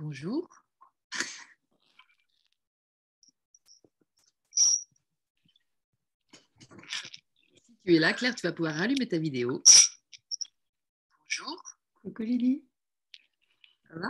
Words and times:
Bonjour. 0.00 0.48
Si 7.62 7.76
tu 7.84 7.94
es 7.94 7.98
là, 7.98 8.14
Claire, 8.14 8.34
tu 8.34 8.46
vas 8.46 8.54
pouvoir 8.54 8.76
rallumer 8.76 9.06
ta 9.06 9.18
vidéo. 9.18 9.62
Bonjour. 11.18 11.62
Coucou 12.00 12.22
Lily. 12.22 12.64
Ça 13.88 13.98
va? 13.98 14.08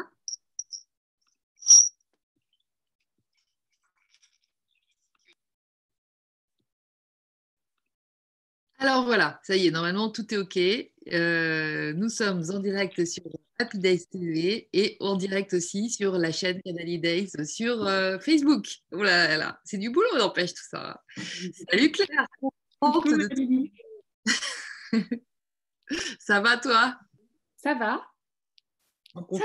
Alors 8.83 9.05
voilà, 9.05 9.39
ça 9.42 9.56
y 9.56 9.67
est, 9.67 9.70
normalement 9.70 10.09
tout 10.09 10.33
est 10.33 10.39
OK. 10.39 10.59
Euh, 11.12 11.92
nous 11.92 12.09
sommes 12.09 12.42
en 12.50 12.61
direct 12.61 13.05
sur 13.05 13.23
Happy 13.59 13.78
Days 13.78 14.06
TV 14.11 14.70
et 14.73 14.97
en 15.00 15.17
direct 15.17 15.53
aussi 15.53 15.91
sur 15.91 16.17
la 16.17 16.33
chaîne 16.33 16.62
Canali 16.62 16.98
Days 16.98 17.28
sur 17.47 17.86
euh, 17.86 18.19
Facebook. 18.19 18.67
Oh 18.92 19.03
là 19.03 19.36
là, 19.36 19.61
c'est 19.64 19.77
du 19.77 19.91
boulot, 19.91 20.08
n'empêche 20.17 20.55
tout 20.55 20.64
ça. 20.67 21.05
Salut 21.70 21.92
Claire. 21.92 22.27
Ça 26.19 26.41
va 26.41 26.56
toi? 26.56 26.98
Ça 27.56 27.75
va 27.75 28.03
Ça 29.12 29.45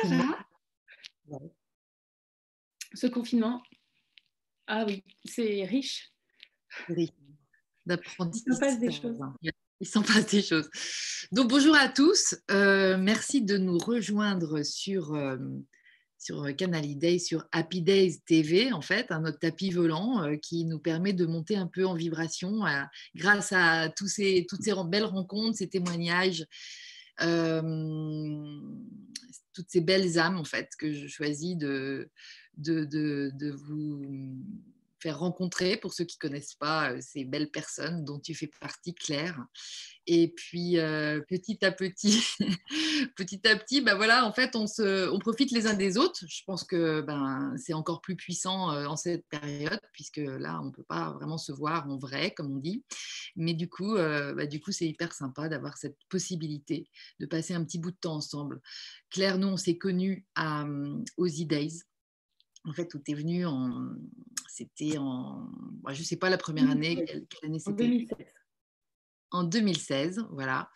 va 1.28 1.40
Ce 2.94 3.08
confinement, 3.08 3.62
ah 4.68 4.86
oui, 4.86 5.04
c'est 5.26 5.66
riche. 5.66 6.14
Oui, 6.88 7.12
d'apprentissage. 7.86 8.46
Il 8.48 8.54
s'en 8.54 8.60
passe 8.60 8.80
des 8.80 8.92
choses. 8.92 9.20
Il 9.82 9.88
s'en 9.88 10.02
passe 10.02 10.28
des 10.28 10.42
choses. 10.42 10.70
Donc 11.32 11.50
bonjour 11.50 11.76
à 11.76 11.90
tous. 11.90 12.36
Euh, 12.52 12.98
merci 12.98 13.42
de 13.42 13.58
nous 13.58 13.78
rejoindre 13.78 14.64
sur, 14.64 15.14
euh, 15.14 15.38
sur 16.18 16.56
Canal 16.56 16.98
Day, 16.98 17.20
sur 17.20 17.46
Happy 17.52 17.82
Days 17.82 18.20
TV, 18.26 18.72
en 18.72 18.82
fait, 18.82 19.12
un 19.12 19.22
notre 19.22 19.40
tapis 19.40 19.70
volant 19.70 20.24
euh, 20.24 20.38
qui 20.38 20.66
nous 20.66 20.80
permet 20.80 21.14
de 21.14 21.26
monter 21.26 21.56
un 21.58 21.68
peu 21.68 21.86
en 21.86 21.94
vibration 21.94 22.62
grâce 23.16 23.52
à 23.52 23.90
tous 23.90 24.08
ces, 24.08 24.46
toutes 24.50 24.64
ces 24.64 24.74
belles 24.88 25.06
rencontres, 25.06 25.58
ces 25.58 25.68
témoignages, 25.68 26.46
euh, 27.22 27.62
toutes 29.54 29.70
ces 29.70 29.82
belles 29.82 30.18
âmes, 30.18 30.38
en 30.38 30.44
fait, 30.44 30.70
que 30.78 30.92
je 30.92 31.08
choisis 31.08 31.56
de, 31.58 32.10
de, 32.58 32.86
de, 32.86 33.32
de 33.36 33.52
vous 33.52 34.02
rencontrer 35.12 35.78
pour 35.78 35.94
ceux 35.94 36.06
qui 36.06 36.18
connaissent 36.18 36.56
pas 36.56 36.92
euh, 36.92 37.00
ces 37.02 37.26
belles 37.26 37.52
personnes 37.52 38.06
dont 38.06 38.20
tu 38.20 38.34
fais 38.34 38.50
partie, 38.60 38.94
Claire. 38.94 39.40
Et 40.08 40.28
puis 40.28 40.78
euh, 40.78 41.20
petit 41.28 41.66
à 41.66 41.72
petit, 41.72 42.24
petit 43.16 43.48
à 43.48 43.56
petit, 43.56 43.82
ben 43.82 43.96
voilà, 43.96 44.26
en 44.26 44.32
fait, 44.32 44.56
on, 44.56 44.68
se, 44.68 45.10
on 45.10 45.18
profite 45.18 45.50
les 45.52 45.66
uns 45.66 45.74
des 45.74 45.98
autres. 45.98 46.24
Je 46.28 46.44
pense 46.46 46.64
que 46.64 47.02
ben, 47.02 47.56
c'est 47.58 47.74
encore 47.74 48.02
plus 48.02 48.16
puissant 48.16 48.72
euh, 48.72 48.86
en 48.86 48.98
cette 48.98 49.26
période, 49.28 49.80
puisque 49.94 50.18
là, 50.18 50.60
on 50.62 50.66
ne 50.66 50.72
peut 50.72 50.84
pas 50.84 51.12
vraiment 51.14 51.40
se 51.40 51.52
voir 51.52 51.90
en 51.90 51.98
vrai, 51.98 52.32
comme 52.32 52.56
on 52.56 52.60
dit. 52.60 52.84
Mais 53.36 53.54
du 53.54 53.68
coup, 53.68 53.96
euh, 53.96 54.36
coup, 54.64 54.72
c'est 54.72 54.88
hyper 54.88 55.12
sympa 55.12 55.50
d'avoir 55.50 55.78
cette 55.78 55.98
possibilité 56.10 56.88
de 57.20 57.26
passer 57.26 57.54
un 57.54 57.64
petit 57.64 57.80
bout 57.80 57.92
de 57.92 57.98
temps 57.98 58.16
ensemble. 58.16 58.62
Claire, 59.10 59.38
nous, 59.40 59.48
on 59.48 59.58
s'est 59.58 59.78
connus 59.78 60.26
à, 60.36 60.66
aux 61.18 61.28
E-Days 61.28 61.82
en 62.68 62.74
fait, 62.74 62.94
où 62.94 63.00
tu 63.00 63.12
es 63.12 63.14
venu 63.14 63.46
en. 63.46 63.96
C'était 64.48 64.98
en. 64.98 65.48
Je 65.90 66.00
ne 66.00 66.06
sais 66.06 66.18
pas 66.18 66.30
la 66.30 66.38
première 66.38 66.70
année, 66.70 67.04
quelle, 67.06 67.26
quelle 67.28 67.50
année 67.50 67.62
En 67.66 67.72
c'était? 67.72 67.84
2016. 67.84 68.18
En 69.32 69.44
2016, 69.44 70.26
voilà. 70.32 70.70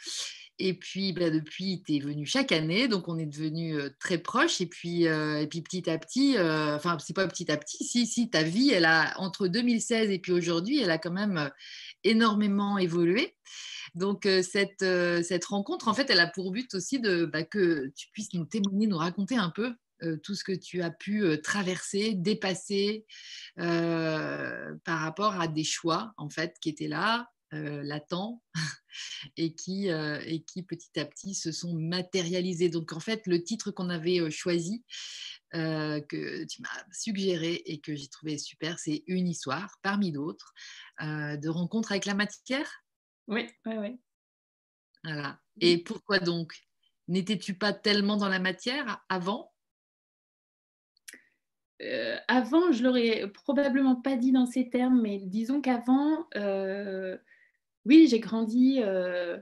Et 0.61 0.73
puis, 0.73 1.13
bah, 1.13 1.29
depuis, 1.29 1.81
tu 1.85 1.95
es 1.95 1.99
venu 1.99 2.25
chaque 2.25 2.51
année, 2.51 2.89
donc 2.89 3.07
on 3.07 3.17
est 3.17 3.25
devenus 3.25 3.77
euh, 3.77 3.95
très 3.99 4.17
proches. 4.17 4.59
Et 4.59 4.65
puis, 4.65 5.07
euh, 5.07 5.39
et 5.39 5.47
puis 5.47 5.61
petit 5.61 5.89
à 5.89 5.97
petit, 5.97 6.35
euh, 6.37 6.75
enfin, 6.75 6.97
c'est 6.99 7.15
pas 7.15 7.27
petit 7.27 7.49
à 7.49 7.55
petit, 7.55 7.85
si, 7.85 8.05
si, 8.05 8.29
ta 8.29 8.43
vie, 8.43 8.71
elle 8.71 8.83
a, 8.83 9.13
entre 9.19 9.47
2016 9.47 10.09
et 10.09 10.19
puis 10.19 10.33
aujourd'hui, 10.33 10.81
elle 10.81 10.91
a 10.91 10.97
quand 10.97 11.13
même 11.13 11.37
euh, 11.37 11.49
énormément 12.03 12.77
évolué. 12.77 13.37
Donc, 13.95 14.25
euh, 14.25 14.41
cette, 14.41 14.81
euh, 14.81 15.23
cette 15.23 15.45
rencontre, 15.45 15.87
en 15.87 15.93
fait, 15.93 16.09
elle 16.09 16.19
a 16.19 16.27
pour 16.27 16.51
but 16.51 16.73
aussi 16.73 16.99
de, 16.99 17.25
bah, 17.25 17.43
que 17.43 17.91
tu 17.95 18.09
puisses 18.11 18.33
nous 18.33 18.45
témoigner, 18.45 18.87
nous 18.87 18.97
raconter 18.97 19.35
un 19.35 19.49
peu 19.49 19.67
euh, 19.67 19.73
tout 20.23 20.35
ce 20.35 20.43
que 20.43 20.51
tu 20.51 20.81
as 20.81 20.91
pu 20.91 21.23
euh, 21.23 21.37
traverser, 21.37 22.13
dépasser 22.13 23.05
euh, 23.59 24.75
par 24.83 24.99
rapport 24.99 25.39
à 25.39 25.47
des 25.47 25.63
choix, 25.63 26.13
en 26.17 26.29
fait, 26.29 26.55
qui 26.61 26.69
étaient 26.69 26.87
là, 26.87 27.29
euh, 27.53 27.81
latents, 27.83 28.43
et 29.37 29.53
qui, 29.53 29.89
euh, 29.89 30.19
et 30.25 30.43
qui 30.43 30.63
petit 30.63 30.99
à 30.99 31.05
petit 31.05 31.33
se 31.33 31.51
sont 31.51 31.73
matérialisés. 31.73 32.69
Donc, 32.69 32.93
en 32.93 32.99
fait, 32.99 33.25
le 33.25 33.43
titre 33.43 33.71
qu'on 33.71 33.89
avait 33.89 34.19
euh, 34.19 34.29
choisi, 34.29 34.83
euh, 35.55 35.99
que 36.01 36.45
tu 36.45 36.61
m'as 36.61 36.83
suggéré 36.91 37.61
et 37.65 37.79
que 37.79 37.95
j'ai 37.95 38.07
trouvé 38.07 38.37
super, 38.37 38.77
c'est 38.77 39.03
Une 39.07 39.27
histoire 39.27 39.79
parmi 39.81 40.11
d'autres 40.11 40.53
euh, 41.01 41.37
de 41.37 41.49
rencontre 41.49 41.91
avec 41.91 42.05
la 42.05 42.13
matière. 42.13 42.83
Oui, 43.27 43.49
oui, 43.65 43.75
oui. 43.77 43.99
Voilà. 45.03 45.39
Et 45.61 45.77
pourquoi 45.79 46.19
donc 46.19 46.53
N'étais-tu 47.07 47.55
pas 47.55 47.73
tellement 47.73 48.17
dans 48.17 48.29
la 48.29 48.37
matière 48.37 49.03
avant 49.09 49.51
Euh, 51.81 52.17
avant, 52.27 52.71
je 52.71 52.83
l'aurais 52.83 53.29
probablement 53.33 53.95
pas 53.95 54.17
dit 54.17 54.31
dans 54.31 54.45
ces 54.45 54.69
termes, 54.69 55.01
mais 55.01 55.19
disons 55.19 55.61
qu'avant, 55.61 56.27
euh, 56.35 57.17
oui, 57.85 58.07
j'ai 58.09 58.19
grandi 58.19 58.79
euh, 58.83 59.37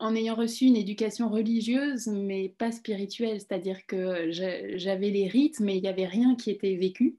en 0.00 0.16
ayant 0.16 0.34
reçu 0.34 0.64
une 0.64 0.76
éducation 0.76 1.28
religieuse, 1.28 2.08
mais 2.08 2.48
pas 2.48 2.72
spirituelle, 2.72 3.40
c'est-à-dire 3.40 3.86
que 3.86 4.30
j'a- 4.32 4.76
j'avais 4.76 5.10
les 5.10 5.28
rites, 5.28 5.60
mais 5.60 5.76
il 5.76 5.82
n'y 5.82 5.88
avait 5.88 6.06
rien 6.06 6.34
qui 6.34 6.50
était 6.50 6.74
vécu. 6.74 7.16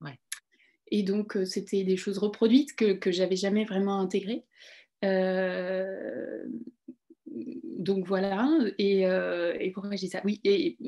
Ouais. 0.00 0.18
Et 0.92 1.02
donc, 1.02 1.36
c'était 1.44 1.82
des 1.82 1.96
choses 1.96 2.18
reproduites 2.18 2.76
que, 2.76 2.92
que 2.92 3.10
j'avais 3.10 3.36
jamais 3.36 3.64
vraiment 3.64 3.98
intégrées. 3.98 4.44
Donc 7.26 8.06
voilà, 8.06 8.48
et, 8.78 9.02
et 9.02 9.70
pourquoi 9.72 9.96
je 9.96 10.00
dis 10.00 10.08
ça? 10.08 10.22
Oui, 10.24 10.40
et 10.44 10.78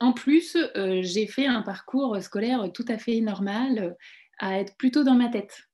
en 0.00 0.12
plus, 0.12 0.56
euh, 0.76 1.00
j'ai 1.02 1.26
fait 1.26 1.46
un 1.46 1.62
parcours 1.62 2.20
scolaire 2.22 2.70
tout 2.72 2.84
à 2.88 2.98
fait 2.98 3.20
normal, 3.20 3.78
euh, 3.78 3.90
à 4.38 4.60
être 4.60 4.76
plutôt 4.76 5.04
dans 5.04 5.14
ma 5.14 5.28
tête. 5.28 5.68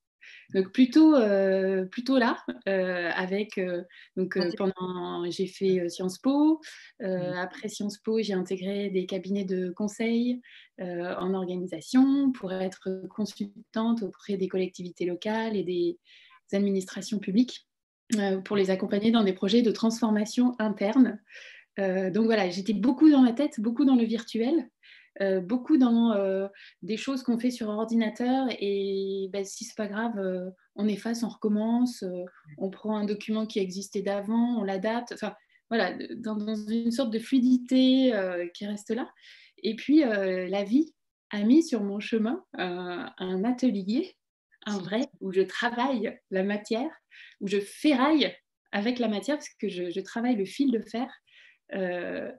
Donc 0.54 0.72
plutôt, 0.72 1.14
euh, 1.16 1.84
plutôt 1.86 2.18
là, 2.18 2.38
euh, 2.68 3.10
avec 3.14 3.58
euh, 3.58 3.82
donc 4.16 4.38
pendant 4.56 5.28
j'ai 5.30 5.46
fait 5.46 5.88
Sciences 5.88 6.18
Po. 6.18 6.60
Après 7.00 7.68
Sciences 7.68 7.98
Po, 7.98 8.20
j'ai 8.20 8.34
intégré 8.34 8.90
des 8.90 9.06
cabinets 9.06 9.44
de 9.44 9.70
conseil 9.70 10.40
en 10.78 11.34
organisation 11.34 12.32
pour 12.32 12.52
être 12.52 13.02
consultante 13.08 14.02
auprès 14.02 14.36
des 14.36 14.48
collectivités 14.48 15.06
locales 15.06 15.56
et 15.56 15.64
des 15.64 15.98
administrations 16.52 17.18
publiques 17.18 17.66
pour 18.44 18.56
les 18.56 18.70
accompagner 18.70 19.10
dans 19.10 19.24
des 19.24 19.32
projets 19.32 19.62
de 19.62 19.70
transformation 19.70 20.54
interne. 20.58 21.20
Euh, 21.78 22.10
donc 22.10 22.26
voilà, 22.26 22.48
j'étais 22.50 22.72
beaucoup 22.72 23.10
dans 23.10 23.22
ma 23.22 23.32
tête, 23.32 23.60
beaucoup 23.60 23.84
dans 23.84 23.96
le 23.96 24.04
virtuel, 24.04 24.68
euh, 25.20 25.40
beaucoup 25.40 25.76
dans 25.76 26.12
euh, 26.12 26.48
des 26.82 26.96
choses 26.96 27.22
qu'on 27.22 27.38
fait 27.38 27.50
sur 27.50 27.68
ordinateur 27.68 28.46
et 28.50 29.28
ben, 29.32 29.44
si 29.44 29.64
c'est 29.64 29.76
pas 29.76 29.86
grave, 29.86 30.14
on 30.76 30.88
efface, 30.88 31.22
on 31.22 31.28
recommence, 31.28 32.04
on 32.58 32.70
prend 32.70 32.96
un 32.96 33.04
document 33.04 33.46
qui 33.46 33.58
existait 33.58 34.02
d'avant, 34.02 34.60
on 34.60 34.64
l'adapte. 34.64 35.12
Enfin 35.12 35.34
voilà, 35.70 35.96
dans, 36.16 36.38
une 36.38 36.90
sorte 36.90 37.12
de 37.12 37.18
fluidité 37.18 38.12
qui 38.54 38.66
reste 38.66 38.90
là. 38.90 39.08
Et 39.62 39.76
puis 39.76 40.00
la 40.00 40.64
vie 40.64 40.94
a 41.30 41.42
mis 41.42 41.62
sur 41.62 41.82
mon 41.82 42.00
chemin 42.00 42.44
un 42.54 43.44
atelier, 43.44 44.16
un 44.66 44.78
vrai, 44.78 45.08
où 45.20 45.32
je 45.32 45.40
travaille 45.40 46.18
la 46.30 46.42
matière, 46.42 46.90
où 47.40 47.48
je 47.48 47.60
ferraille 47.60 48.34
avec 48.72 48.98
la 48.98 49.08
matière, 49.08 49.36
parce 49.36 49.48
que 49.48 49.68
je 49.68 50.00
travaille 50.00 50.36
le 50.36 50.44
fil 50.44 50.70
de 50.70 50.80
fer. 50.80 51.08
Euh, 51.74 52.30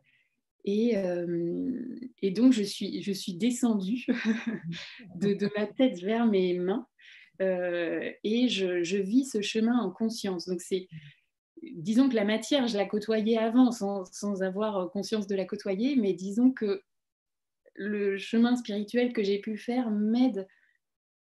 et, 0.63 0.97
euh, 0.97 1.99
et 2.21 2.31
donc, 2.31 2.53
je 2.53 2.63
suis, 2.63 3.01
je 3.01 3.11
suis 3.11 3.35
descendue 3.35 4.05
de, 5.15 5.33
de 5.33 5.49
ma 5.55 5.67
tête 5.67 5.99
vers 5.99 6.25
mes 6.25 6.57
mains 6.57 6.87
euh, 7.41 8.11
et 8.23 8.47
je, 8.49 8.83
je 8.83 8.97
vis 8.97 9.25
ce 9.25 9.41
chemin 9.41 9.77
en 9.77 9.91
conscience. 9.91 10.47
Donc, 10.47 10.61
c'est, 10.61 10.87
disons 11.61 12.09
que 12.09 12.15
la 12.15 12.25
matière, 12.25 12.67
je 12.67 12.77
la 12.77 12.85
côtoyais 12.85 13.37
avant 13.37 13.71
sans, 13.71 14.05
sans 14.11 14.41
avoir 14.41 14.89
conscience 14.91 15.27
de 15.27 15.35
la 15.35 15.45
côtoyer, 15.45 15.95
mais 15.95 16.13
disons 16.13 16.51
que 16.51 16.81
le 17.75 18.17
chemin 18.17 18.55
spirituel 18.55 19.13
que 19.13 19.21
j'ai 19.21 19.39
pu 19.39 19.57
faire 19.57 19.91
m'aide 19.91 20.47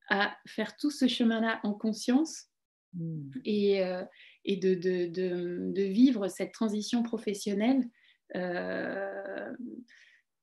à 0.08 0.37
faire 0.47 0.76
tout 0.76 0.93
ce 0.93 1.08
chemin-là 1.08 1.61
en 1.64 1.75
conscience 1.75 2.49
Mhm. 2.97 3.31
et, 3.44 3.85
euh, 3.85 4.05
et 4.46 4.56
de, 4.56 4.75
de, 4.75 5.06
de, 5.06 5.72
de 5.72 5.82
vivre 5.82 6.28
cette 6.28 6.52
transition 6.52 7.02
professionnelle 7.02 7.84
euh, 8.34 9.52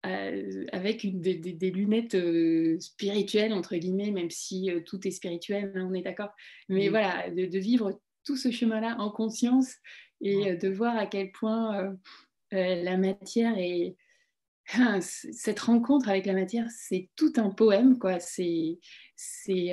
euh, 0.06 0.66
avec 0.72 1.04
une, 1.06 1.22
des, 1.22 1.72
lunettes 1.72 2.16
euh, 2.16 2.78
spirituelles, 2.80 3.54
entre 3.54 3.76
guillemets, 3.78 4.12
même 4.12 4.30
si 4.30 4.70
tout 4.86 5.08
est 5.08 5.12
spirituel, 5.12 5.72
hein, 5.76 5.88
on 5.90 5.94
est 5.94 6.02
d'accord. 6.02 6.32
Mais 6.70 6.90
voilà, 6.90 7.30
de, 7.30 7.58
vivre 7.58 8.00
tout 8.26 8.36
ce 8.36 8.52
chemin-là 8.52 8.98
en 9.00 9.10
conscience 9.10 9.74
et 10.22 10.56
de 10.56 10.70
voir 10.70 10.98
à 10.98 11.08
quel 11.08 11.32
point 11.32 11.98
la 12.52 12.98
matière 12.98 13.58
est, 13.58 13.96
cette 15.02 15.60
rencontre 15.60 16.10
avec 16.10 16.26
la 16.26 16.34
matière, 16.34 16.68
c'est 16.70 17.10
tout 17.16 17.34
un 17.38 17.50
poème, 17.50 17.98
quoi. 18.00 18.20
C'est 18.20 18.80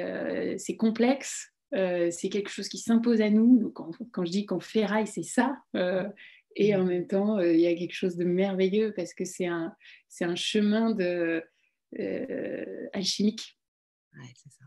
euh, 0.03 0.57
complexe, 0.79 1.50
euh, 1.75 2.11
c'est 2.11 2.29
quelque 2.29 2.51
chose 2.51 2.69
qui 2.69 2.79
s'impose 2.79 3.21
à 3.21 3.31
nous. 3.31 3.71
quand, 3.71 3.93
quand, 4.13 4.25
je 4.25 4.31
dis 4.31 4.47
qu'on 4.47 4.61
ferraille, 4.61 5.07
c'est 5.07 5.23
ça. 5.23 5.57
Euh, 5.77 6.09
et 6.57 6.75
en 6.75 6.85
même 6.85 7.07
temps, 7.07 7.39
il 7.41 7.61
y 7.61 7.67
a 7.67 7.75
quelque 7.75 7.95
chose 7.95 8.17
de 8.17 8.25
merveilleux 8.25 8.93
parce 8.97 9.15
que 9.15 9.25
c'est 9.25 9.47
un, 9.47 9.73
un 10.21 10.35
chemin 10.35 10.91
de, 10.93 11.43
alchimique. 12.93 13.59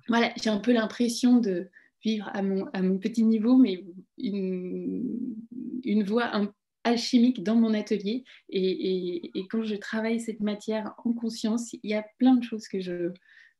Voilà, 0.07 0.31
j'ai 0.41 0.49
un 0.49 0.59
peu 0.59 0.71
l'impression 0.71 1.39
de 1.39 1.69
vivre 2.03 2.29
à 2.33 2.41
mon, 2.41 2.65
à 2.73 2.81
mon 2.81 2.97
petit 2.97 3.23
niveau, 3.23 3.57
mais 3.57 3.83
une, 4.17 5.35
une 5.83 6.03
voie 6.03 6.35
un, 6.35 6.53
alchimique 6.83 7.43
dans 7.43 7.55
mon 7.55 7.73
atelier. 7.73 8.23
Et, 8.49 9.31
quand 9.49 9.63
je 9.63 9.75
travaille 9.75 10.19
cette 10.19 10.41
matière 10.41 10.93
en 11.03 11.13
conscience, 11.13 11.73
il 11.73 11.89
y 11.89 11.93
a 11.93 12.05
plein 12.17 12.35
de 12.35 12.43
choses 12.43 12.67
que 12.67 12.79
je 12.79 13.11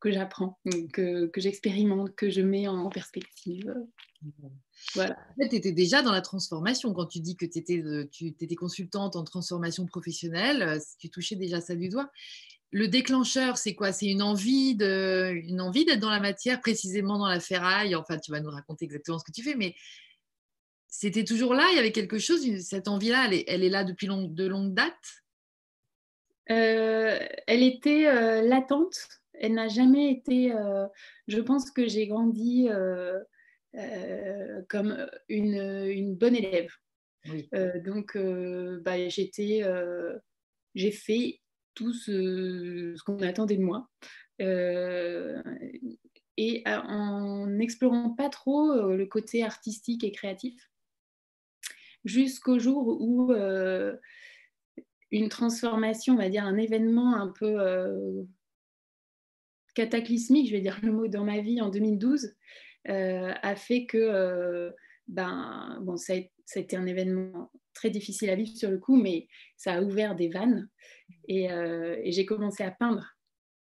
que 0.04 0.12
j'apprends, 0.12 0.60
que, 0.92 1.28
que 1.28 1.40
j'expérimente, 1.40 2.14
que 2.14 2.30
je 2.30 2.42
mets 2.42 2.68
en 2.68 2.90
perspective. 2.90 3.74
Voilà. 4.96 5.18
En 5.32 5.42
fait, 5.42 5.48
tu 5.48 5.56
étais 5.56 5.72
déjà 5.72 6.02
dans 6.02 6.12
la 6.12 6.20
transformation. 6.20 6.94
Quand 6.94 7.06
tu 7.06 7.22
dis 7.22 7.38
que 7.38 7.46
étais, 7.46 7.82
tu 8.12 8.28
étais 8.28 8.56
consultante 8.56 9.16
en 9.16 9.24
transformation 9.24 9.86
professionnelle, 9.86 10.62
euh, 10.62 10.80
tu 11.00 11.10
touchais 11.10 11.38
déjà 11.38 11.62
ça 11.62 11.74
du 11.76 11.88
doigt. 11.88 12.12
Le 12.72 12.90
déclencheur, 12.90 13.58
c'est 13.58 13.76
quoi? 13.76 13.94
C'est 13.94 14.08
une 14.08 14.22
envie 14.22 14.76
de, 14.76 15.32
une 15.46 15.62
envie 15.62 15.86
d'être 15.86 16.02
dans 16.02 16.10
la 16.10 16.20
matière, 16.20 16.60
précisément 16.60 17.18
dans 17.18 17.30
la 17.30 17.40
ferraille. 17.40 17.96
Enfin, 17.96 18.18
tu 18.18 18.32
vas 18.32 18.42
nous 18.42 18.52
raconter 18.52 18.84
exactement 18.84 19.20
ce 19.20 19.24
que 19.24 19.32
tu 19.32 19.42
fais, 19.42 19.56
mais 19.56 19.74
c'était 20.90 21.24
toujours 21.24 21.54
là? 21.54 21.66
Il 21.72 21.78
y 21.78 21.80
avait 21.80 21.94
quelque 21.94 22.20
chose 22.20 22.46
Cette 22.60 22.90
envie-là, 22.90 23.30
elle 23.48 23.64
est, 23.64 23.70
là 23.70 23.86
depuis 23.86 24.08
de 24.08 24.46
longue 24.48 24.74
date? 24.74 25.24
Euh, 26.52 27.20
Elle 27.48 27.64
était 27.64 28.08
euh, 28.08 28.42
latente. 28.42 29.23
Elle 29.34 29.54
n'a 29.54 29.68
jamais 29.68 30.12
été. 30.12 30.54
Euh, 30.54 30.88
je 31.28 31.40
pense 31.40 31.72
que 31.72 31.88
j'ai 31.88 32.08
grandi 32.08 32.68
comme 34.70 35.08
une, 35.30 36.16
bonne 36.16 36.36
élève. 36.36 36.72
donc, 37.84 38.18
bah, 38.82 39.10
j'étais, 39.10 39.64
j'ai 40.76 40.92
fait 40.92 41.40
tout 41.74 41.94
ce, 41.94 42.94
ce 42.96 43.04
qu'on 43.04 43.20
attendait 43.20 43.58
de 43.58 43.64
moi. 43.64 43.90
et 46.38 46.64
en 46.66 47.48
n'explorant 47.48 48.12
pas 48.12 48.30
trop 48.30 48.92
le 48.92 49.06
côté 49.06 49.44
artistique 49.44 50.04
et 50.04 50.12
créatif, 50.12 50.56
jusqu'au 52.06 52.60
jour 52.60 53.02
où 53.02 53.32
euh, 53.32 53.96
une 55.12 55.30
transformation, 55.30 56.16
on 56.16 56.18
va 56.18 56.30
dire 56.30 56.46
un 56.46 56.58
événement 56.58 57.16
un 57.16 57.28
peu 57.28 57.60
euh, 57.60 58.24
cataclysmique, 59.74 60.48
je 60.48 60.54
vais 60.54 60.62
dire 60.62 60.80
le 60.84 60.92
mot, 60.92 61.08
dans 61.08 61.24
ma 61.24 61.40
vie 61.40 61.62
en 61.62 61.70
2012, 61.70 62.34
euh, 62.90 63.34
a 63.42 63.56
fait 63.56 63.86
que, 63.86 64.72
ben, 65.08 65.80
bon, 65.82 65.98
ça 65.98 66.14
a, 66.14 66.60
été 66.60 66.76
un 66.76 66.86
événement 66.86 67.52
très 67.74 67.90
difficile 67.90 68.30
à 68.30 68.36
vivre 68.36 68.56
sur 68.56 68.70
le 68.70 68.78
coup, 68.78 68.96
mais 68.96 69.28
ça 69.58 69.74
a 69.74 69.82
ouvert 69.82 70.16
des 70.16 70.30
vannes 70.30 70.70
et, 71.28 71.48
j'ai 72.06 72.26
commencé 72.26 72.64
à 72.64 72.72
peindre 72.72 73.16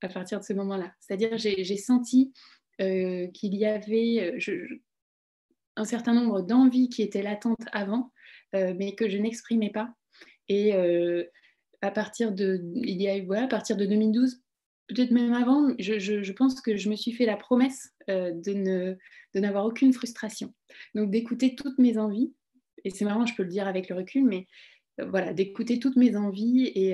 à 0.00 0.08
partir 0.08 0.40
de 0.40 0.44
ce 0.44 0.52
moment-là. 0.54 0.92
C'est-à-dire, 1.00 1.36
j'ai 1.38 1.76
senti 1.76 2.32
qu'il 2.78 3.54
y 3.54 3.64
avait 3.64 4.38
un 5.76 5.84
certain 5.84 6.14
nombre 6.14 6.42
d'envies 6.42 6.88
qui 6.88 7.02
étaient 7.02 7.22
latentes 7.22 7.64
avant, 7.72 8.12
euh, 8.54 8.74
mais 8.76 8.94
que 8.94 9.08
je 9.08 9.18
n'exprimais 9.18 9.70
pas. 9.70 9.92
Et 10.48 10.74
euh, 10.74 11.24
à 11.80 11.90
partir 11.90 12.32
de, 12.32 12.60
il 12.74 13.00
y 13.00 13.08
a, 13.08 13.22
voilà, 13.24 13.44
à 13.44 13.48
partir 13.48 13.76
de 13.76 13.86
2012, 13.86 14.42
peut-être 14.88 15.10
même 15.10 15.32
avant, 15.32 15.74
je, 15.78 15.98
je, 15.98 16.32
pense 16.32 16.60
que 16.60 16.76
je 16.76 16.88
me 16.88 16.96
suis 16.96 17.12
fait 17.12 17.26
la 17.26 17.36
promesse 17.36 17.90
euh, 18.10 18.32
de, 18.32 18.52
ne, 18.52 18.96
de 19.34 19.40
n'avoir 19.40 19.64
aucune 19.64 19.92
frustration. 19.92 20.54
Donc 20.94 21.10
d'écouter 21.10 21.54
toutes 21.54 21.78
mes 21.78 21.98
envies, 21.98 22.32
et 22.84 22.90
c'est 22.90 23.04
marrant, 23.04 23.26
je 23.26 23.34
peux 23.34 23.42
le 23.42 23.48
dire 23.48 23.66
avec 23.66 23.88
le 23.88 23.96
recul, 23.96 24.24
mais 24.24 24.46
voilà, 24.98 25.32
d'écouter 25.32 25.78
toutes 25.78 25.96
mes 25.96 26.16
envies 26.16 26.66
et, 26.66 26.90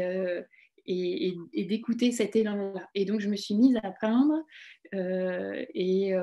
et, 0.87 1.35
et, 1.53 1.65
d'écouter 1.65 2.13
cet 2.13 2.37
élan-là. 2.37 2.89
Et 2.95 3.05
donc 3.05 3.21
je 3.21 3.29
me 3.29 3.37
suis 3.37 3.55
mise 3.55 3.77
à 3.83 3.91
peindre 3.91 4.45
et, 4.93 6.15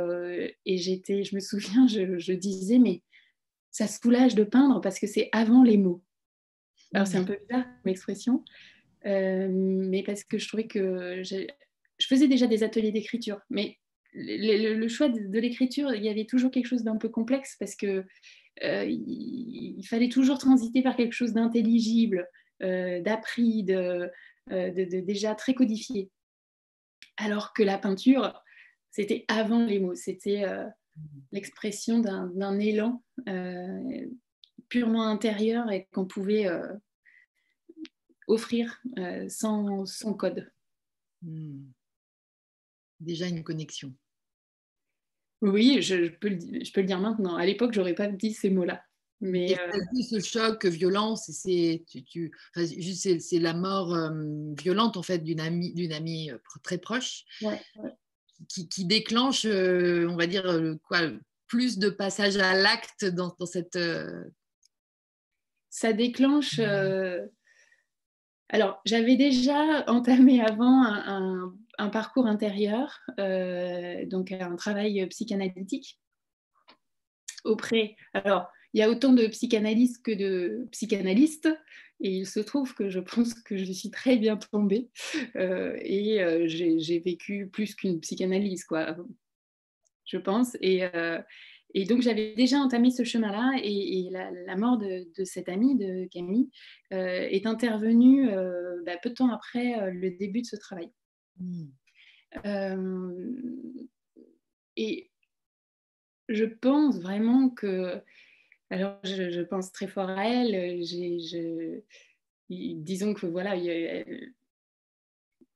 j'étais, 0.66 1.24
je 1.24 1.36
me 1.36 1.40
souviens, 1.40 1.88
je, 1.88 2.18
je 2.18 2.34
disais, 2.34 2.80
mais 2.80 3.02
ça 3.76 3.88
soulage 3.88 4.36
de 4.36 4.46
peindre 4.46 4.80
parce 4.80 5.00
que 5.00 5.08
c'est 5.08 5.28
avant 5.34 5.62
les 5.62 5.78
mots. 5.78 6.02
Alors 6.94 7.08
c'est 7.08 7.18
un 7.18 7.26
peu 7.26 7.38
bizarre 7.42 7.66
comme 7.66 7.92
expression, 7.92 8.36
euh, 8.36 8.75
mais 9.06 10.04
parce 10.04 10.24
que 10.24 10.38
je 10.38 10.48
trouvais 10.48 10.68
que 10.68 11.24
je 11.24 12.08
faisais 12.08 12.28
déjà 12.28 12.48
des 12.48 12.64
ateliers 12.64 12.92
d'écriture, 12.92 13.40
mais 13.50 13.78
le, 14.14 14.88
choix 14.88 15.10
de, 15.10 15.40
l'écriture, 15.40 15.94
il 15.94 16.04
y 16.04 16.10
avait 16.10 16.26
toujours 16.26 16.52
quelque 16.52 16.68
chose 16.68 16.84
d'un 16.84 16.98
peu 16.98 17.10
complexe 17.10 17.56
parce 17.60 17.76
que 17.76 18.06
euh, 18.64 18.86
il, 18.86 19.84
fallait 19.88 20.10
toujours 20.10 20.38
transiter 20.38 20.82
par 20.82 20.96
quelque 20.96 21.14
chose 21.14 21.34
d'intelligible, 21.34 22.28
euh, 22.64 23.02
d'appris, 23.02 23.64
de, 23.64 24.10
déjà 24.50 25.36
très 25.36 25.54
codifié. 25.54 26.10
Alors 27.18 27.54
que 27.54 27.64
la 27.64 27.78
peinture, 27.78 28.42
c'était 28.92 29.26
avant 29.28 29.66
les 29.66 29.80
mots, 29.80 29.96
c'était 29.96 30.46
l'expression 31.32 32.00
d'un 32.00 32.60
élan 32.60 33.04
euh, 33.28 34.08
purement 34.70 35.08
intérieur 35.08 35.72
et 35.72 35.88
qu'on 35.92 36.06
pouvait 36.06 36.48
euh, 36.48 36.74
offrir 38.28 38.82
euh, 38.98 39.28
sans, 39.30 39.86
sans, 39.86 40.14
code. 40.14 40.52
Hmm. 41.22 41.64
Déjà 43.00 43.28
une 43.28 43.44
connexion. 43.44 43.94
Oui, 45.42 45.82
je, 45.82 46.08
peux 46.08 46.30
le, 46.30 46.40
je, 46.64 46.72
peux 46.72 46.82
le, 46.82 46.88
dire 46.88 47.00
maintenant. 47.00 47.36
À 47.36 47.46
l'époque, 47.46 47.74
j'aurais 47.74 47.96
pas 47.96 48.08
dit 48.08 48.34
ces 48.34 48.50
mots-là. 48.50 48.84
Mais 49.22 49.56
ce 50.02 50.20
choc, 50.20 50.66
violence, 50.66 51.32
c'est 51.32 51.86
tu, 52.06 52.32
c'est 52.54 53.40
la 53.40 53.54
mort 53.54 53.96
violente 54.60 54.98
en 54.98 55.04
fait 55.04 55.20
d'une 55.20 55.40
amie, 55.40 55.74
d'une 55.74 55.94
amie 55.94 56.32
très 56.64 56.78
proche. 56.78 57.24
Ouais, 57.42 57.62
qui, 58.48 58.86
déclenche, 58.86 59.46
euh, 59.46 60.08
on 60.10 60.16
va 60.16 60.28
dire, 60.28 60.46
euh, 60.46 60.76
quoi, 60.88 61.00
plus 61.48 61.78
de 61.78 61.90
passage 61.90 62.38
à 62.38 62.54
l'acte 62.54 63.06
dans, 63.06 63.36
cette. 63.46 63.76
Euh, 63.76 64.24
Ça 65.70 65.94
déclenche. 65.94 66.60
Alors, 68.56 68.82
j'avais 68.86 69.18
déjà 69.18 69.84
entamé 69.88 70.40
avant 70.40 70.86
un, 70.86 71.90
parcours 71.90 72.26
intérieur, 72.26 73.02
donc 74.08 74.32
un 74.32 74.56
travail 74.56 75.06
psychanalytique 75.08 76.00
auprès. 77.44 77.98
Alors, 78.14 78.48
il 78.74 78.80
y 78.80 78.82
a 78.82 78.90
autant 78.90 79.12
de 79.12 79.28
psychanalystes 79.28 80.02
que 80.02 80.12
de 80.12 80.70
psychanalystes. 80.72 81.50
Et 82.00 82.12
il 82.12 82.26
se 82.26 82.40
trouve 82.40 82.74
que 82.76 82.90
je 82.90 83.02
pense 83.02 83.34
que 83.34 83.58
je 83.58 83.74
suis 83.74 83.92
très 83.92 84.16
bien 84.16 84.38
tombée 84.38 84.90
euh, 85.36 85.78
et 85.82 86.24
euh, 86.24 86.48
j'ai 86.48 87.00
vécu 87.00 87.50
plus 87.52 87.76
qu'une 87.76 88.00
psychanalyse, 88.00 88.64
quoi, 88.64 88.96
je 90.06 90.18
pense. 90.18 90.56
Et, 90.62 90.86
euh, 90.96 91.22
et 91.76 91.86
donc 91.86 92.02
j'avais 92.02 92.34
déjà 92.34 92.58
entamé 92.58 92.90
ce 92.90 93.04
chemin-là 93.04 93.60
et, 93.62 94.10
la, 94.12 94.56
mort 94.56 94.78
de, 94.78 95.08
de, 95.16 95.24
cette 95.24 95.50
amie, 95.50 95.76
de 95.76 96.08
Camille, 96.08 96.50
est 96.90 97.46
intervenue 97.46 98.28
bah, 98.86 98.98
peu 99.04 99.10
de 99.10 99.16
temps 99.16 99.32
après 99.32 99.92
le 99.92 100.10
début 100.12 100.42
de 100.42 100.48
ce 100.48 100.56
travail. 100.56 100.90
Mmh. 101.38 101.66
et 104.78 105.12
je 106.30 106.46
pense 106.46 107.00
vraiment 107.00 107.50
que 107.50 108.02
alors, 108.70 108.98
je, 109.04 109.42
pense 109.42 109.72
très 109.72 109.88
fort 109.88 110.10
à 110.10 110.28
elle. 110.28 110.84
je, 110.84 111.82
disons 112.50 113.14
que 113.14 113.28
voilà, 113.28 113.56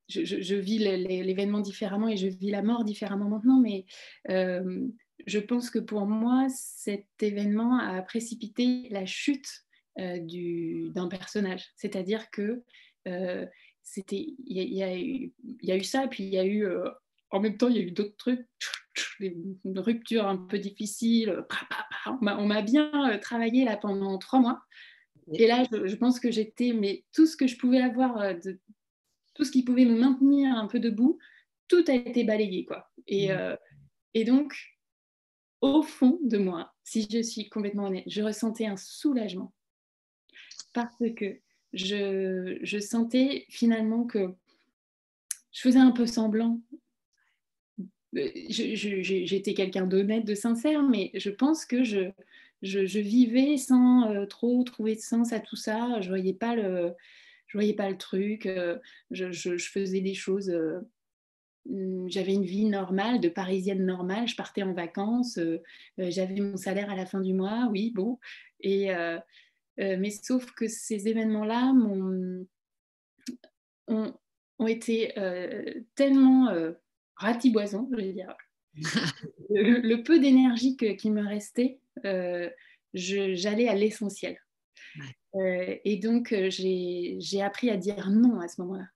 je, 0.08 0.56
vis 0.56 0.78
l'événement 0.78 1.60
différemment 1.60 2.08
et 2.08 2.18
je 2.18 2.28
vis 2.28 2.52
la 2.52 2.62
mort 2.62 2.84
différemment 2.84 3.30
maintenant, 3.30 3.60
mais 3.60 3.86
euh, 4.30 4.88
je 5.26 5.40
pense 5.40 5.70
que 5.70 5.80
pour 5.80 6.06
moi, 6.06 6.48
cet 6.50 7.08
événement 7.22 7.78
a 7.78 8.02
précipité 8.02 8.88
la 8.90 9.06
chute 9.06 9.66
euh, 10.00 10.20
d'un 10.92 11.08
personnage. 11.08 11.66
C'est-à-dire 11.76 12.30
que 12.32 12.64
euh, 13.08 13.46
c'était, 13.84 14.36
il 14.46 14.58
y, 14.58 14.84
a 14.84 15.76
eu 15.76 15.84
ça, 15.84 16.08
puis 16.08 16.24
il 16.24 16.30
y 16.30 16.38
a 16.38 16.46
eu 16.46 16.66
en 17.32 17.40
même 17.40 17.58
temps, 17.58 17.70
il 17.70 17.78
y 17.78 17.80
a 17.80 17.84
eu 17.84 17.92
d'autres 17.92 18.18
trucs, 18.18 18.48
une 19.20 19.80
rupture 19.80 20.28
un 20.28 20.38
peu 20.38 20.58
difficile. 20.60 21.44
On 22.08 22.48
m'a 22.48 22.62
bien 22.62 22.92
euh, 23.10 23.18
travaillé 23.18 23.66
là 23.66 23.78
pendant 23.78 24.18
trois 24.18 24.40
mois. 24.40 24.62
Et 25.34 25.46
là, 25.46 25.64
je, 25.72 25.96
pense 25.96 26.20
que 26.20 26.32
j'étais, 26.32 26.74
mais 26.74 27.06
tout 27.14 27.28
ce 27.28 27.38
que 27.38 27.46
je 27.46 27.56
pouvais 27.58 27.82
avoir, 27.82 28.20
euh, 28.20 28.34
de, 28.34 28.60
tout 29.36 29.44
ce 29.44 29.52
qui 29.52 29.64
pouvait 29.64 29.86
me 29.86 29.98
maintenir 29.98 30.56
un 30.56 30.68
peu 30.68 30.80
debout, 30.80 31.20
tout 31.68 31.84
a 31.88 31.94
été 31.94 32.24
balayé. 32.24 32.66
Quoi. 32.66 32.90
Et, 33.06 33.32
euh, 33.32 33.56
et 34.16 34.24
donc, 34.24 34.56
au 35.62 35.82
fond 35.82 36.20
de 36.24 36.38
moi, 36.38 36.74
si 36.84 37.08
je 37.12 37.22
suis 37.22 37.50
complètement 37.50 37.86
honnête, 37.86 38.06
je 38.08 38.22
ressentais 38.22 38.66
un 38.66 38.78
soulagement. 38.78 39.54
Parce 40.74 41.04
que 41.16 41.40
je, 41.74 42.80
sentais 42.80 43.46
finalement 43.50 44.06
que 44.06 44.34
je 45.52 45.62
faisais 45.62 45.80
un 45.80 45.92
peu 45.92 46.06
semblant. 46.06 46.62
Euh, 48.16 48.30
j'étais 48.50 49.54
quelqu'un 49.54 49.86
d'honnête, 49.86 50.26
de 50.26 50.36
sincère, 50.36 50.84
mais 50.84 51.12
je 51.14 51.30
pense 51.30 51.66
que 51.66 51.84
je, 51.84 52.12
vivais 52.62 53.58
sans 53.58 54.12
euh, 54.12 54.26
trop 54.26 54.64
trouver 54.64 54.96
de 54.96 55.02
sens 55.02 55.34
à 55.34 55.40
tout 55.40 55.56
ça. 55.56 56.02
Je 56.02 56.10
voyais 56.10 56.34
pas 56.34 56.56
le, 56.56 56.94
voyais 57.54 57.74
pas 57.74 57.90
le 57.90 57.98
truc. 57.98 58.46
Euh, 58.46 58.78
je, 59.12 59.58
faisais 59.58 60.02
des 60.02 60.16
choses. 60.16 60.52
J'avais 62.08 62.34
une 62.34 62.46
vie 62.46 62.66
normale, 62.66 63.20
de 63.20 63.30
parisienne 63.30 63.86
normale. 63.86 64.28
Je 64.28 64.36
partais 64.36 64.64
en 64.64 64.74
vacances. 64.74 65.40
J'avais 65.98 66.40
mon 66.40 66.58
salaire 66.58 66.90
à 66.90 66.96
la 66.96 67.06
fin 67.06 67.22
du 67.22 67.34
mois. 67.34 67.68
Oui, 67.72 67.92
bon. 67.96 68.20
Et 68.62 68.90
mais 69.78 70.10
sauf 70.10 70.52
que 70.52 70.68
ces 70.68 71.08
événements-là 71.08 71.74
ont, 71.74 72.46
ont, 73.88 74.68
été 74.68 75.14
tellement 75.96 76.54
ratiboisants, 77.16 77.88
je 77.92 77.98
vais 77.98 78.14
dire. 78.14 78.36
le, 79.50 80.04
peu 80.04 80.20
d'énergie 80.20 80.78
qui 80.78 81.12
me 81.12 81.26
restait, 81.26 81.80
j'allais 82.94 83.68
à 83.68 83.76
l'essentiel. 83.76 84.38
et 85.36 86.00
donc, 86.02 86.34
j'ai 86.50 87.42
appris 87.42 87.70
à 87.70 87.78
dire 87.78 88.10
non 88.10 88.40
à 88.40 88.48
ce 88.48 88.62
moment-là. 88.62 88.88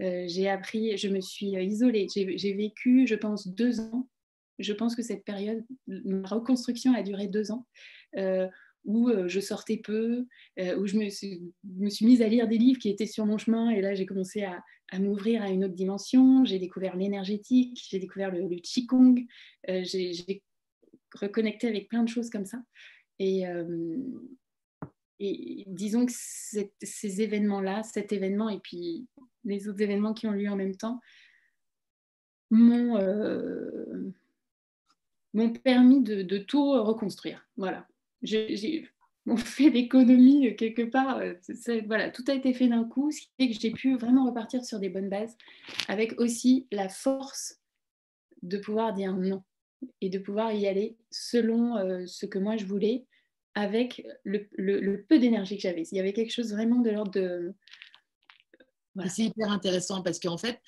J'ai 0.00 0.48
appris, 0.48 0.96
je 0.96 1.08
me 1.08 1.20
suis 1.20 1.48
isolée. 1.48 2.06
J'ai 2.14 2.54
vécu, 2.54 3.06
je 3.06 3.14
pense, 3.14 3.46
deux 3.46 3.80
ans. 3.80 4.08
Je 4.58 4.72
pense 4.72 4.96
que 4.96 5.02
cette 5.02 5.24
période, 5.24 5.64
ma 5.86 6.26
reconstruction 6.26 6.94
a 6.94 7.02
duré 7.02 7.28
deux 7.28 7.52
ans 7.52 7.66
où 8.84 9.08
euh, 9.08 9.28
je 9.28 9.40
sortais 9.40 9.76
peu, 9.76 10.26
euh, 10.58 10.76
où 10.78 10.86
je 10.86 10.96
me 10.96 11.08
suis, 11.08 11.52
mise 11.62 12.22
à 12.22 12.28
lire 12.28 12.48
des 12.48 12.58
livres 12.58 12.78
qui 12.78 12.88
étaient 12.88 13.06
sur 13.06 13.26
mon 13.26 13.38
chemin. 13.38 13.70
Et 13.70 13.80
là, 13.80 13.94
j'ai 13.94 14.06
commencé 14.06 14.42
à, 14.42 14.62
m'ouvrir 14.98 15.42
à 15.42 15.50
une 15.50 15.64
autre 15.64 15.74
dimension. 15.74 16.44
J'ai 16.44 16.58
découvert 16.58 16.96
l'énergétique, 16.96 17.80
j'ai 17.88 17.98
découvert 17.98 18.32
le, 18.32 18.48
Qigong, 18.56 19.24
euh, 19.68 19.84
j'ai 19.84 20.42
reconnecté 21.14 21.68
avec 21.68 21.88
plein 21.88 22.02
de 22.02 22.08
choses 22.08 22.30
comme 22.30 22.46
ça. 22.46 22.58
Et 23.18 23.44
disons 25.66 26.06
que 26.06 26.12
ces 26.12 27.20
événements-là, 27.20 27.82
cet 27.82 28.10
événement 28.12 28.48
et 28.48 28.58
puis 28.58 29.06
les 29.44 29.68
autres 29.68 29.80
événements 29.80 30.14
qui 30.14 30.26
ont 30.26 30.32
lieu 30.32 30.48
en 30.48 30.56
même 30.56 30.76
temps, 30.76 31.00
m'ont 32.50 32.98
permis 35.62 36.02
de, 36.02 36.38
tout 36.38 36.72
reconstruire. 36.72 37.46
Voilà 37.56 37.86
j'ai 38.22 38.88
fait 39.36 39.70
l'économie 39.70 40.48
euh, 40.48 40.54
quelque 40.54 40.82
part. 40.82 41.18
Euh, 41.18 41.34
voilà, 41.86 42.10
tout 42.10 42.24
a 42.28 42.34
été 42.34 42.52
fait 42.52 42.68
d'un 42.68 42.84
coup, 42.84 43.10
ce 43.10 43.20
qui 43.20 43.30
fait 43.38 43.50
que 43.50 43.60
j'ai 43.60 43.70
pu 43.70 43.96
vraiment 43.96 44.26
repartir 44.26 44.64
sur 44.64 44.78
des 44.78 44.88
bonnes 44.88 45.08
bases, 45.08 45.36
avec 45.88 46.18
aussi 46.20 46.66
la 46.70 46.88
force 46.88 47.58
de 48.42 48.58
pouvoir 48.58 48.92
dire 48.92 49.14
non 49.14 49.42
et 50.00 50.10
de 50.10 50.18
pouvoir 50.18 50.52
y 50.52 50.66
aller 50.66 50.96
selon 51.10 51.76
euh, 51.76 52.06
ce 52.06 52.26
que 52.26 52.38
moi 52.38 52.56
je 52.56 52.66
voulais, 52.66 53.06
avec 53.54 54.06
le, 54.24 55.04
peu 55.08 55.18
d'énergie 55.18 55.56
que 55.56 55.62
j'avais. 55.62 55.82
Il 55.90 55.96
y 55.96 56.00
avait 56.00 56.12
quelque 56.12 56.32
chose 56.32 56.52
vraiment 56.52 56.80
de 56.80 56.90
l'ordre 56.90 57.10
de... 57.10 57.54
C'est 59.08 59.22
hyper 59.22 59.50
intéressant 59.50 60.02
parce 60.02 60.18
qu'en 60.18 60.38
fait, 60.38 60.60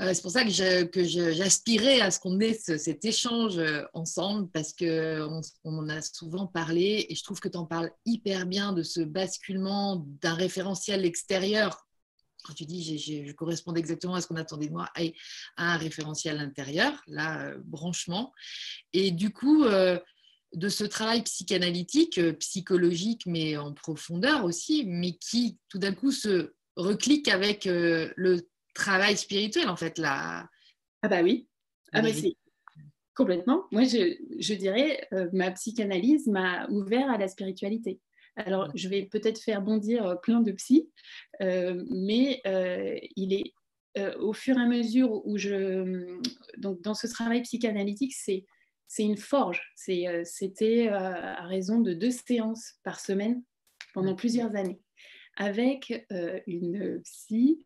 euh, 0.00 0.12
c'est 0.12 0.22
pour 0.22 0.32
ça 0.32 0.44
que, 0.44 0.50
j'aspirais 0.50 2.00
à 2.00 2.10
ce 2.10 2.18
qu'on 2.18 2.40
ait 2.40 2.54
cet 2.54 3.04
échange 3.04 3.58
euh, 3.58 3.84
ensemble 3.92 4.50
parce 4.50 4.72
qu'on 4.72 5.40
on 5.62 5.78
en 5.78 5.88
a 5.88 6.02
souvent 6.02 6.46
parlé 6.46 7.06
et 7.08 7.14
je 7.14 7.22
trouve 7.22 7.38
que 7.38 7.48
tu 7.48 7.56
en 7.56 7.64
parles 7.64 7.92
hyper 8.04 8.46
bien 8.46 8.72
de 8.72 8.82
ce 8.82 9.00
basculement 9.00 10.04
d'un 10.20 10.34
référentiel 10.34 11.04
extérieur. 11.04 11.86
Quand 12.42 12.54
tu 12.54 12.66
dis 12.66 12.98
je 12.98 13.32
correspondais 13.32 13.80
exactement 13.80 14.16
à 14.16 14.20
ce 14.20 14.26
qu'on 14.26 14.36
attendait 14.36 14.66
de 14.66 14.72
moi, 14.72 14.90
à, 14.96 15.02
un 15.56 15.76
référentiel 15.76 16.40
intérieur, 16.40 17.00
là, 17.06 17.46
euh, 17.46 17.58
branchement. 17.64 18.32
Et 18.92 19.12
du 19.12 19.32
coup, 19.32 19.64
de 19.64 20.68
ce 20.68 20.84
travail 20.84 21.22
psychanalytique, 21.22 22.20
psychologique, 22.38 23.22
mais 23.26 23.56
en 23.56 23.72
profondeur 23.72 24.44
aussi, 24.44 24.84
mais 24.86 25.12
qui 25.12 25.58
tout 25.68 25.78
d'un 25.78 25.94
coup 25.94 26.12
se 26.12 26.52
reclique 26.76 27.28
avec 27.28 27.64
le 27.64 28.40
travail 28.74 29.16
spirituel, 29.16 29.68
en 29.68 29.76
fait. 29.76 29.98
Là. 29.98 30.48
Ah 31.02 31.08
bah 31.08 31.22
oui. 31.22 31.48
Ah 31.92 32.02
bah 32.02 32.12
c'est 32.12 32.36
complètement. 33.14 33.64
Moi, 33.70 33.84
je, 33.84 34.16
je 34.38 34.54
dirais, 34.54 35.06
euh, 35.12 35.28
ma 35.32 35.50
psychanalyse 35.52 36.26
m'a 36.26 36.68
ouvert 36.68 37.10
à 37.10 37.18
la 37.18 37.28
spiritualité. 37.28 38.00
Alors, 38.36 38.70
je 38.74 38.88
vais 38.88 39.04
peut-être 39.04 39.40
faire 39.40 39.62
bondir 39.62 40.04
euh, 40.06 40.14
plein 40.16 40.40
de 40.40 40.52
psy, 40.52 40.90
euh, 41.40 41.84
mais 41.90 42.42
il 43.16 43.32
est 43.32 43.54
au 44.18 44.32
fur 44.32 44.58
et 44.58 44.60
à 44.60 44.66
mesure 44.66 45.24
où 45.24 45.38
je... 45.38 46.18
Donc, 46.56 46.82
dans 46.82 46.94
ce 46.94 47.06
travail 47.06 47.42
psychanalytique, 47.42 48.12
c'est 48.12 48.44
c'est 48.86 49.04
une 49.04 49.16
forge. 49.16 49.72
C'était 49.76 50.88
à 50.88 51.46
raison 51.46 51.80
de 51.80 51.94
deux 51.94 52.10
séances 52.10 52.74
par 52.82 53.00
semaine 53.00 53.42
pendant 53.92 54.14
plusieurs 54.14 54.54
années 54.56 54.80
avec 55.36 56.06
une 56.46 57.00
psy 57.02 57.64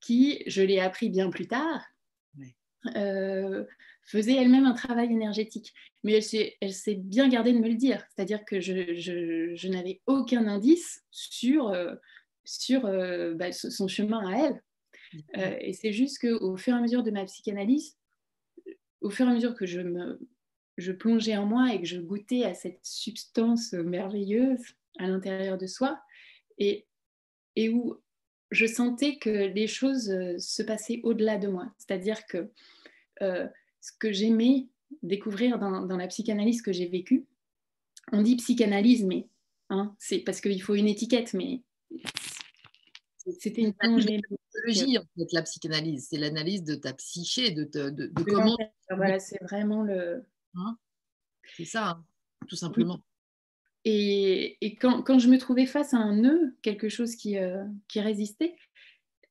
qui, 0.00 0.42
je 0.46 0.62
l'ai 0.62 0.80
appris 0.80 1.10
bien 1.10 1.30
plus 1.30 1.46
tard, 1.46 1.84
faisait 4.02 4.36
elle-même 4.36 4.64
un 4.64 4.74
travail 4.74 5.12
énergétique. 5.12 5.72
Mais 6.04 6.20
elle 6.60 6.72
s'est 6.72 6.94
bien 6.94 7.28
gardée 7.28 7.52
de 7.52 7.58
me 7.58 7.68
le 7.68 7.74
dire. 7.74 8.04
C'est-à-dire 8.08 8.44
que 8.44 8.60
je, 8.60 9.68
n'avais 9.68 10.00
aucun 10.06 10.46
indice 10.46 11.04
sur, 11.10 11.74
sur 12.44 12.82
bah, 12.82 13.52
son 13.52 13.88
chemin 13.88 14.26
à 14.26 14.46
elle. 14.46 15.60
et 15.60 15.72
c'est 15.72 15.92
juste 15.92 16.20
qu'au 16.20 16.56
fur 16.56 16.74
et 16.74 16.78
à 16.78 16.80
mesure 16.80 17.02
de 17.02 17.10
ma 17.10 17.24
psychanalyse, 17.24 17.96
au 19.00 19.10
fur 19.10 19.26
et 19.26 19.30
à 19.30 19.34
mesure 19.34 19.54
que 19.54 19.66
je 19.66 19.80
me 19.80 20.18
je 20.78 20.92
plongeais 20.92 21.36
en 21.36 21.44
moi 21.44 21.74
et 21.74 21.80
que 21.80 21.86
je 21.86 21.98
goûtais 21.98 22.44
à 22.44 22.54
cette 22.54 22.78
substance 22.82 23.72
merveilleuse 23.72 24.62
à 24.98 25.08
l'intérieur 25.08 25.58
de 25.58 25.66
soi, 25.66 26.00
et, 26.58 26.86
et 27.56 27.68
où 27.68 27.96
je 28.50 28.66
sentais 28.66 29.16
que 29.16 29.30
les 29.30 29.66
choses 29.66 30.10
euh, 30.10 30.38
se 30.38 30.62
passaient 30.62 31.00
au-delà 31.02 31.38
de 31.38 31.48
moi. 31.48 31.72
C'est-à-dire 31.78 32.26
que 32.26 32.50
euh, 33.22 33.46
ce 33.80 33.92
que 33.98 34.12
j'aimais 34.12 34.68
découvrir 35.02 35.58
dans, 35.58 35.82
dans, 35.82 35.96
la 35.96 36.06
psychanalyse 36.06 36.62
que 36.62 36.72
j'ai 36.72 36.88
vécue, 36.88 37.26
on 38.12 38.22
dit 38.22 38.36
psychanalyse, 38.36 39.04
mais 39.04 39.28
hein, 39.68 39.94
c'est 39.98 40.20
parce 40.20 40.40
qu'il 40.40 40.62
faut 40.62 40.74
une 40.74 40.88
étiquette, 40.88 41.34
mais 41.34 41.62
c'était 43.38 43.62
une 43.62 43.74
plongée. 43.74 44.20
en 44.98 45.02
fait, 45.18 45.32
la 45.32 45.42
psychanalyse. 45.42 46.08
C'est 46.08 46.16
l'analyse 46.16 46.64
de 46.64 46.74
ta 46.74 46.94
psyché, 46.94 47.50
de, 47.50 47.64
de, 47.64 47.90
de, 47.90 48.22
comment. 48.22 48.56
Voilà, 48.90 49.18
c'est 49.18 49.42
vraiment 49.42 49.82
le. 49.82 50.24
Hein? 50.54 50.78
C'est 51.56 51.66
ça, 51.66 51.88
hein, 51.88 52.04
tout 52.48 52.56
simplement. 52.56 53.00
Et, 53.84 54.76
quand, 54.80 55.18
je 55.18 55.28
me 55.28 55.38
trouvais 55.38 55.66
face 55.66 55.94
à 55.94 55.98
un 55.98 56.16
nœud, 56.16 56.56
quelque 56.62 56.88
chose 56.88 57.16
qui, 57.16 57.38
euh, 57.38 57.64
résistait, 57.94 58.54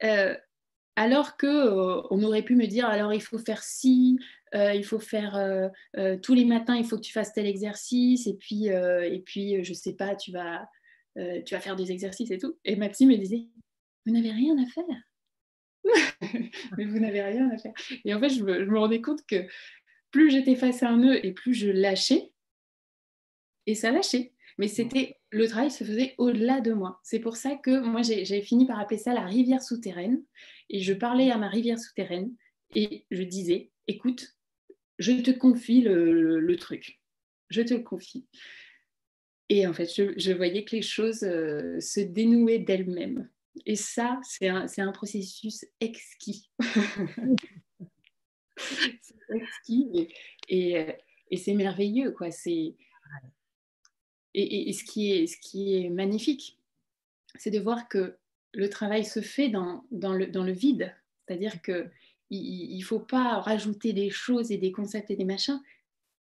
euh, 0.04 0.36
alors 0.96 1.38
que 1.38 1.48
euh, 1.48 2.01
on 2.10 2.24
aurait 2.24 2.42
pu 2.42 2.56
me 2.56 2.66
dire 2.66 2.88
alors 2.88 3.13
il 3.13 3.22
faut 3.22 3.38
faire 3.38 3.62
ci, 3.62 4.20
il 4.54 4.84
faut 4.84 5.00
faire 5.00 5.70
tous 6.24 6.34
les 6.34 6.46
matins, 6.46 6.75
il 6.75 6.86
faut 6.86 6.96
que 6.96 7.01
tu 7.01 7.12
fasses 7.12 7.34
tel 7.34 7.46
exercice, 7.46 8.25
et 8.27 8.36
puis 8.36 8.68
et 8.68 9.22
puis 9.25 9.63
je 9.63 9.74
sais 9.74 9.94
pas, 9.94 10.16
tu 10.16 10.32
vas 10.32 10.68
tu 11.16 11.54
vas 11.54 11.60
faire 11.60 11.75
des 11.75 11.92
exercices 11.92 12.32
et 12.32 12.38
tout. 12.38 12.58
Et 12.63 12.75
ma 12.75 12.89
psy 12.89 13.06
me 13.06 13.16
disait 13.16 13.48
vous 14.06 14.13
n'avez 14.13 14.32
rien 14.32 14.56
à 14.58 14.66
faire. 14.66 15.84
Mais 16.77 16.86
vous 16.86 17.00
n'avez 17.00 17.22
rien 17.22 17.50
à 17.51 17.58
faire. 17.58 17.74
Et 18.06 18.13
en 18.13 18.20
fait, 18.22 18.30
je 18.30 18.42
me, 18.42 18.63
je 18.63 18.70
me 18.70 18.80
rendais 18.80 19.01
compte 19.01 19.25
que 19.27 19.46
plus 20.12 20.32
j'étais 20.32 20.56
face 20.56 20.82
à 20.82 20.89
un 20.89 20.98
nœud 20.98 21.25
et 21.25 21.34
plus 21.34 21.54
je 21.54 21.70
lâchais, 21.70 22.32
et 23.66 23.75
ça 23.75 23.92
lâchait 23.92 24.32
mais 24.58 24.68
c'était 24.68 25.18
le 25.30 25.48
travail 25.48 25.72
se 25.72 25.84
faisait 25.84 26.16
au-delà 26.18 26.62
de 26.62 26.74
moi. 26.74 27.00
C'est 27.04 27.20
pour 27.20 27.36
ça 27.36 27.56
que 27.56 27.80
moi 27.80 28.02
j'ai 28.02 28.42
fini 28.42 28.66
par 28.66 28.80
appeler 28.80 28.98
ça 28.98 29.14
la 29.14 29.26
rivière 29.26 29.62
souterraine 29.62 30.24
et 30.70 30.82
je 30.82 30.94
parlais 30.94 31.32
à 31.32 31.38
ma 31.38 31.50
rivière 31.50 31.80
souterraine 31.80 32.34
et 32.76 33.06
je 33.12 33.24
disais 33.24 33.72
écoute, 33.88 34.36
je 35.00 35.14
te 35.14 35.32
confie 35.32 35.82
le, 35.82 36.56
truc, 36.58 37.00
je 37.50 37.62
te 37.62 37.74
le 37.74 37.82
confie. 37.82 38.26
Et 39.50 39.66
en 39.66 39.74
fait, 39.74 39.86
je, 39.86 40.32
voyais 40.34 40.66
que 40.66 40.76
les 40.76 40.82
choses 40.82 41.24
euh, 41.24 41.80
se 41.80 42.02
dénouaient 42.02 42.60
d'elles-mêmes. 42.60 43.30
Et 43.66 43.78
ça, 43.78 44.20
c'est 44.24 44.50
un, 44.50 44.66
un, 44.78 44.92
processus 44.92 45.64
exquis. 45.80 46.52
exquis 49.30 49.88
et, 49.94 50.10
et, 50.50 50.80
euh, 50.80 50.92
et 51.32 51.38
c'est 51.38 51.54
merveilleux, 51.54 52.12
quoi. 52.12 52.30
C'est 52.30 52.76
et, 54.38 54.74
ce, 54.74 54.84
qui 54.84 55.75
est, 55.75 55.89
magnifique, 55.89 56.60
c'est 57.36 57.51
de 57.51 57.60
voir 57.60 57.89
que 57.89 58.17
le 58.53 58.70
travail 58.70 59.03
se 59.03 59.22
fait 59.22 59.50
dans, 59.50 59.84
le, 59.91 60.51
vide. 60.51 60.96
C'est-à-dire 61.25 61.62
qu'il 61.62 61.91
ne 62.77 62.84
faut 62.84 63.00
pas 63.00 63.39
rajouter 63.41 63.94
des 63.94 64.10
choses 64.10 64.51
et 64.51 64.58
des 64.58 64.72
concepts 64.72 65.12
et 65.12 65.15
des 65.15 65.25
machins. 65.25 65.60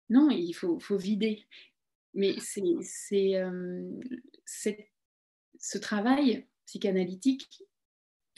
Non, 0.10 0.30
il 0.32 0.54
faut, 0.54 0.80
vider. 0.98 1.46
Mais 2.16 2.36
euh, 3.14 4.02
ce 5.60 5.78
travail 5.78 6.48
psychanalytique, 6.66 7.64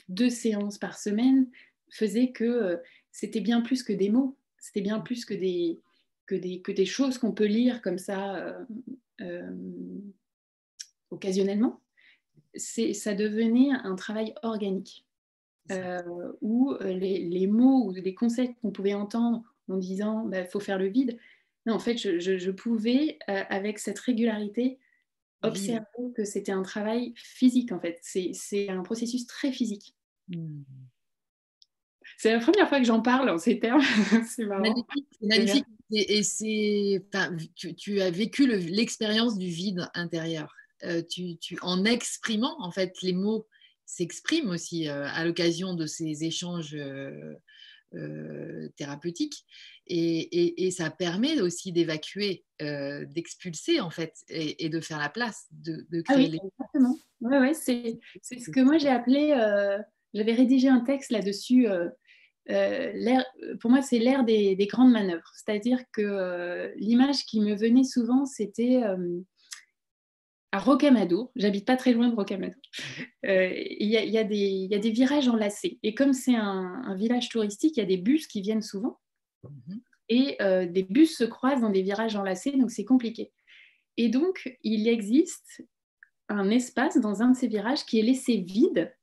deux 0.08 0.30
séances 0.30 0.78
par 0.78 0.98
semaine, 0.98 1.50
faisait 1.90 2.32
que 2.32 2.78
c'était 3.10 3.40
bien 3.40 3.62
plus 3.62 3.82
que 3.82 3.92
des 3.92 4.10
mots, 4.10 4.36
c'était 4.58 4.82
bien 4.82 5.00
plus 5.00 5.24
que 5.24 5.34
des, 5.34 5.80
choses 6.84 7.16
qu'on 7.16 7.32
peut 7.32 7.46
lire 7.46 7.80
comme 7.80 7.98
ça 7.98 8.58
occasionnellement. 11.10 11.80
Ça 12.56 13.14
devenait 13.14 13.70
un 13.70 13.94
travail 13.94 14.34
organique. 14.42 15.06
où 16.40 16.74
les, 16.80 17.24
les, 17.24 17.46
mots 17.46 17.86
ou 17.86 17.92
les 17.92 18.14
concepts 18.14 18.60
qu'on 18.60 18.72
pouvait 18.72 18.94
entendre 18.94 19.42
en 19.68 19.76
disant 19.76 20.24
il 20.24 20.30
bah, 20.30 20.44
faut 20.44 20.60
faire 20.60 20.78
le 20.78 20.88
vide, 20.88 21.18
non, 21.66 21.74
en 21.74 21.78
fait, 21.78 21.96
je, 21.96 22.50
pouvais, 22.50 23.18
euh, 23.28 23.42
avec 23.48 23.78
cette 23.78 23.98
régularité, 23.98 24.78
observer 25.42 26.12
que 26.14 26.24
c'était 26.24 26.52
un 26.52 26.62
travail 26.62 27.12
physique, 27.16 27.72
en 27.72 27.80
fait. 27.80 27.98
C'est 28.02 28.68
un 28.68 28.82
processus 28.82 29.26
très 29.26 29.52
physique. 29.52 29.94
Hmm. 30.28 30.62
C'est 32.16 32.32
la 32.32 32.40
première 32.40 32.68
fois 32.68 32.78
que 32.78 32.84
j'en 32.84 33.00
parle 33.00 33.30
en 33.30 33.38
ces 33.38 33.58
termes. 33.58 33.80
c'est 34.28 34.44
magnifique. 34.44 35.06
magnifique. 35.20 35.66
Et, 35.92 36.22
c'est, 36.22 37.04
tu, 37.54 37.74
tu, 37.74 38.00
as 38.00 38.10
vécu 38.10 38.46
l'expérience 38.46 39.36
du 39.36 39.48
vide 39.48 39.88
intérieur. 39.94 40.54
Euh, 40.84 41.02
tu, 41.02 41.36
tu, 41.36 41.58
en 41.62 41.84
exprimant, 41.84 42.56
en 42.60 42.70
fait, 42.70 42.94
les 43.02 43.12
mots 43.12 43.46
s'expriment 43.84 44.50
aussi 44.50 44.88
euh, 44.88 45.06
à 45.06 45.24
l'occasion 45.24 45.74
de 45.74 45.86
ces 45.86 46.24
échanges 46.24 46.74
euh, 46.74 48.68
thérapeutique 48.76 49.44
et, 49.86 50.70
ça 50.70 50.90
permet 50.90 51.40
aussi 51.42 51.72
d'évacuer, 51.72 52.44
d'expulser 52.58 53.80
en 53.80 53.90
fait 53.90 54.14
et, 54.30 54.70
de 54.70 54.80
faire 54.80 54.98
la 54.98 55.10
place, 55.10 55.46
de, 55.50 55.84
ah 56.08 56.14
créer 56.14 56.26
Exactement. 56.26 56.98
Ouais, 57.20 57.38
ouais, 57.38 57.54
c'est, 57.54 58.00
ce 58.22 58.50
que 58.50 58.60
moi 58.60 58.78
j'ai 58.78 58.88
appelé, 58.88 59.34
j'avais 60.14 60.32
rédigé 60.32 60.68
un 60.68 60.80
texte 60.80 61.10
là-dessus. 61.10 61.66
Pour 62.46 63.70
moi, 63.70 63.82
c'est 63.82 63.98
l'ère 63.98 64.24
des, 64.24 64.56
des, 64.56 64.66
grandes 64.66 64.92
manœuvres. 64.92 65.30
C'est-à-dire 65.34 65.78
que 65.92 66.72
l'image 66.76 67.24
qui 67.26 67.40
me 67.40 67.54
venait 67.54 67.84
souvent, 67.84 68.26
c'était 68.26 68.82
à 70.52 70.58
Rocamadour, 70.58 71.32
j'habite 71.34 71.66
pas 71.66 71.76
très 71.76 71.94
loin 71.94 72.08
de 72.08 72.14
Rocamadour, 72.14 72.60
euh, 73.24 73.50
il 73.56 73.88
y, 73.88 73.94
y, 73.94 74.18
a 74.18 74.24
des 74.78 74.90
virages 74.90 75.26
enlacés. 75.26 75.78
Et 75.82 75.94
comme 75.94 76.12
c'est 76.12 76.36
un, 76.36 76.94
village 76.94 77.30
touristique, 77.30 77.78
il 77.78 77.80
y 77.80 77.82
a 77.82 77.86
des 77.86 77.96
bus 77.96 78.26
qui 78.26 78.42
viennent 78.42 78.62
souvent. 78.62 79.00
Mhm. 79.44 79.80
Et 80.10 80.36
euh, 80.42 80.66
des 80.66 80.82
bus 80.82 81.16
se 81.16 81.24
croisent 81.24 81.62
dans 81.62 81.70
des 81.70 81.80
virages 81.80 82.16
enlacés, 82.16 82.52
donc 82.52 82.70
c'est 82.70 82.84
compliqué. 82.84 83.32
Et 83.96 84.10
donc, 84.10 84.58
il 84.62 84.86
existe 84.88 85.64
un 86.28 86.50
espace 86.50 86.98
dans 86.98 87.22
un 87.22 87.30
de 87.30 87.36
ces 87.36 87.48
virages 87.48 87.86
qui 87.86 87.98
est 87.98 88.02
laissé 88.02 88.36
vide 88.36 88.94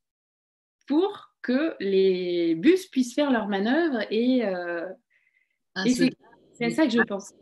pour 0.86 1.29
que 1.42 1.74
les 1.80 2.54
bus 2.54 2.86
puissent 2.86 3.14
faire 3.14 3.30
leur 3.30 3.48
manœuvre. 3.48 4.00
Et, 4.10 4.44
euh, 4.44 4.88
et 5.84 5.90
c'est 5.90 6.64
à 6.64 6.70
ça 6.70 6.84
que 6.86 6.92
je 6.92 7.02
pense. 7.02 7.32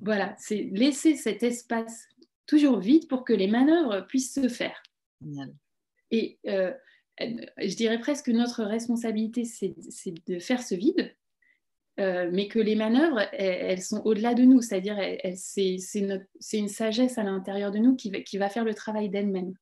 Voilà, 0.00 0.34
c'est 0.38 0.68
laisser 0.72 1.16
cet 1.16 1.42
espace 1.42 2.08
toujours 2.46 2.78
vite 2.78 3.08
pour 3.08 3.24
que 3.24 3.32
les 3.32 3.48
manœuvres 3.48 4.06
puissent 4.06 4.34
se 4.34 4.48
faire. 4.48 4.82
Et 6.10 6.38
euh, 6.46 6.72
je 7.20 7.74
dirais 7.76 7.98
presque 7.98 8.26
que 8.26 8.30
notre 8.32 8.64
responsabilité, 8.64 9.44
c'est 9.44 9.74
de 10.26 10.38
faire 10.38 10.62
ce 10.62 10.74
vide, 10.74 11.14
euh, 11.98 12.30
mais 12.32 12.48
que 12.48 12.58
les 12.58 12.76
manœuvres, 12.76 13.20
elles, 13.32 13.82
sont 13.82 14.02
au-delà 14.04 14.34
de 14.34 14.42
nous, 14.42 14.62
c'est-à-dire 14.62 14.98
c'est 15.34 15.78
une 16.52 16.68
sagesse 16.68 17.18
à 17.18 17.22
l'intérieur 17.22 17.70
de 17.70 17.78
nous 17.78 17.94
qui 17.96 18.10
va, 18.10 18.20
qui 18.20 18.38
va, 18.38 18.48
faire 18.48 18.64
le 18.64 18.74
travail 18.74 19.10
d'elle-même. 19.10 19.52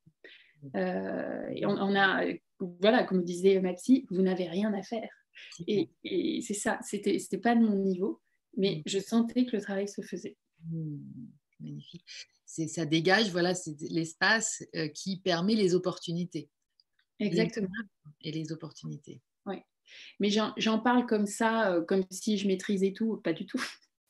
Euh, 0.77 1.51
on, 1.65 1.95
a, 1.95 2.25
voilà, 2.61 3.05
comme 3.05 3.23
disait 3.23 3.61
ma 3.61 3.75
psy, 3.75 4.07
vous 4.11 4.23
n'avez 4.23 4.49
rien 4.49 4.73
à 4.73 4.83
faire. 4.83 5.11
Et, 5.67 5.91
c'est 6.43 6.55
ça, 6.55 6.79
c'était 6.83 7.39
pas 7.39 7.55
de 7.55 7.61
mon 7.61 7.77
niveau, 7.77 8.21
mais 8.57 8.77
mm. 8.77 8.83
je 8.87 8.99
sentais 8.99 9.47
que 9.47 9.57
le 9.57 9.63
travail 9.63 9.89
se 9.89 10.03
faisait. 10.03 10.37
Mm. 10.71 10.99
Magnifique 11.61 12.05
ça 12.67 12.87
dégage, 12.87 13.31
voilà, 13.31 13.55
c'est 13.55 13.77
l'espace 13.91 14.65
euh, 14.75 14.89
qui 14.89 15.21
permet 15.21 15.55
les 15.55 15.75
opportunités. 15.75 16.51
Exactement. 17.21 17.69
Et 18.23 18.33
les 18.33 18.53
opportunités. 18.53 19.21
Oui. 19.47 19.57
Mais 20.21 20.31
j'en 20.31 20.79
parle 20.79 21.07
comme 21.07 21.27
ça, 21.27 21.73
euh, 21.73 21.83
comme 21.83 22.05
si 22.11 22.39
je 22.39 22.47
maîtrisais 22.47 22.93
tout, 22.93 23.19
pas 23.19 23.33
du 23.33 23.47
tout. 23.47 23.63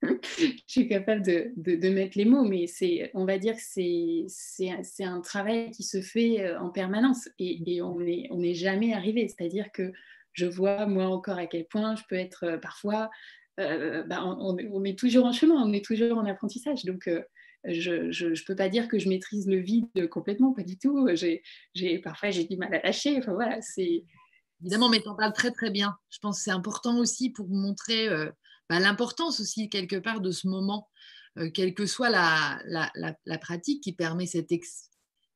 je 0.39 0.63
suis 0.67 0.89
capable 0.89 1.23
de, 1.23 1.89
mettre 1.89 2.17
les 2.17 2.25
mots, 2.25 2.45
mais 2.45 2.67
c'est, 2.67 3.11
on 3.15 3.25
va 3.25 3.39
dire 3.39 3.55
que 3.55 4.29
c'est 4.29 5.05
un 5.05 5.21
travail 5.21 5.71
qui 5.71 5.83
se 5.83 6.01
fait 6.01 6.41
euh, 6.41 6.61
en 6.61 6.71
permanence 6.71 7.29
et, 7.39 7.83
on 7.83 7.99
n'est 7.99 8.55
jamais 8.55 8.95
arrivé. 8.95 9.29
C'est-à-dire 9.29 9.71
que 9.73 9.93
je 10.33 10.47
vois, 10.47 10.87
moi 10.87 11.07
encore, 11.07 11.39
à 11.39 11.47
quel 11.47 11.67
point 11.67 11.97
je 11.97 12.03
peux 12.09 12.17
être 12.17 12.59
parfois, 12.63 13.11
bah, 13.57 14.25
on, 14.25 14.85
est 14.85 14.97
toujours 14.97 15.25
en 15.25 15.33
chemin, 15.33 15.57
on 15.57 15.73
est 15.73 15.85
toujours 15.85 16.17
en 16.17 16.27
apprentissage. 16.27 16.85
Donc, 16.85 17.11
je 17.65 17.91
ne 18.25 18.47
peux 18.47 18.55
pas 18.55 18.69
dire 18.69 18.87
que 18.87 19.01
je 19.01 19.09
maîtrise 19.09 19.49
le 19.49 19.59
vide 19.59 20.09
complètement, 20.09 20.53
pas 20.53 20.63
du 20.63 20.79
tout. 20.79 21.09
Parfois, 22.05 22.31
j'ai 22.31 22.45
du 22.45 22.57
mal 22.57 22.73
à 22.75 22.81
lâcher. 22.83 23.17
Enfin, 23.19 23.33
voilà, 23.33 23.61
c'est... 23.61 24.05
Évidemment, 24.61 24.89
mais 24.89 25.01
tu 25.01 25.09
en 25.09 25.15
parles 25.15 25.33
très 25.33 25.53
très 25.53 25.71
bien. 25.71 25.97
Je 26.11 26.19
pense 26.19 26.39
que 26.39 26.45
c'est 26.45 26.51
important 26.51 26.99
aussi 26.99 27.31
pour 27.31 27.49
montrer 27.49 28.09
euh, 28.09 28.29
bah, 28.69 28.81
l'importance 28.81 29.41
aussi 29.41 29.69
quelque 29.69 29.97
part 29.97 30.21
de 30.21 30.31
ce 30.31 30.49
moment, 30.49 30.89
euh, 31.39 31.51
quelle 31.51 31.75
que 31.75 31.87
soit 31.87 32.11
la, 32.11 32.61
la, 32.67 33.39
pratique 33.39 33.83
qui 33.83 33.93
permet 33.93 34.27
cette, 34.27 34.53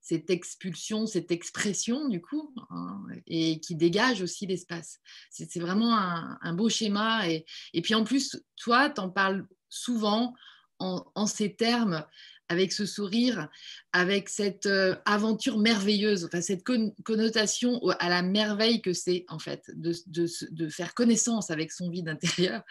cette 0.00 0.30
expulsion, 0.30 1.06
cette 1.06 1.30
expression 1.30 2.08
du 2.08 2.20
coup, 2.20 2.54
hein, 2.70 3.02
et 3.26 3.60
qui 3.60 3.76
dégage 3.76 4.22
aussi 4.22 4.46
l'espace. 4.46 4.98
C'est, 5.30 5.60
vraiment 5.60 5.96
un, 5.96 6.54
beau 6.54 6.68
schéma. 6.68 7.28
Et, 7.28 7.44
et 7.72 7.82
puis 7.82 7.94
en 7.94 8.04
plus, 8.04 8.36
toi, 8.56 8.90
tu 8.90 9.00
en 9.00 9.10
parles 9.10 9.46
souvent 9.68 10.34
en, 10.78 11.26
ces 11.26 11.54
termes, 11.54 12.04
avec 12.52 12.70
ce 12.70 12.84
sourire, 12.84 13.48
avec 13.92 14.28
cette 14.28 14.66
euh, 14.66 14.94
aventure 15.06 15.58
merveilleuse, 15.58 16.26
enfin, 16.26 16.42
cette 16.42 16.62
connotation 17.02 17.80
à 17.98 18.10
la 18.10 18.22
merveille 18.22 18.82
que 18.82 18.92
c'est, 18.92 19.24
en 19.28 19.38
fait, 19.38 19.70
de, 19.74 20.68
faire 20.68 20.94
connaissance 20.94 21.50
avec 21.50 21.72
son 21.72 21.88
vide 21.88 22.08
intérieur. 22.08 22.62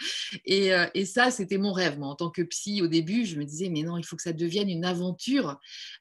Euh, 0.50 0.88
et, 0.94 1.06
ça, 1.06 1.32
c'était 1.32 1.58
mon 1.58 1.74
rêve. 1.74 1.98
Moi, 1.98 2.08
en 2.08 2.16
tant 2.16 2.30
que 2.30 2.44
psy, 2.44 2.82
au 2.82 2.88
début, 2.88 3.26
je 3.26 3.38
me 3.38 3.44
disais, 3.44 3.70
mais 3.70 3.82
non, 3.82 3.98
il 3.98 4.06
faut 4.06 4.16
que 4.16 4.22
ça 4.22 4.34
devienne 4.34 4.70
une 4.70 4.86
aventure, 4.86 5.60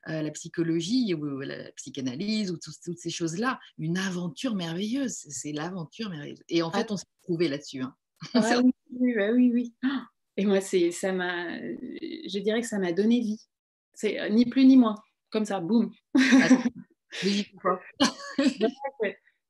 euh, 0.08 0.20
la 0.22 0.30
psychologie 0.30 1.14
ou 1.14 1.40
la 1.40 1.72
psychanalyse 1.72 2.50
ou 2.50 2.58
toutes 2.58 2.98
ces 2.98 3.10
choses-là, 3.10 3.58
une 3.78 3.96
aventure 3.96 4.54
merveilleuse. 4.54 5.24
C'est 5.28 5.52
l'aventure 5.52 6.10
merveilleuse. 6.10 6.42
Et 6.48 6.62
en 6.62 6.70
fait, 6.70 6.90
on 6.90 6.98
s'est 6.98 7.06
trouvé 7.22 7.48
là-dessus. 7.48 7.80
Hein. 7.80 7.94
oui, 8.92 9.14
oui, 9.16 9.50
oui. 9.54 9.74
Et 10.36 10.44
moi, 10.44 10.60
c'est, 10.60 10.90
ça 10.90 11.12
m'a, 11.12 11.58
je 11.58 12.38
dirais 12.38 12.60
que 12.60 12.66
ça 12.66 12.78
m'a 12.78 12.92
donné 12.92 13.20
vie. 13.20 13.49
C'est 14.00 14.18
euh, 14.18 14.30
ni 14.30 14.46
plus 14.46 14.64
ni 14.64 14.78
moins, 14.78 14.94
comme 15.28 15.44
ça, 15.44 15.60
boum. 15.60 15.92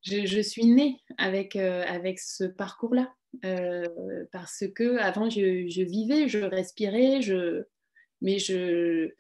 je, 0.03 0.43
suis 0.43 0.67
née 0.67 1.01
avec, 1.19 1.55
euh, 1.55 1.85
avec 1.87 2.19
ce 2.19 2.43
parcours-là. 2.43 3.15
Euh, 3.45 3.87
parce 4.33 4.65
que 4.75 4.97
avant 4.97 5.31
je, 5.31 5.69
je, 5.69 5.83
vivais, 5.83 6.27
je 6.27 6.41
respirais, 6.41 7.23
je, 7.23 7.63
mais 8.21 8.41
je, 8.41 9.13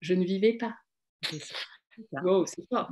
je 0.00 0.12
ne 0.12 0.24
vivais 0.24 0.58
pas. 0.58 0.76
C'est 1.22 1.40
c'est 2.46 2.68
fort. 2.68 2.90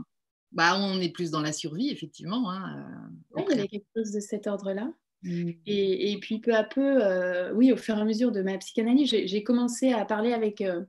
Bah, 0.53 0.79
on 0.79 0.99
est 1.03 1.12
plus 1.12 1.31
dans 1.31 1.42
la 1.42 1.53
survie, 1.53 1.90
effectivement. 1.90 2.51
Hein, 2.51 3.11
il 3.37 3.42
y 3.42 3.53
avait 3.59 3.68
quelque 3.68 3.88
chose 3.94 4.11
de 4.11 4.20
cet 4.20 4.47
ordre-là. 4.47 4.90
Mm. 5.23 5.51
Et, 5.66 6.18
puis 6.20 6.38
peu 6.38 6.55
à 6.55 6.64
peu, 6.64 7.05
euh, 7.05 7.53
oui, 7.53 7.73
au 7.73 7.77
fur 7.77 7.99
et 7.99 8.01
à 8.01 8.05
mesure 8.05 8.33
de 8.33 8.40
ma 8.40 8.57
psychanalyse, 8.57 9.11
j'ai 9.11 9.42
commencé 9.42 9.92
à 9.92 10.07
parler 10.07 10.33
avec, 10.33 10.62
euh, 10.62 10.83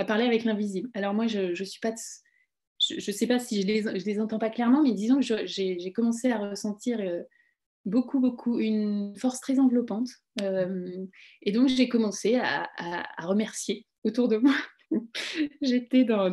à 0.00 0.04
parler 0.04 0.24
avec 0.24 0.44
l'invisible. 0.44 0.88
Alors 0.94 1.14
moi, 1.14 1.26
je, 1.26 1.54
je 1.54 1.64
suis 1.64 1.80
pas, 1.80 1.94
je, 2.78 2.94
ne 2.94 3.00
sais 3.00 3.26
pas 3.26 3.38
si 3.38 3.60
je 3.60 3.66
les, 3.66 3.82
les 3.82 4.20
entends 4.20 4.38
pas 4.38 4.50
clairement, 4.50 4.82
mais 4.82 4.92
disons 4.92 5.20
que 5.20 5.46
j'ai 5.46 5.92
commencé 5.92 6.30
à 6.30 6.38
ressentir 6.38 7.00
euh, 7.00 7.22
beaucoup, 7.84 8.20
beaucoup 8.20 8.58
une 8.58 9.14
force 9.16 9.40
très 9.40 9.58
enveloppante. 9.58 10.08
et 10.40 11.52
donc 11.52 11.68
j'ai 11.68 11.88
commencé 11.88 12.36
à, 12.36 12.68
remercier 13.18 13.86
autour 14.04 14.28
de 14.28 14.38
moi. 14.38 14.54
J'étais 15.62 16.04
dans, 16.04 16.28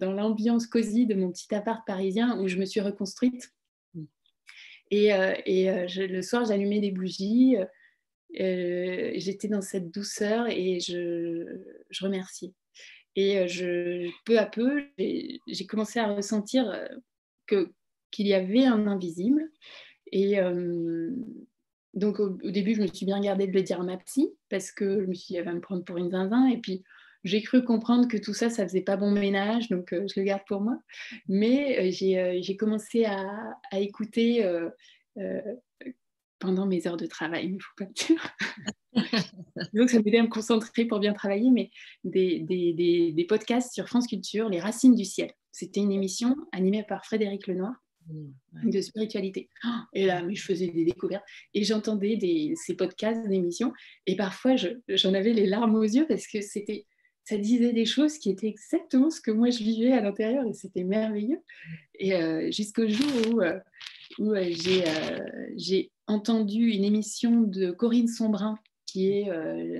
l'ambiance 0.00 0.66
cosy 0.66 1.06
de 1.06 1.14
mon 1.14 1.30
petit 1.30 1.54
appart 1.54 1.86
parisien 1.86 2.40
où 2.40 2.48
je 2.48 2.56
me 2.56 2.64
suis 2.64 2.80
reconstruite 2.80 3.52
et, 4.90 5.12
euh, 5.12 5.34
euh, 5.48 5.86
le 5.96 6.22
soir, 6.22 6.44
j'allumais 6.44 6.80
des 6.80 6.90
bougies. 6.90 7.56
Euh, 8.40 9.12
j'étais 9.16 9.48
dans 9.48 9.60
cette 9.60 9.90
douceur 9.90 10.46
et 10.48 10.80
je, 10.80 11.62
je 11.90 12.04
remerciais. 12.04 12.52
Et 13.16 13.46
je, 13.48 14.10
peu 14.24 14.38
à 14.38 14.46
peu, 14.46 14.84
j'ai 14.98 15.66
commencé 15.66 15.98
à 15.98 16.14
ressentir 16.14 16.76
que, 17.46 17.70
qu'il 18.10 18.26
y 18.26 18.34
avait 18.34 18.64
un 18.64 18.86
invisible. 18.86 19.50
Et 20.12 20.36
donc, 21.94 22.18
au, 22.18 22.28
début, 22.50 22.74
je 22.74 22.82
me 22.82 22.86
suis 22.88 23.06
bien 23.06 23.20
gardée 23.20 23.46
de 23.46 23.52
le 23.52 23.62
dire 23.62 23.80
à 23.80 23.84
ma 23.84 23.96
psy 23.98 24.34
parce 24.48 24.72
que 24.72 25.02
je 25.02 25.06
me 25.06 25.14
suis 25.14 25.34
dit, 25.34 25.36
elle 25.36 25.44
va 25.44 25.52
me 25.52 25.60
prendre 25.60 25.84
pour 25.84 25.96
une 25.96 26.10
zinzin. 26.10 26.48
Et 26.48 26.58
puis, 26.58 26.82
j'ai 27.22 27.40
cru 27.40 27.64
comprendre 27.64 28.08
que 28.08 28.16
tout 28.16 28.34
ça, 28.34 28.50
ça 28.50 28.66
faisait 28.66 28.82
pas 28.82 28.96
bon 28.96 29.10
ménage, 29.10 29.68
donc 29.68 29.88
je 29.92 30.20
le 30.20 30.24
garde 30.24 30.42
pour 30.46 30.60
moi. 30.60 30.78
Mais 31.28 31.90
j'ai 31.92 32.56
commencé 32.56 33.04
à 33.04 33.80
écouter 33.80 34.44
pendant 36.44 36.66
mes 36.66 36.86
heures 36.86 36.96
de 36.96 37.06
travail, 37.06 37.46
il 37.46 37.54
ne 37.54 37.60
faut 37.60 37.74
pas 37.76 37.86
dire. 37.86 38.36
Donc, 39.74 39.90
ça 39.90 40.00
m'aidait 40.00 40.18
à 40.18 40.22
me 40.22 40.28
concentrer 40.28 40.84
pour 40.84 41.00
bien 41.00 41.12
travailler, 41.12 41.50
mais 41.50 41.70
des, 42.04 42.40
des, 42.40 43.12
des, 43.12 43.24
podcasts 43.24 43.72
sur 43.72 43.88
France 43.88 44.06
Culture, 44.06 44.48
Les 44.48 44.60
Racines 44.60 44.94
du 44.94 45.04
Ciel. 45.04 45.30
C'était 45.52 45.80
une 45.80 45.92
émission 45.92 46.36
animée 46.52 46.84
par 46.86 47.04
Frédéric 47.04 47.46
Lenoir 47.46 47.74
mmh, 48.08 48.70
de 48.70 48.80
spiritualité. 48.80 49.48
Et 49.92 50.06
là, 50.06 50.22
je 50.28 50.42
faisais 50.42 50.68
des 50.68 50.84
découvertes 50.84 51.24
et 51.54 51.64
j'entendais 51.64 52.18
ces 52.56 52.74
podcasts 52.74 53.26
d'émissions 53.28 53.72
et 54.06 54.16
parfois 54.16 54.56
j'en 54.88 55.14
avais 55.14 55.32
les 55.32 55.46
larmes 55.46 55.76
aux 55.76 55.82
yeux 55.82 56.06
parce 56.08 56.26
que 56.26 56.40
c'était 56.40 56.86
ça 57.24 57.38
disait 57.38 57.72
des 57.72 57.86
choses 57.86 58.18
qui 58.18 58.30
étaient 58.30 58.48
exactement 58.48 59.10
ce 59.10 59.20
que 59.20 59.30
moi 59.30 59.50
je 59.50 59.58
vivais 59.58 59.92
à 59.92 60.00
l'intérieur 60.00 60.44
et 60.46 60.52
c'était 60.52 60.84
merveilleux. 60.84 61.40
Et 61.98 62.14
euh, 62.14 62.50
jusqu'au 62.50 62.86
jour 62.86 63.08
où, 63.32 63.40
euh, 63.40 63.58
où 64.18 64.32
euh, 64.32 64.44
j'ai 65.56 65.90
entendu 66.06 66.68
une 66.70 66.84
émission 66.84 67.42
de 67.42 67.70
Corinne 67.70 68.08
Sombrin, 68.08 68.58
qui 68.86 69.08
est 69.08 69.28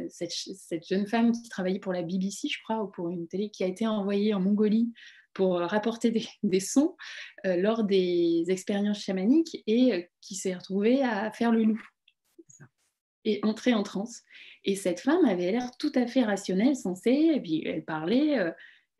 cette, 0.09 0.33
cette, 0.33 0.87
jeune 0.89 1.07
femme 1.07 1.33
qui 1.33 1.49
travaillait 1.49 1.79
pour 1.79 1.93
la 1.93 2.03
BBC, 2.03 2.49
je 2.49 2.59
crois, 2.65 2.83
ou 2.83 2.89
pour 2.89 3.11
une 3.11 3.29
télé, 3.29 3.51
qui 3.51 3.63
a 3.63 3.67
été 3.67 3.87
envoyée 3.87 4.35
en 4.35 4.41
Mongolie 4.41 4.93
pour 5.35 5.59
rapporter 5.59 6.11
des, 6.43 6.61
sons 6.61 6.97
lors 7.45 7.85
des 7.85 8.45
expériences 8.49 9.03
chamaniques 9.03 9.63
et 9.67 10.09
qui 10.21 10.35
s'est 10.35 10.55
retrouvée 10.55 11.03
à 11.03 11.31
faire 11.31 11.53
le 11.53 11.63
loup 11.63 11.83
et 13.25 13.41
entrer 13.43 13.75
en 13.75 13.83
transe. 13.83 14.23
Et 14.65 14.77
cette 14.77 15.01
femme 15.01 15.25
avait 15.25 15.53
l'air 15.53 15.71
tout 15.79 15.93
à 15.95 16.07
fait 16.07 16.23
rationnelle, 16.23 16.77
sensée, 16.77 17.31
et 17.35 17.41
puis 17.41 17.63
elle 17.67 17.85
parlait, 17.85 18.39
euh, 18.39 18.51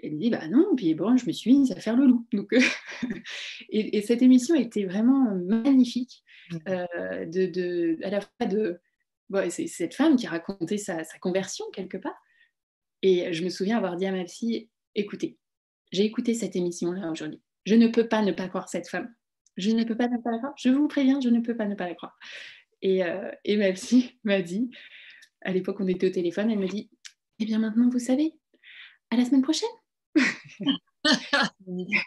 elle 0.03 0.19
dit 0.19 0.31
bah 0.31 0.49
non, 0.49 0.75
puis 0.77 0.95
bon, 0.95 1.17
je 1.17 1.27
me 1.27 1.33
suis 1.33 1.53
mise 1.53 1.73
à 1.73 1.81
faire 1.81 1.97
le 1.97 2.07
loup. 2.07 2.27
Donc, 2.33 2.53
euh, 2.53 2.61
et, 3.71 4.03
cette 4.03 4.23
émission 4.23 4.55
était 4.55 4.85
vraiment 4.85 5.35
magnifique. 5.47 6.24
Euh, 6.69 7.25
de, 7.27 7.47
de, 7.47 7.99
à 8.03 8.11
la 8.11 8.21
fois 8.21 8.47
de. 8.47 8.81
Bon, 9.31 9.51
c'est 9.51 9.67
cette 9.67 9.95
femme 9.95 10.17
qui 10.17 10.27
racontait 10.27 10.79
sa, 10.79 11.05
sa 11.05 11.19
conversion 11.19 11.65
quelque 11.73 11.97
part. 11.97 12.17
Et 13.03 13.33
je 13.33 13.45
me 13.45 13.49
souviens 13.49 13.77
avoir 13.77 13.97
dit 13.97 14.07
à 14.07 14.13
ma 14.13 14.27
fille 14.27 14.69
écoutez, 14.95 15.39
j'ai 15.93 16.05
écouté 16.05 16.35
cette 16.35 16.57
émission-là 16.57 17.11
aujourd'hui. 17.11 17.43
Je 17.67 17.75
ne 17.75 17.89
peux 17.89 18.09
pas 18.09 18.23
ne 18.23 18.33
pas 18.33 18.49
croire 18.49 18.69
cette 18.69 18.89
femme. 18.89 19.13
Je 19.57 19.71
ne 19.71 19.85
peux 19.85 19.97
pas 19.97 20.09
ne 20.09 20.19
pas 20.19 20.31
la 20.31 20.39
croire. 20.39 20.55
Je 20.57 20.69
vous 20.69 20.89
préviens, 20.89 21.21
je 21.21 21.29
ne 21.29 21.41
peux 21.41 21.57
pas 21.57 21.67
ne 21.67 21.75
pas 21.75 21.89
la 21.89 21.95
croire. 21.95 22.19
Et, 22.83 23.01
et 23.45 23.57
ma 23.57 23.75
fille 23.75 24.13
m'a 24.25 24.43
dit 24.43 24.71
à 25.45 25.53
l'époque, 25.53 25.77
on 25.81 25.87
était 25.87 26.09
au 26.09 26.11
téléphone, 26.11 26.51
elle 26.51 26.59
me 26.59 26.67
dit 26.67 26.91
Eh 27.39 27.45
bien, 27.45 27.59
maintenant, 27.59 27.89
vous 27.89 27.99
savez, 27.99 28.35
à 29.11 29.17
la 29.17 29.25
semaine 29.25 29.43
prochaine. 29.43 29.69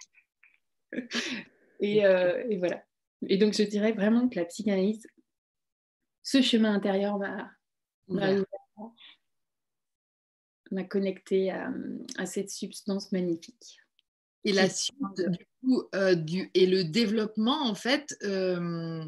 Euh, 1.83 2.43
et, 2.49 2.57
voilà. 2.57 2.83
Et 3.27 3.37
donc, 3.37 3.53
je 3.53 3.63
dirais 3.63 3.93
vraiment 3.93 4.29
que 4.29 4.35
la 4.35 4.45
psychanalyse, 4.45 5.07
ce 6.23 6.41
chemin 6.41 6.73
intérieur 6.73 7.17
m'a 7.17 7.51
m'a 10.71 10.83
connecté 10.83 11.51
à, 11.51 12.25
cette 12.25 12.49
substance 12.49 13.11
magnifique. 13.11 13.79
Et 14.43 14.53
la 14.53 14.69
suite, 14.69 14.97
du 15.17 15.45
coup, 15.61 15.83
euh, 15.95 16.15
du, 16.15 16.49
et 16.53 16.67
le 16.67 16.83
développement, 16.83 17.67
en 17.67 17.75
fait, 17.75 18.15
euh, 18.23 19.03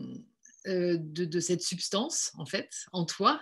de, 0.65 1.25
de, 1.25 1.39
cette 1.39 1.61
substance, 1.61 2.31
en 2.37 2.45
fait, 2.45 2.69
en 2.91 3.05
toi, 3.05 3.41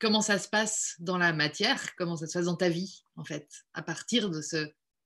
comment 0.00 0.22
ça 0.22 0.38
se 0.38 0.48
passe 0.48 0.96
dans 0.98 1.18
la 1.18 1.32
matière, 1.32 1.94
comment 1.96 2.16
ça 2.16 2.26
se 2.26 2.32
passe 2.38 2.46
dans 2.46 2.56
ta 2.56 2.68
vie, 2.68 3.02
en 3.16 3.24
fait, 3.24 3.48
à 3.74 3.82
partir 3.82 4.30
de 4.30 4.40
ce... 4.40 4.56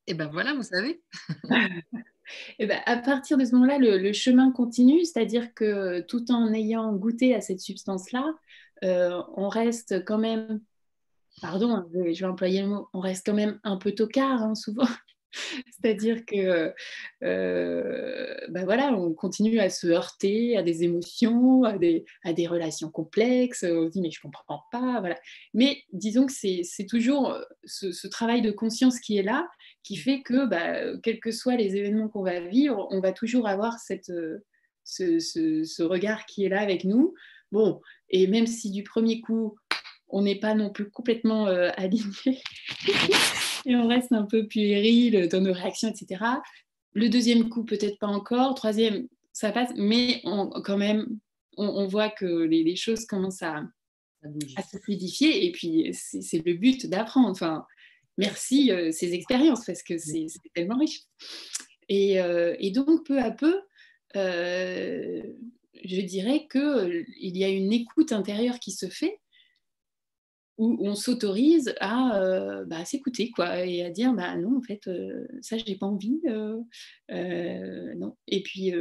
Et 0.08 0.12
eh 0.12 0.14
ben 0.14 0.26
voilà, 0.26 0.52
vous 0.54 0.64
savez. 0.64 1.00
Eh 2.58 2.66
ben, 2.66 2.80
à 2.86 2.96
partir 2.96 3.38
de 3.38 3.44
ce 3.44 3.54
moment-là, 3.54 3.78
le, 3.78 4.12
chemin 4.12 4.50
continue, 4.52 5.04
c'est-à-dire 5.04 5.54
que 5.54 6.00
tout 6.00 6.30
en 6.30 6.52
ayant 6.52 6.92
goûté 6.92 7.34
à 7.34 7.40
cette 7.40 7.60
substance-là, 7.60 8.34
euh, 8.84 9.22
on 9.36 9.48
reste 9.48 10.04
quand 10.04 10.18
même, 10.18 10.60
pardon, 11.40 11.74
hein, 11.74 11.88
je 11.92 12.20
vais 12.20 12.24
employer 12.24 12.62
le 12.62 12.68
mot, 12.68 12.88
on 12.92 13.00
reste 13.00 13.26
quand 13.26 13.34
même 13.34 13.58
un 13.64 13.76
peu 13.76 13.92
tocard 13.92 14.42
hein, 14.42 14.54
souvent. 14.54 14.88
C'est-à-dire 15.70 16.24
que 16.24 16.72
ben 17.20 18.64
voilà, 18.64 18.92
on 18.92 19.12
continue 19.14 19.58
à 19.58 19.70
se 19.70 19.86
heurter 19.86 20.56
à 20.56 20.62
des 20.62 20.84
émotions, 20.84 21.64
à 21.64 21.78
des, 21.78 22.04
relations 22.46 22.90
complexes. 22.90 23.64
On 23.68 23.86
se 23.86 23.90
dit 23.90 24.00
mais 24.00 24.10
je 24.10 24.20
comprends 24.20 24.62
pas, 24.70 25.00
voilà. 25.00 25.18
Mais 25.54 25.82
disons 25.92 26.26
que 26.26 26.32
c'est 26.32 26.86
toujours 26.86 27.32
euh, 27.32 27.42
ce, 27.64 28.06
travail 28.06 28.42
de 28.42 28.50
conscience 28.50 29.00
qui 29.00 29.16
est 29.16 29.22
là, 29.22 29.48
qui 29.82 29.96
fait 29.96 30.22
que 30.22 30.46
bah, 30.46 30.98
quels 31.02 31.20
que 31.20 31.30
soient 31.30 31.56
les 31.56 31.76
événements 31.76 32.08
qu'on 32.08 32.22
va 32.22 32.40
vivre, 32.40 32.86
on 32.90 33.00
va 33.00 33.12
toujours 33.12 33.48
avoir 33.48 33.78
cette, 33.78 34.10
euh, 34.10 34.44
ce, 34.84 35.18
ce, 35.18 35.82
regard 35.82 36.26
qui 36.26 36.44
est 36.44 36.48
là 36.48 36.60
avec 36.60 36.84
nous. 36.84 37.14
Bon, 37.50 37.80
et 38.08 38.26
même 38.26 38.46
si 38.46 38.70
du 38.70 38.82
premier 38.82 39.20
coup 39.20 39.56
on 40.12 40.22
n'est 40.22 40.38
pas 40.38 40.54
non 40.54 40.70
plus 40.70 40.90
complètement 40.90 41.46
aligné 41.76 42.42
et 43.66 43.76
on 43.76 43.88
reste 43.88 44.12
un 44.12 44.24
peu 44.24 44.46
puéril 44.46 45.28
dans 45.28 45.40
nos 45.40 45.52
réactions, 45.52 45.88
etc. 45.88 46.24
Le 46.94 47.08
deuxième 47.08 47.48
coup, 47.48 47.64
peut-être 47.64 47.98
pas 47.98 48.06
encore. 48.06 48.54
Troisième, 48.54 49.08
ça 49.32 49.52
passe, 49.52 49.70
mais 49.76 50.20
on, 50.24 50.50
quand 50.62 50.76
même, 50.76 51.06
on, 51.56 51.86
voit 51.86 52.10
que 52.10 52.26
les, 52.26 52.76
choses 52.76 53.06
commencent 53.06 53.42
à, 53.42 53.62
à, 54.56 54.62
se 54.62 54.78
fluidifier. 54.78 55.46
Et 55.46 55.52
puis, 55.52 55.90
c'est 55.92 56.44
le 56.44 56.54
but 56.54 56.86
d'apprendre. 56.86 57.28
Enfin, 57.28 57.64
merci 58.18 58.70
euh, 58.70 58.90
ces 58.92 59.14
expériences 59.14 59.64
parce 59.64 59.82
que 59.82 59.98
c'est 59.98 60.26
tellement 60.54 60.78
riche. 60.78 61.02
Et, 61.88 62.20
euh, 62.20 62.54
et, 62.58 62.70
donc, 62.70 63.06
peu 63.06 63.18
à 63.18 63.30
peu, 63.30 63.60
euh, 64.16 65.22
je 65.84 66.00
dirais 66.02 66.46
qu'il 66.50 67.36
y 67.36 67.44
a 67.44 67.48
une 67.48 67.72
écoute 67.72 68.12
intérieure 68.12 68.58
qui 68.58 68.72
se 68.72 68.88
fait 68.88 69.18
où 70.58 70.76
on 70.86 70.94
s'autorise 70.94 71.74
à, 71.80 72.20
euh, 72.20 72.64
bah, 72.64 72.84
s'écouter 72.84 73.30
quoi 73.30 73.64
et 73.64 73.82
à 73.82 73.90
dire 73.90 74.12
bah 74.12 74.36
non 74.36 74.58
en 74.58 74.62
fait 74.62 74.86
euh, 74.86 75.26
ça 75.40 75.56
j'ai 75.56 75.76
pas 75.76 75.86
envie 75.86 76.20
euh, 76.28 77.94
non. 77.96 78.16
Et 78.28 78.42
puis 78.42 78.72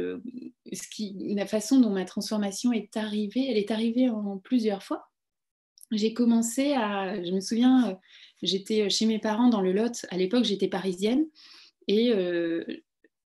la 1.34 1.46
façon 1.46 1.80
dont 1.80 1.90
ma 1.90 2.04
transformation 2.04 2.72
est 2.72 2.96
arrivée 2.96 3.46
elle 3.48 3.56
est 3.56 3.70
arrivée 3.70 4.08
en 4.08 4.38
plusieurs 4.38 4.82
fois. 4.82 5.08
J'ai 5.90 6.14
commencé 6.14 6.72
à 6.72 7.22
je 7.22 7.32
me 7.32 7.40
souviens 7.40 7.98
j'étais 8.42 8.88
chez 8.90 9.06
mes 9.06 9.18
parents 9.18 9.48
dans 9.48 9.60
le 9.60 9.72
Lot. 9.72 10.06
À 10.10 10.16
l'époque 10.16 10.44
j'étais 10.44 10.68
parisienne 10.68 11.26
et 11.88 12.12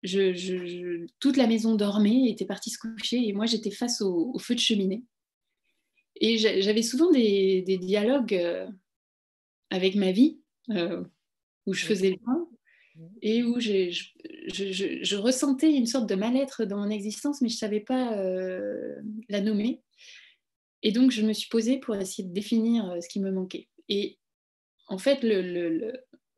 je, 0.04 1.06
toute 1.20 1.38
la 1.38 1.48
maison 1.48 1.76
dormait 1.76 2.30
était 2.30 2.46
partie 2.46 2.70
se 2.70 2.78
coucher 2.78 3.28
et 3.28 3.34
moi 3.34 3.48
j'étais 3.48 3.72
face 3.72 4.02
au 4.02 4.38
feu 4.38 4.54
de 4.54 4.60
cheminée 4.60 5.04
et 6.18 6.38
j'avais 6.38 6.82
souvent 6.82 7.12
des, 7.12 7.62
dialogues 7.82 8.36
euh, 8.36 8.68
avec 9.70 9.96
ma 9.96 10.12
vie, 10.12 10.40
euh, 10.72 11.04
où 11.66 11.74
je 11.74 11.86
faisais 11.86 12.12
le 12.12 12.18
point, 12.18 12.48
et 13.22 13.44
où 13.44 13.60
je, 13.60 13.90
je, 13.92 15.16
ressentais 15.16 15.74
une 15.74 15.88
sorte 15.88 16.08
de 16.08 16.16
mal-être 16.16 16.64
dans 16.64 16.78
mon 16.78 16.90
existence, 16.90 17.42
mais 17.42 17.50
je 17.50 17.56
ne 17.56 17.60
savais 17.60 17.82
pas 17.82 18.18
euh, 18.18 18.96
la 19.28 19.42
nommer. 19.42 19.82
Et 20.84 20.92
donc, 20.92 21.12
je 21.12 21.26
me 21.26 21.34
suis 21.34 21.50
posée 21.50 21.80
pour 21.80 21.96
essayer 21.96 22.28
de 22.28 22.34
définir 22.34 22.98
ce 23.02 23.10
qui 23.10 23.20
me 23.20 23.32
manquait. 23.32 23.68
Et 23.90 24.20
en 24.88 24.98
fait, 24.98 25.20
le, 25.24 25.92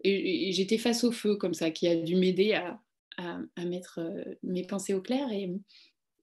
j'étais 0.04 0.78
face 0.78 1.04
au 1.04 1.12
feu, 1.12 1.36
comme 1.36 1.54
ça, 1.54 1.70
qui 1.70 1.88
a 1.88 1.96
dû 1.96 2.16
m'aider 2.16 2.54
à, 2.54 2.82
à, 3.18 3.40
à, 3.56 3.66
mettre 3.66 4.00
mes 4.42 4.66
pensées 4.66 4.94
au 4.94 5.02
clair. 5.02 5.30
Et, 5.32 5.52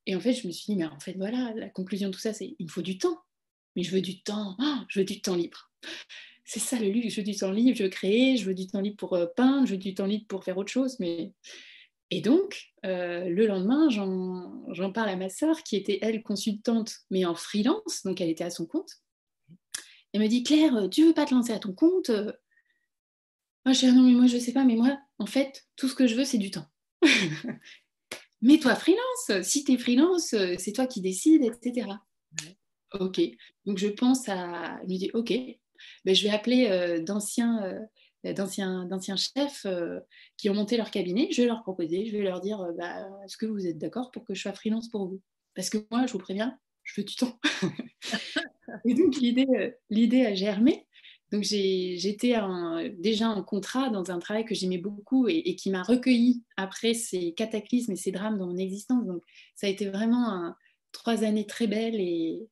et 0.07 0.17
en 0.17 0.21
fait, 0.21 0.33
je 0.33 0.47
me 0.49 0.53
suis 0.53 0.73
dit, 0.73 0.79
mais 0.79 0.87
en 0.87 0.99
fait, 0.99 1.13
voilà, 1.13 1.53
la 1.55 1.69
conclusion 1.69 2.09
de 2.09 2.15
tout 2.15 2.21
ça, 2.21 2.33
c'est 2.33 2.57
il 2.59 2.65
me 2.65 2.71
faut 2.71 2.83
du 2.83 2.99
temps 2.99 3.21
mais 3.77 3.83
je 3.83 3.93
veux 3.93 4.01
du 4.01 4.23
temps, 4.23 4.57
ah, 4.61 4.85
je 4.89 5.01
veux 5.01 5.05
du 5.05 5.21
temps 5.21 5.37
libre. 5.37 5.71
C'est 6.45 6.61
ça 6.61 6.79
le 6.79 6.89
luxe, 6.89 7.15
je 7.15 7.21
veux 7.21 7.25
du 7.25 7.37
temps 7.37 7.51
libre, 7.51 7.77
je 7.77 7.85
veux 7.85 7.89
créer, 7.89 8.37
je 8.37 8.45
veux 8.45 8.55
du 8.55 8.67
temps 8.67 8.81
libre 8.81 8.97
pour 8.97 9.15
euh, 9.15 9.27
peindre, 9.27 9.67
je 9.67 9.73
veux 9.73 9.79
du 9.79 9.95
temps 9.95 10.07
libre 10.07 10.27
pour 10.29 10.45
faire 10.45 10.59
autre 10.59 10.71
chose. 10.71 10.99
Mais... 11.01 11.33
Et 12.11 12.21
donc, 12.21 12.73
euh, 12.85 13.29
le 13.29 13.47
lendemain, 13.47 13.89
j'en 13.89 14.93
parle 14.93 15.09
à 15.09 15.17
ma 15.17 15.31
sœur, 15.31 15.63
qui 15.63 15.77
était, 15.77 15.99
elle, 16.03 16.23
consultante, 16.23 16.99
mais 17.11 17.25
en 17.25 17.35
freelance, 17.35 18.03
donc 18.05 18.21
elle 18.21 18.29
était 18.29 18.45
à 18.45 18.51
son 18.51 18.67
compte. 18.67 18.91
Elle 20.13 20.21
me 20.21 20.29
dit, 20.29 20.43
Claire, 20.43 20.89
tu 20.91 21.07
veux 21.07 21.15
pas 21.15 21.25
te 21.25 21.35
lancer 21.35 21.53
à 21.53 21.59
ton 21.59 21.73
compte? 21.73 22.11
Moi, 22.11 23.73
je 23.73 23.81
dis, 23.81 23.93
non, 23.93 24.03
mais 24.03 24.13
moi, 24.13 24.27
je 24.27 24.39
sais 24.39 24.53
pas, 24.53 24.65
mais 24.65 24.77
moi, 24.77 24.99
en 25.19 25.27
fait, 25.27 25.67
tout 25.77 25.89
ce 25.89 25.95
que 25.95 26.07
je 26.07 26.15
veux, 26.15 26.27
c'est 26.27 26.39
du 26.39 26.51
temps. 26.51 26.67
Mets-toi 28.43 28.75
freelance, 28.77 29.43
si 29.43 29.65
tu 29.65 29.73
es 29.73 29.79
freelance, 29.79 30.35
c'est 30.59 30.73
toi 30.73 30.87
qui 30.87 31.01
décides, 31.01 31.43
etc. 31.43 31.89
Ok. 33.01 33.21
Donc 33.67 33.79
je 33.79 33.89
pense 33.89 34.29
à. 34.29 34.79
Je 34.87 34.93
me 34.93 34.99
dis, 34.99 35.11
ok, 35.15 35.33
ben, 36.05 36.15
je 36.15 36.25
vais 36.25 36.31
appeler 36.35 36.69
euh, 36.71 37.01
d'anciens. 37.01 37.65
Euh, 37.65 37.81
d'anciens 38.25 38.89
chefs 39.17 39.67
euh, 39.67 40.01
qui 40.39 40.49
ont 40.49 40.55
monté 40.55 40.79
leur 40.79 40.91
cabinet, 40.91 41.29
je 41.31 41.43
vais 41.43 41.47
leur 41.47 41.61
proposer, 41.61 42.07
je 42.07 42.17
vais 42.17 42.23
leur 42.23 42.41
dire 42.41 42.73
bah, 42.79 43.07
est-ce 43.23 43.37
que 43.37 43.45
vous 43.45 43.67
êtes 43.67 43.77
d'accord 43.77 44.11
pour 44.13 44.25
que 44.25 44.33
je 44.33 44.41
sois 44.41 44.55
freelance 44.55 44.89
pour 44.89 45.07
vous? 45.07 45.21
Parce 45.55 45.69
que 45.69 45.77
moi, 45.91 46.07
je 46.07 46.13
vous 46.15 46.19
préviens, 46.19 46.59
je 46.85 46.99
veux 46.99 47.05
du 47.05 47.17
temps. 47.17 47.39
et 48.87 48.95
donc 48.95 49.17
l'idée, 49.17 49.75
l'idée 49.91 50.25
a 50.25 50.35
germé. 50.35 50.87
Donc 51.33 51.43
j'étais 51.43 52.35
déjà 52.97 53.29
en 53.29 53.43
contrat 53.43 53.91
dans 53.91 54.11
un 54.11 54.19
travail 54.19 54.47
que 54.47 54.55
j'aimais 54.55 54.79
beaucoup 54.79 55.29
et, 55.29 55.55
qui 55.55 55.69
m'a 55.69 55.83
recueilli 55.83 56.45
après 56.57 56.95
ces 56.95 57.35
cataclysmes 57.35 57.93
et 57.93 57.97
ces 57.97 58.11
drames 58.11 58.39
dans 58.39 58.47
mon 58.47 58.57
existence. 58.57 59.05
Donc 59.05 59.23
ça 59.55 59.67
a 59.67 59.71
été 59.71 59.91
vraiment 59.91 60.55
trois 60.93 61.25
années 61.25 61.47
très 61.47 61.67
belles 61.67 62.01
et, 62.01 62.49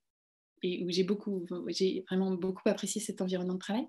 où 0.62 0.90
j'ai 0.90 1.05
beaucoup, 1.05 1.46
j'ai 1.68 2.05
vraiment 2.09 2.33
beaucoup 2.33 2.68
apprécié 2.68 3.01
cet 3.01 3.20
environnement 3.20 3.55
de 3.55 3.59
travail. 3.59 3.87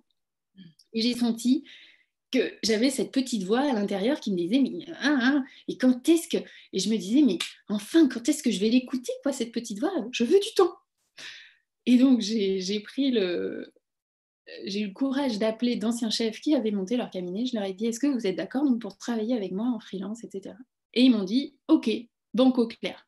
Et 0.94 1.02
j'ai 1.02 1.16
senti 1.16 1.64
que 2.32 2.54
j'avais 2.64 2.90
cette 2.90 3.12
petite 3.12 3.44
voix 3.44 3.62
à 3.62 3.74
l'intérieur 3.74 4.20
qui 4.20 4.32
me 4.32 4.38
disait 4.38 4.60
mais 4.60 4.86
hein, 5.02 5.20
hein, 5.22 5.46
et 5.68 5.78
quand 5.78 6.08
est-ce 6.10 6.28
que 6.28 6.44
et 6.74 6.80
je 6.80 6.90
me 6.90 6.98
disais 6.98 7.22
mais 7.22 7.38
enfin 7.68 8.08
quand 8.08 8.28
est-ce 8.28 8.42
que 8.42 8.50
je 8.50 8.60
vais 8.60 8.70
l'écouter 8.70 9.12
quoi 9.22 9.32
cette 9.32 9.52
petite 9.52 9.80
voix? 9.80 9.92
Je 10.12 10.24
veux 10.24 10.40
du 10.40 10.54
temps 10.56 10.74
et 11.86 11.98
donc 11.98 12.22
j'ai 12.22 12.80
pris 12.80 13.12
le 13.12 13.72
j'ai 14.66 14.82
eu 14.82 14.88
le 14.88 14.94
courage 14.94 15.40
d'appeler 15.40 15.76
d'anciens 15.76 16.10
chefs 16.10 16.40
qui 16.42 16.56
avaient 16.56 16.72
monté 16.72 16.98
leur 16.98 17.10
cabinet. 17.10 17.46
Je 17.46 17.56
leur 17.56 17.64
ai 17.64 17.74
dit 17.74 17.86
Est-ce 17.86 18.00
que 18.00 18.08
vous 18.08 18.28
êtes 18.28 18.36
d'accord 18.36 18.64
pour 18.80 18.98
travailler 18.98 19.36
avec 19.36 19.52
moi 19.52 19.68
en 19.68 19.80
freelance, 19.80 20.24
etc. 20.24 20.56
Et 20.94 21.04
ils 21.04 21.12
m'ont 21.12 21.24
dit 21.24 21.56
Ok, 21.68 21.90
banco 22.34 22.68
clair. 22.68 23.08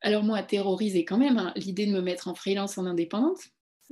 Alors, 0.00 0.22
moi, 0.22 0.42
terrorisée 0.42 1.04
quand 1.04 1.18
même, 1.18 1.38
hein, 1.38 1.52
l'idée 1.56 1.86
de 1.86 1.92
me 1.92 2.00
mettre 2.00 2.28
en 2.28 2.34
freelance 2.34 2.78
en 2.78 2.86
indépendante, 2.86 3.40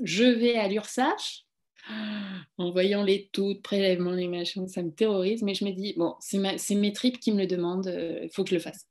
je 0.03 0.25
vais 0.25 0.57
à 0.57 0.69
l'URSSAF 0.69 1.41
en 2.59 2.71
voyant 2.71 3.03
les 3.03 3.29
taux 3.33 3.55
de 3.55 3.61
prélèvement, 3.61 4.13
les 4.13 4.29
machins, 4.29 4.69
ça 4.69 4.83
me 4.83 4.91
terrorise, 4.91 5.43
mais 5.43 5.55
je 5.55 5.65
me 5.65 5.73
dis 5.73 5.95
Bon, 5.97 6.15
c'est 6.21 6.75
mes 6.75 6.93
tripes 6.93 7.19
qui 7.19 7.33
me 7.33 7.39
le 7.39 7.47
demandent, 7.47 7.87
il 7.87 8.27
euh, 8.27 8.29
faut 8.31 8.45
que 8.45 8.51
je 8.51 8.55
le 8.55 8.61
fasse. 8.61 8.87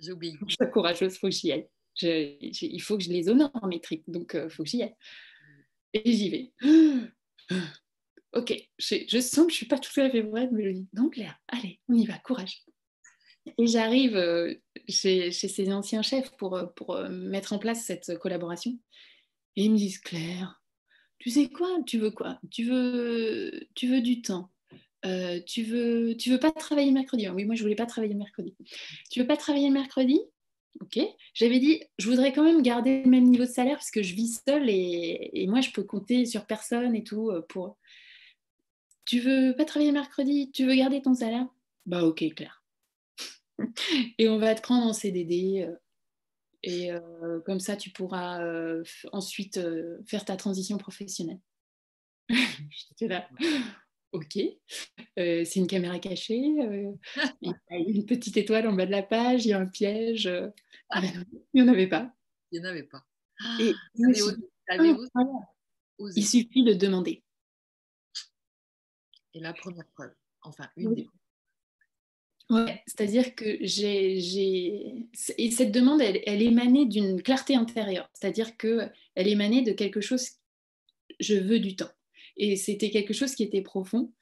J'oublie. 0.00 0.36
Je 0.46 0.54
suis 0.60 0.70
courageuse, 0.72 1.14
il 1.14 1.18
faut 1.18 1.28
que 1.28 1.34
j'y 1.34 1.52
aille. 1.52 1.68
il 2.02 2.82
faut 2.82 2.96
que 2.96 3.04
je 3.04 3.10
les 3.10 3.28
honore, 3.28 3.66
mes 3.66 3.80
tripes, 3.80 4.04
donc 4.08 4.32
il 4.34 4.40
euh, 4.40 4.48
faut 4.48 4.64
que 4.64 4.68
j'y 4.68 4.82
aille. 4.82 4.94
Et 5.92 6.12
j'y 6.12 6.30
vais. 6.30 6.52
Ok, 8.36 8.52
je, 8.78 9.20
sens 9.20 9.46
que 9.46 9.52
je 9.52 9.54
ne 9.54 9.58
suis 9.58 9.66
pas 9.66 9.78
tout 9.78 10.00
à 10.00 10.10
fait 10.10 10.22
vraie, 10.22 10.48
mais 10.50 10.64
je 10.64 10.70
dis 10.70 10.88
non, 10.92 11.08
Claire, 11.08 11.38
allez, 11.46 11.78
on 11.88 11.94
y 11.94 12.04
va, 12.04 12.18
courage. 12.18 12.64
Et 13.58 13.66
j'arrive 13.66 14.16
euh, 14.16 14.54
chez, 14.88 15.30
ces 15.32 15.72
anciens 15.72 16.02
chefs 16.02 16.30
pour, 16.36 16.56
euh, 16.56 16.66
euh, 16.90 17.08
mettre 17.08 17.52
en 17.52 17.58
place 17.58 17.84
cette 17.84 18.18
collaboration. 18.18 18.78
Et 19.56 19.64
ils 19.64 19.70
me 19.70 19.76
disent 19.76 19.98
Claire, 19.98 20.62
tu 21.18 21.30
sais 21.30 21.48
quoi? 21.48 21.68
Tu 21.86 21.98
veux 21.98 22.10
quoi? 22.10 22.38
Tu 22.50 22.64
veux, 22.64 23.68
tu 23.74 23.88
veux 23.88 24.00
du 24.00 24.22
temps 24.22 24.50
tu 25.46 25.64
veux, 25.64 26.16
tu 26.16 26.30
veux 26.30 26.38
pas 26.38 26.50
travailler 26.50 26.90
mercredi? 26.90 27.28
Oui, 27.28 27.44
moi 27.44 27.54
je 27.54 27.62
voulais 27.62 27.74
pas 27.74 27.84
travailler 27.84 28.14
mercredi. 28.14 28.56
Tu 29.10 29.20
veux 29.20 29.26
pas 29.26 29.36
travailler 29.36 29.68
le 29.68 29.74
mercredi? 29.74 30.18
Ok. 30.80 30.98
J'avais 31.34 31.58
dit, 31.58 31.82
je 31.98 32.08
voudrais 32.08 32.32
quand 32.32 32.42
même 32.42 32.62
garder 32.62 33.02
le 33.02 33.10
même 33.10 33.24
niveau 33.24 33.44
de 33.44 33.50
salaire 33.50 33.76
parce 33.76 33.90
que 33.90 34.02
je 34.02 34.14
vis 34.14 34.40
seule 34.48 34.70
et, 34.70 35.46
moi, 35.46 35.60
je 35.60 35.72
peux 35.72 35.82
compter 35.82 36.24
sur 36.24 36.46
personne 36.46 36.96
et 36.96 37.04
tout 37.04 37.30
pour. 37.50 37.76
Tu 39.04 39.20
veux 39.20 39.54
pas 39.54 39.66
travailler 39.66 39.92
mercredi? 39.92 40.50
Tu 40.52 40.64
veux 40.64 40.74
garder 40.74 41.02
ton 41.02 41.12
salaire? 41.12 41.46
Bah, 41.84 42.02
ok, 42.02 42.24
Claire. 42.34 42.63
et 44.18 44.28
on 44.28 44.38
va 44.38 44.54
te 44.54 44.62
prendre 44.62 44.86
en 44.86 44.92
CDD. 44.92 45.66
Euh, 45.68 45.76
et 46.62 46.90
euh, 46.92 47.40
comme 47.44 47.60
ça, 47.60 47.76
tu 47.76 47.90
pourras 47.90 48.42
ensuite 49.12 49.60
faire 50.06 50.24
ta 50.24 50.36
transition 50.36 50.78
professionnelle. 50.78 51.40
J'étais 52.28 53.08
là 53.08 53.28
ok, 54.14 54.38
euh, 55.18 55.44
c'est 55.44 55.58
une 55.58 55.66
caméra 55.66 55.98
cachée, 55.98 56.56
euh, 56.60 56.92
il 57.42 57.50
y 57.50 57.74
a 57.74 57.76
une 57.76 58.06
petite 58.06 58.36
étoile 58.36 58.68
en 58.68 58.72
bas 58.72 58.86
de 58.86 58.92
la 58.92 59.02
page, 59.02 59.44
il 59.44 59.48
y 59.48 59.52
a 59.52 59.58
un 59.58 59.66
piège. 59.66 60.26
Euh, 60.26 60.48
ah, 60.90 61.02
il 61.04 61.62
n'y 61.62 61.62
en 61.62 61.72
avait 61.72 61.88
pas. 61.88 62.14
Il 62.52 62.60
n'y 62.60 62.66
en 62.66 62.70
avait 62.70 62.84
pas. 62.84 63.04
Et 63.60 63.72
ah, 65.08 65.18
il 66.14 66.26
suffit 66.26 66.62
de 66.62 66.74
demander. 66.74 67.24
Et 69.34 69.40
la 69.40 69.52
première 69.52 69.88
preuve, 69.88 70.14
enfin 70.42 70.68
une 70.76 70.94
des 70.94 71.08
Ouais, 72.50 72.82
c'est-à-dire 72.86 73.34
que 73.34 73.56
j'ai, 73.62 75.06
et 75.38 75.50
cette 75.50 75.72
demande, 75.72 76.02
elle, 76.02 76.20
elle 76.26 76.42
émanait 76.42 76.84
d'une 76.84 77.22
clarté 77.22 77.56
intérieure, 77.56 78.10
c'est-à-dire 78.12 78.56
que 78.58 78.80
elle 79.14 79.28
émanait 79.28 79.62
de 79.62 79.72
quelque 79.72 80.02
chose. 80.02 80.28
Je 81.20 81.36
veux 81.36 81.58
du 81.58 81.74
temps. 81.74 81.90
Et 82.36 82.56
c'était 82.56 82.90
quelque 82.90 83.14
chose 83.14 83.34
qui 83.34 83.44
était 83.44 83.62
profond. 83.62 84.12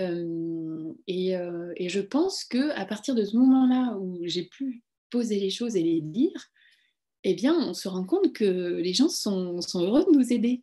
Euh, 0.00 0.92
euh, 1.08 1.72
et, 1.76 1.88
je 1.88 2.00
pense 2.00 2.44
que 2.44 2.70
à 2.70 2.86
partir 2.86 3.14
de 3.14 3.24
ce 3.24 3.36
moment-là 3.36 3.96
où 3.98 4.20
j'ai 4.24 4.44
pu 4.44 4.82
poser 5.10 5.38
les 5.38 5.50
choses 5.50 5.76
et 5.76 5.82
les 5.82 6.00
dire, 6.00 6.50
eh 7.24 7.34
bien, 7.34 7.54
on 7.54 7.74
se 7.74 7.88
rend 7.88 8.04
compte 8.04 8.32
que 8.32 8.76
les 8.76 8.94
gens 8.94 9.08
sont, 9.08 9.60
sont 9.60 9.82
heureux 9.82 10.04
de 10.04 10.16
nous 10.16 10.32
aider. 10.32 10.62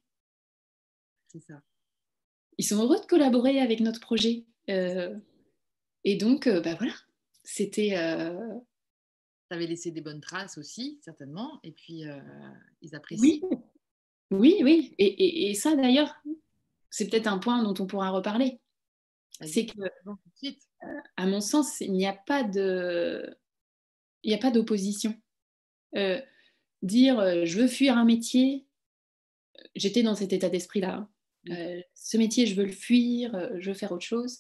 C'est 1.28 1.44
ça. 1.44 1.62
Ils 2.58 2.66
sont 2.66 2.82
heureux 2.82 3.00
de 3.00 3.06
collaborer 3.06 3.60
avec 3.60 3.80
notre 3.82 4.00
projet. 4.00 4.46
Euh, 4.70 5.16
et 6.12 6.16
donc, 6.16 6.48
bah 6.48 6.76
voilà, 6.76 6.94
c'était. 7.44 7.96
Tu 9.50 9.56
avais 9.56 9.68
laissé 9.68 9.92
des 9.92 10.02
bonnes 10.02 10.22
traces 10.22 10.58
aussi, 10.58 11.00
certainement, 11.02 11.60
et 11.64 11.72
puis 11.72 12.04
ils 12.82 12.96
apprécient. 12.96 13.40
Oui, 14.30 14.58
oui, 14.60 14.60
oui. 14.64 14.96
Et, 14.98 15.50
et 15.50 15.54
ça, 15.54 15.76
d'ailleurs, 15.76 16.14
c'est 16.90 17.10
peut-être 17.10 17.28
un 17.28 17.38
point 17.38 17.64
dont 17.64 17.76
on 17.82 17.88
pourra 17.88 18.10
reparler. 18.10 18.60
C'est 19.46 19.66
que, 19.68 19.80
euh, 19.82 21.00
à 21.16 21.28
mon 21.28 21.42
sens, 21.42 21.80
il 21.82 21.92
n'y 21.92 22.08
a 22.08 22.14
pas 22.14 22.44
de, 22.44 23.38
il 24.24 24.30
n'y 24.30 24.36
a 24.36 24.40
pas 24.40 24.52
d'opposition. 24.52 25.16
Euh, 25.96 26.20
dire 26.82 27.20
euh, 27.20 27.46
je 27.46 27.60
veux 27.60 27.68
fuir 27.68 27.98
un 27.98 28.06
métier, 28.06 28.66
j'étais 29.76 30.04
dans 30.04 30.16
cet 30.16 30.34
état 30.34 30.50
d'esprit-là. 30.50 31.08
Hein. 31.50 31.82
ce 31.94 32.18
métier, 32.18 32.46
je 32.46 32.56
veux 32.56 32.66
le 32.66 32.72
fuir, 32.72 33.50
je 33.60 33.70
veux 33.70 33.78
faire 33.78 33.92
autre 33.92 34.06
chose. 34.06 34.40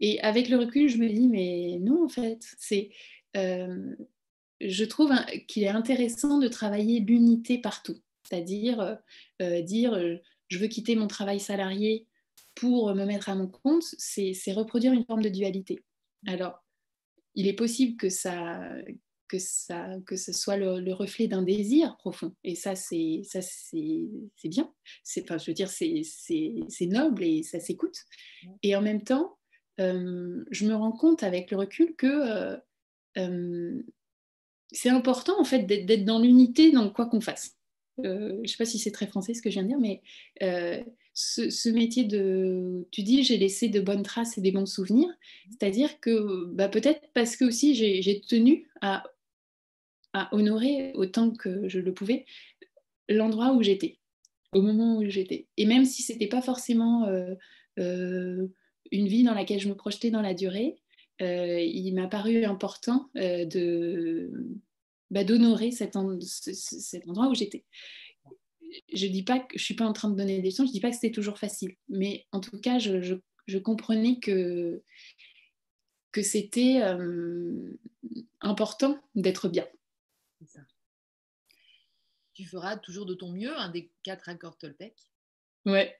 Et 0.00 0.20
avec 0.20 0.48
le 0.48 0.58
recul, 0.58 0.88
je 0.88 0.98
me 0.98 1.08
dis 1.08 1.28
mais 1.28 1.78
non, 1.80 2.04
en 2.04 2.08
fait, 2.08 2.40
c'est 2.58 2.90
je 3.34 4.84
trouve 4.84 5.12
qu'il 5.48 5.64
est 5.64 5.68
intéressant 5.68 6.38
de 6.38 6.48
travailler 6.48 7.00
l'unité 7.00 7.58
partout 7.58 8.00
c'est-à-dire 8.28 8.80
euh, 8.80 8.94
euh, 9.42 9.62
dire 9.62 9.94
euh, 9.94 10.16
je 10.48 10.58
veux 10.58 10.68
quitter 10.68 10.96
mon 10.96 11.06
travail 11.06 11.40
salarié 11.40 12.06
pour 12.54 12.94
me 12.94 13.04
mettre 13.04 13.28
à 13.28 13.34
mon 13.34 13.48
compte, 13.48 13.84
c'est 13.98 14.52
reproduire 14.52 14.92
une 14.94 15.04
forme 15.04 15.20
de 15.20 15.28
dualité. 15.28 15.84
Alors, 16.26 16.64
il 17.34 17.46
est 17.48 17.52
possible 17.52 17.98
que 17.98 18.08
ça, 18.08 18.62
que 19.28 19.38
ça, 19.38 19.88
que 20.06 20.16
ce 20.16 20.32
soit 20.32 20.56
le, 20.56 20.92
reflet 20.92 21.28
d'un 21.28 21.42
désir 21.42 21.96
profond. 21.98 22.34
Et 22.44 22.54
ça, 22.54 22.74
c'est 22.74 23.22
ça, 23.24 23.40
c'est 23.42 24.08
bien. 24.44 24.72
C'est, 25.04 25.22
enfin, 25.22 25.38
je 25.38 25.50
veux 25.50 25.54
dire, 25.54 25.68
c'est 25.68 26.86
noble 26.86 27.22
et 27.22 27.42
ça 27.42 27.60
s'écoute. 27.60 28.04
Et 28.62 28.76
en 28.76 28.82
même 28.82 29.02
temps, 29.02 29.38
je 29.78 30.66
me 30.66 30.74
rends 30.74 30.92
compte 30.92 31.22
avec 31.22 31.50
le 31.50 31.58
recul 31.58 31.94
que 31.96 32.58
c'est 34.72 34.90
important 34.90 35.40
en 35.40 35.44
fait 35.44 35.60
d'être 35.60 36.04
dans 36.04 36.18
l'unité 36.18 36.70
dans 36.70 36.90
quoi 36.90 37.06
qu'on 37.06 37.20
fasse. 37.20 37.56
Euh, 38.04 38.34
je 38.36 38.40
ne 38.40 38.46
sais 38.46 38.56
pas 38.58 38.64
si 38.66 38.78
c'est 38.78 38.90
très 38.90 39.06
français 39.06 39.32
ce 39.32 39.40
que 39.40 39.50
je 39.50 39.54
viens 39.54 39.62
de 39.62 39.68
dire, 39.68 39.80
mais 39.80 40.02
euh, 40.42 40.82
ce, 41.14 41.70
métier 41.70 42.04
de, 42.04 42.86
tu 42.90 43.02
dis, 43.02 43.22
j'ai 43.22 43.38
laissé 43.38 43.68
de 43.68 43.80
bonnes 43.80 44.02
traces 44.02 44.36
et 44.36 44.42
des 44.42 44.52
bons 44.52 44.66
souvenirs, 44.66 45.08
c'est-à-dire 45.50 45.98
que 46.00 46.44
bah, 46.52 46.68
peut-être 46.68 47.00
parce 47.14 47.36
que 47.36 47.46
aussi 47.46 47.74
j'ai 47.74 48.20
tenu 48.20 48.68
à, 48.82 49.04
honorer 50.32 50.92
autant 50.94 51.30
que 51.30 51.68
je 51.68 51.78
le 51.78 51.94
pouvais 51.94 52.26
l'endroit 53.08 53.52
où 53.52 53.62
j'étais, 53.62 53.98
au 54.52 54.62
moment 54.62 54.98
où 54.98 55.08
j'étais. 55.08 55.46
Et 55.56 55.66
même 55.66 55.84
si 55.84 56.02
ce 56.02 56.12
n'était 56.12 56.28
pas 56.28 56.42
forcément 56.42 57.06
euh, 57.78 58.46
une 58.90 59.06
vie 59.06 59.22
dans 59.22 59.34
laquelle 59.34 59.60
je 59.60 59.68
me 59.68 59.74
projetais 59.74 60.10
dans 60.10 60.22
la 60.22 60.34
durée, 60.34 60.76
il 61.20 61.92
m'a 61.94 62.08
paru 62.08 62.44
important 62.44 63.08
de 63.14 64.30
bah, 65.10 65.24
d'honorer 65.24 65.70
cet, 65.70 65.96
endroit 65.96 67.28
où 67.28 67.34
j'étais. 67.34 67.64
Je 68.92 69.06
dis 69.06 69.22
pas 69.22 69.38
que 69.38 69.56
je 69.56 69.62
suis 69.62 69.74
pas 69.74 69.86
en 69.86 69.92
train 69.92 70.10
de 70.10 70.16
donner 70.16 70.40
des 70.40 70.48
leçons, 70.48 70.66
je 70.66 70.72
dis 70.72 70.80
pas 70.80 70.90
que 70.90 70.96
c'était 70.96 71.12
toujours 71.12 71.38
facile, 71.38 71.76
mais 71.88 72.26
en 72.32 72.40
tout 72.40 72.58
cas, 72.58 72.78
je, 72.78 73.58
comprenais 73.58 74.18
que, 74.18 74.82
que 76.10 76.22
c'était 76.22 76.80
euh, 76.82 77.78
important 78.40 78.98
d'être 79.14 79.48
bien. 79.48 79.66
Tu 82.36 82.44
feras 82.44 82.76
toujours 82.76 83.06
de 83.06 83.14
ton 83.14 83.32
mieux 83.32 83.56
un 83.56 83.70
des 83.70 83.90
quatre 84.02 84.28
accords 84.28 84.58
Toltec. 84.58 84.94
Ouais. 85.64 85.98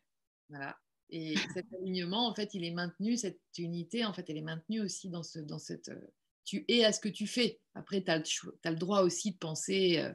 Voilà. 0.51 0.77
Et 1.09 1.35
cet 1.55 1.66
alignement, 1.72 2.29
en 2.29 2.35
fait, 2.35 2.53
il 2.53 2.62
est 2.62 2.72
maintenu, 2.72 3.16
cette 3.16 3.40
unité, 3.57 4.05
en 4.05 4.12
fait, 4.12 4.29
elle 4.29 4.37
est 4.37 4.42
maintenue 4.42 4.83
aussi 4.83 5.09
dans, 5.09 5.22
ce, 5.22 5.38
dans 5.38 5.59
cette 5.59 5.88
euh, 5.88 6.12
tu 6.44 6.66
es 6.68 6.85
à 6.85 6.92
ce 6.92 7.01
que 7.01 7.09
tu 7.09 7.27
fais. 7.27 7.59
Après, 7.75 8.05
tu 8.05 8.11
as, 8.11 8.70
le 8.70 8.77
droit 8.77 9.01
aussi 9.01 9.33
de 9.33 9.38
penser 9.38 9.99
euh, 9.99 10.12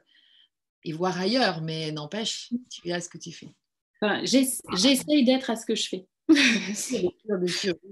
et 0.84 0.94
voir 0.94 1.20
ailleurs, 1.20 1.62
mais 1.62 1.92
n'empêche, 1.92 2.54
tu 2.70 2.88
es 2.88 2.94
à 2.94 3.02
ce 3.02 3.10
que 3.10 3.18
tu 3.18 3.32
fais. 3.32 3.56
J'essaye 4.24 5.26
d'être 5.26 5.50
à 5.50 5.56
ce 5.56 5.66
que 5.66 5.76
je 5.76 5.90
fais. 5.90 6.08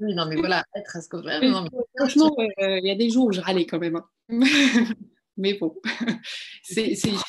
non, 0.01 0.27
mais 0.27 0.35
voilà, 0.35 0.63
être 0.75 0.95
à 0.95 1.01
ce 1.01 1.09
que 1.09 1.17
je 1.17 1.27
fais. 1.27 1.51
Franchement, 1.97 2.35
euh, 2.39 2.77
il 2.77 2.85
y 2.85 2.91
a 2.91 2.95
des 2.95 3.09
jours 3.09 3.25
où 3.25 3.31
je 3.31 3.41
râlais 3.41 3.65
quand 3.65 3.79
même. 3.79 3.97
Hein. 3.97 4.07
mais 5.39 5.55
bon, 5.55 5.75
c'est 6.63 6.93
justement. 6.93 7.21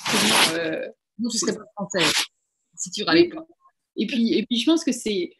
Euh, 0.54 0.86
je 1.18 1.24
ne 1.24 1.30
serais 1.30 1.56
pas 1.56 1.64
française. 1.74 2.12
si 2.74 2.90
tu 2.90 3.02
râlais 3.04 3.28
pas. 3.28 3.46
Et 3.96 4.06
puis, 4.06 4.34
et 4.34 4.46
puis, 4.46 4.58
je 4.58 4.66
pense 4.66 4.84
que 4.84 4.92
c'est, 4.92 5.32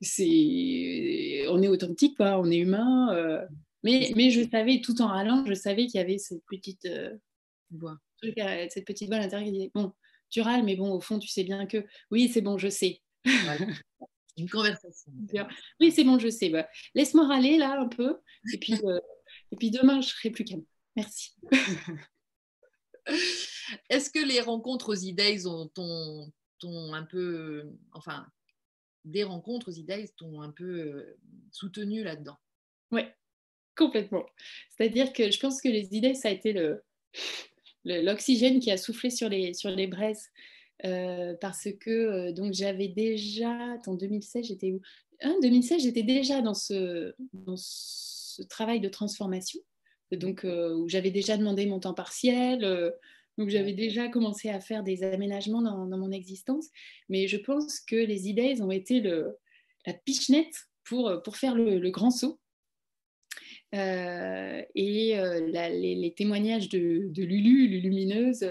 c'est, 0.00 1.46
on 1.48 1.62
est 1.62 1.68
authentique, 1.68 2.16
quoi, 2.16 2.38
on 2.38 2.50
est 2.50 2.58
humain. 2.58 3.14
Euh, 3.14 3.44
mais, 3.82 4.12
mais 4.16 4.30
je 4.30 4.48
savais, 4.48 4.80
tout 4.80 5.00
en 5.02 5.08
râlant, 5.08 5.44
je 5.46 5.54
savais 5.54 5.86
qu'il 5.86 5.98
y 5.98 6.02
avait 6.02 6.18
cette 6.18 6.44
petite 6.46 6.84
euh, 6.86 7.16
voix, 7.70 7.98
cette 8.22 8.84
petite 8.86 9.08
voix 9.08 9.16
à 9.16 9.20
l'intérieur 9.20 9.46
qui 9.46 9.52
disait, 9.52 9.70
bon, 9.74 9.92
tu 10.30 10.40
râles, 10.40 10.64
mais 10.64 10.76
bon, 10.76 10.92
au 10.92 11.00
fond, 11.00 11.18
tu 11.18 11.28
sais 11.28 11.44
bien 11.44 11.66
que, 11.66 11.84
oui, 12.10 12.28
c'est 12.28 12.40
bon, 12.40 12.58
je 12.58 12.68
sais. 12.68 13.00
Une 14.38 14.48
conversation. 14.48 15.12
Oui, 15.80 15.92
c'est 15.92 16.04
bon, 16.04 16.18
je 16.18 16.28
sais. 16.28 16.48
Bah, 16.48 16.66
laisse-moi 16.94 17.26
râler 17.26 17.58
là 17.58 17.78
un 17.78 17.88
peu. 17.88 18.18
Et 18.52 18.58
puis, 18.58 18.74
euh, 18.84 18.98
et 19.50 19.56
puis 19.56 19.70
demain, 19.70 20.00
je 20.00 20.08
serai 20.08 20.30
plus 20.30 20.44
calme. 20.44 20.64
Merci. 20.96 21.34
Est-ce 23.88 24.10
que 24.10 24.24
les 24.24 24.40
rencontres 24.40 24.90
aux 24.90 24.94
e 24.94 25.48
ont, 25.48 26.94
un 26.94 27.02
peu, 27.04 27.64
enfin, 27.92 28.26
des 29.04 29.24
rencontres 29.24 29.70
aux 29.70 29.78
e 29.78 30.06
t'ont 30.16 30.42
un 30.42 30.50
peu 30.50 30.64
euh, 30.64 31.18
soutenu 31.50 32.02
là-dedans? 32.02 32.36
Oui, 32.90 33.02
complètement. 33.76 34.26
C'est-à-dire 34.70 35.12
que 35.12 35.30
je 35.30 35.40
pense 35.40 35.60
que 35.60 35.68
les 35.68 35.94
idées, 35.94 36.14
ça 36.14 36.28
a 36.28 36.32
été 36.32 36.54
l'oxygène 37.84 38.60
qui 38.60 38.70
a 38.70 38.76
soufflé 38.76 39.10
sur 39.10 39.28
les, 39.28 39.54
sur 39.54 39.70
les 39.70 39.86
braises. 39.86 40.28
Euh, 40.84 41.34
parce 41.40 41.68
que 41.80 41.90
euh, 41.90 42.32
donc 42.32 42.54
j'avais 42.54 42.88
déjà, 42.88 43.78
en 43.86 43.94
2016, 43.94 44.46
j'étais 44.46 44.72
où? 44.72 44.80
2016, 45.40 45.82
j'étais 45.82 46.02
déjà 46.02 46.42
dans 46.42 46.54
ce, 46.54 47.14
dans 47.32 47.56
ce 47.56 48.42
travail 48.42 48.80
de 48.80 48.88
transformation, 48.88 49.60
donc 50.12 50.44
euh, 50.44 50.74
où 50.74 50.88
j'avais 50.88 51.10
déjà 51.10 51.36
demandé 51.36 51.66
mon 51.66 51.80
temps 51.80 51.94
partiel, 51.94 52.92
donc 53.38 53.48
j'avais 53.48 53.72
déjà 53.72 54.08
commencé 54.08 54.50
à 54.50 54.60
faire 54.60 54.82
des 54.82 55.02
aménagements 55.04 55.62
dans, 55.62 55.98
mon 55.98 56.12
existence. 56.12 56.68
Mais 57.08 57.28
je 57.28 57.38
pense 57.38 57.80
que 57.80 57.96
les 57.96 58.28
idées 58.28 58.60
ont 58.60 58.70
été 58.70 59.00
le, 59.00 59.38
la 59.86 59.94
pichenette 59.94 60.68
pour, 60.84 61.22
pour 61.22 61.36
faire 61.36 61.54
le, 61.54 61.90
grand 61.90 62.10
saut. 62.10 62.38
et 63.72 64.66
les, 64.74 66.14
témoignages 66.16 66.68
de, 66.68 67.08
de 67.08 67.22
Lulu, 67.22 67.68
Lulumineuse, 67.68 68.44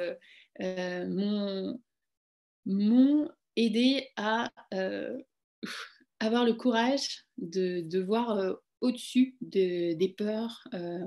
m'ont 0.60 1.80
m'ont 2.66 3.30
aidé 3.56 4.08
à 4.16 4.52
euh, 4.74 5.18
avoir 6.20 6.46
le 6.46 6.54
courage 6.54 7.26
de, 7.38 8.00
voir 8.00 8.56
euh, 8.82 8.88
au-dessus 8.88 9.36
des 9.42 10.16
peurs 10.18 10.68
euh, 10.74 11.00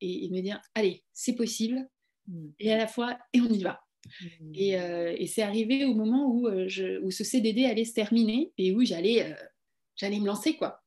et, 0.00 0.28
me 0.30 0.40
dire 0.40 0.60
allez, 0.74 1.04
c'est 1.12 1.34
possible, 1.34 1.88
mm. 2.26 2.48
et 2.60 2.72
à 2.72 2.78
la 2.78 2.86
fois, 2.86 3.18
et 3.32 3.40
on 3.40 3.48
y 3.48 3.62
va. 3.62 3.80
Mm. 4.40 4.52
Et, 4.54 5.26
c'est 5.26 5.42
arrivé 5.42 5.84
au 5.84 5.94
moment 5.94 6.30
où, 6.32 6.48
je, 6.68 7.00
où, 7.00 7.10
ce 7.10 7.24
CDD 7.24 7.64
allait 7.64 7.84
se 7.84 7.94
terminer 7.94 8.52
et 8.58 8.74
où 8.74 8.84
j'allais 8.84 9.34
j'allais 9.96 10.20
me 10.20 10.26
lancer, 10.26 10.56
quoi. 10.56 10.82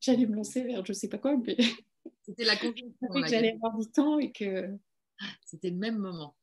J'allais 0.00 0.26
me 0.26 0.34
lancer 0.34 0.62
vers 0.62 0.84
je 0.84 0.92
sais 0.92 1.08
pas 1.08 1.18
quoi, 1.18 1.36
mais 1.36 1.56
c'était 2.22 2.44
la 2.44 2.56
conviction 2.56 2.92
que 3.14 3.28
j'allais 3.28 3.52
avoir 3.52 3.78
du 3.78 3.88
temps 3.90 4.18
et 4.18 4.32
que 4.32 4.68
c'était 5.44 5.70
le 5.70 5.76
même 5.76 5.98
moment. 5.98 6.36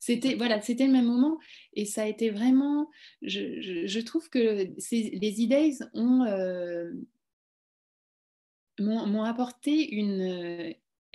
C'était 0.00 0.34
voilà, 0.34 0.60
c'était 0.60 0.86
le 0.86 0.92
même 0.92 1.06
moment 1.06 1.38
et 1.72 1.84
ça 1.84 2.02
a 2.02 2.06
été 2.06 2.30
vraiment. 2.30 2.88
Je, 3.22 4.00
trouve 4.00 4.28
que 4.30 4.38
les 4.38 5.40
idées 5.42 5.76
ont 5.92 6.22
euh, 6.24 6.92
m'ont 8.80 9.24
apporté 9.24 9.94
une. 9.94 10.74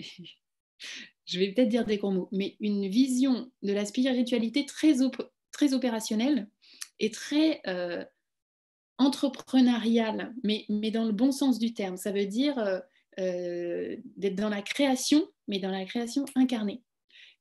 je 1.26 1.38
vais 1.38 1.52
peut-être 1.52 1.68
dire 1.68 1.84
des 1.84 1.98
gros 1.98 2.10
mots, 2.10 2.28
mais 2.32 2.56
une 2.60 2.88
vision 2.88 3.50
de 3.62 3.72
la 3.72 3.84
spiritualité 3.84 4.66
très, 4.66 4.94
très 5.52 5.74
opérationnelle 5.74 6.48
et 7.00 7.10
très 7.10 7.60
euh, 7.66 8.04
entrepreneuriale, 8.98 10.34
mais, 10.42 10.64
mais 10.68 10.90
dans 10.90 11.04
le 11.04 11.12
bon 11.12 11.32
sens 11.32 11.58
du 11.58 11.74
terme. 11.74 11.96
Ça 11.96 12.12
veut 12.12 12.26
dire 12.26 12.82
euh, 13.18 13.96
d'être 14.16 14.34
dans 14.34 14.48
la 14.48 14.62
création, 14.62 15.28
mais 15.48 15.58
dans 15.58 15.70
la 15.70 15.84
création 15.84 16.24
incarnée. 16.34 16.82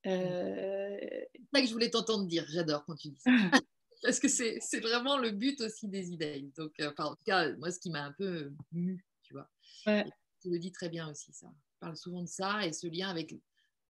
Euh... 0.06 0.98
C'est 1.00 1.42
ça 1.54 1.62
que 1.62 1.68
je 1.68 1.74
voulais 1.74 1.90
t'entendre 1.90 2.28
dire, 2.28 2.46
j'adore 2.50 2.86
quand 2.86 2.96
tu 2.96 3.10
dis 3.10 3.20
ça. 3.20 3.32
Parce 4.04 4.20
que 4.20 4.28
c'est 4.28 4.60
vraiment 4.82 5.18
le 5.18 5.32
but 5.32 5.62
aussi 5.62 5.88
des 5.88 6.12
idées. 6.12 6.52
Donc, 6.58 6.74
euh, 6.82 6.92
en 6.98 7.16
tout 7.16 7.24
cas, 7.26 7.54
moi, 7.56 7.72
ce 7.72 7.80
qui 7.80 7.90
m'a 7.90 8.04
un 8.04 8.12
peu 8.12 8.52
mu, 8.74 9.04
tu 9.34 9.90
vois. 9.90 10.04
Tu 10.42 10.50
le 10.50 10.60
dis 10.60 10.72
très 10.72 10.90
bien 10.90 11.10
aussi, 11.10 11.32
ça. 11.34 11.48
Je 11.74 11.80
parle 11.80 11.98
souvent 11.98 12.22
de 12.22 12.28
ça 12.28 12.66
et 12.66 12.74
ce 12.74 12.88
lien 12.88 13.10
avec, 13.10 13.34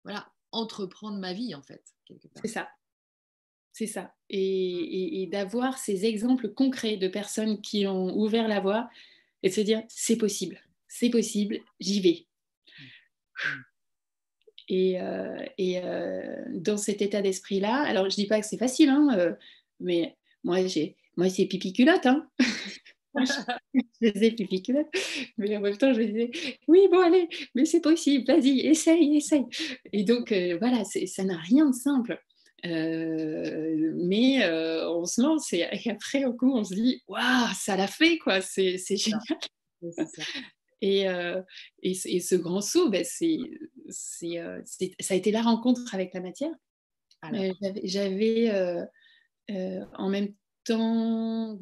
voilà, 0.05 0.31
entreprendre 0.53 1.19
ma 1.19 1.33
vie, 1.33 1.55
en 1.55 1.63
fait, 1.63 1.83
quelque 2.05 2.29
part. 2.29 2.43
C'est 2.43 2.51
ça. 2.51 2.69
C'est 3.73 3.87
ça. 3.87 4.15
Et, 4.29 5.23
et, 5.23 5.27
d'avoir 5.27 5.79
ces 5.79 6.05
exemples 6.05 6.49
concrets 6.49 6.97
de 6.97 7.07
personnes 7.07 7.61
qui 7.61 7.87
ont 7.87 8.17
ouvert 8.17 8.49
la 8.49 8.61
voie 8.61 8.91
et 9.43 9.51
de 9.51 9.55
se 9.55 9.61
dire, 9.61 9.83
c'est 9.89 10.17
possible, 10.17 10.61
c'est 10.89 11.11
possible, 11.11 11.61
j'y 11.79 12.01
vais. 12.01 12.27
Mmh. 13.45 13.63
Et, 14.69 15.01
euh, 15.01 15.39
et 15.57 15.81
euh, 15.83 16.45
dans 16.51 16.77
cet 16.77 17.01
état 17.01 17.23
d'esprit-là, 17.23 17.83
alors 17.87 18.05
je 18.11 18.17
ne 18.17 18.23
dis 18.23 18.27
pas 18.27 18.41
que 18.41 18.47
c'est 18.47 18.59
facile, 18.59 18.91
hein, 18.91 19.09
euh, 19.19 19.33
mais 19.81 20.17
moi, 20.45 20.67
j'ai, 20.67 20.97
moi 21.17 21.31
c'est 21.31 21.47
pipi 21.47 21.73
culotte. 21.73 22.07
Hein. 22.07 22.29
je 23.25 23.81
faisais 24.13 24.31
pipi 24.33 24.63
culotte, 24.63 24.89
mais 25.37 25.57
en 25.57 25.61
même 25.61 25.77
temps, 25.77 25.93
je 25.93 26.01
me 26.01 26.07
disais, 26.07 26.31
oui, 26.69 26.81
bon, 26.91 27.01
allez, 27.01 27.29
mais 27.55 27.65
c'est 27.65 27.81
possible, 27.81 28.25
vas-y, 28.27 28.61
essaye, 28.61 29.17
essaye. 29.17 29.45
Et 29.93 30.05
donc, 30.05 30.33
voilà, 30.59 30.85
ça 30.85 31.25
n'a 31.25 31.37
rien 31.37 31.67
de 31.71 31.75
simple. 31.75 32.21
mais 32.65 34.45
on 34.87 35.05
se 35.05 35.23
lance 35.23 35.53
et, 35.53 35.65
après, 35.91 36.25
au 36.25 36.33
coup, 36.33 36.53
on 36.55 36.65
se 36.65 36.75
dit, 36.75 37.03
waouh, 37.09 37.49
ça 37.55 37.77
l'a 37.77 37.89
fait, 37.89 38.19
quoi, 38.19 38.41
c'est, 38.41 38.79
génial. 38.79 39.21
Et, 40.81 41.09
euh, 41.09 41.43
et, 41.83 41.95
ce 41.95 42.35
grand 42.37 42.61
saut, 42.61 42.89
ben, 42.89 43.05
euh, 43.05 43.45
c'est, 43.91 44.93
ça 45.01 45.15
a 45.15 45.17
été 45.17 45.31
la 45.31 45.43
rencontre 45.43 45.95
avec 45.95 46.15
la 46.15 46.21
matière. 46.21 46.53
Euh, 47.33 47.53
j'avais, 47.83 48.53
en 49.49 50.09
même 50.09 50.35
temps 50.69 51.59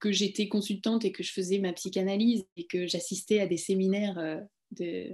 que 0.00 0.12
j'étais 0.12 0.48
consultante 0.48 1.04
et 1.04 1.12
que 1.12 1.22
je 1.22 1.32
faisais 1.32 1.58
ma 1.58 1.72
psychanalyse 1.72 2.44
et 2.56 2.66
que 2.66 2.86
j'assistais 2.86 3.40
à 3.40 3.46
des 3.46 3.56
séminaires 3.56 4.40
de, 4.72 5.12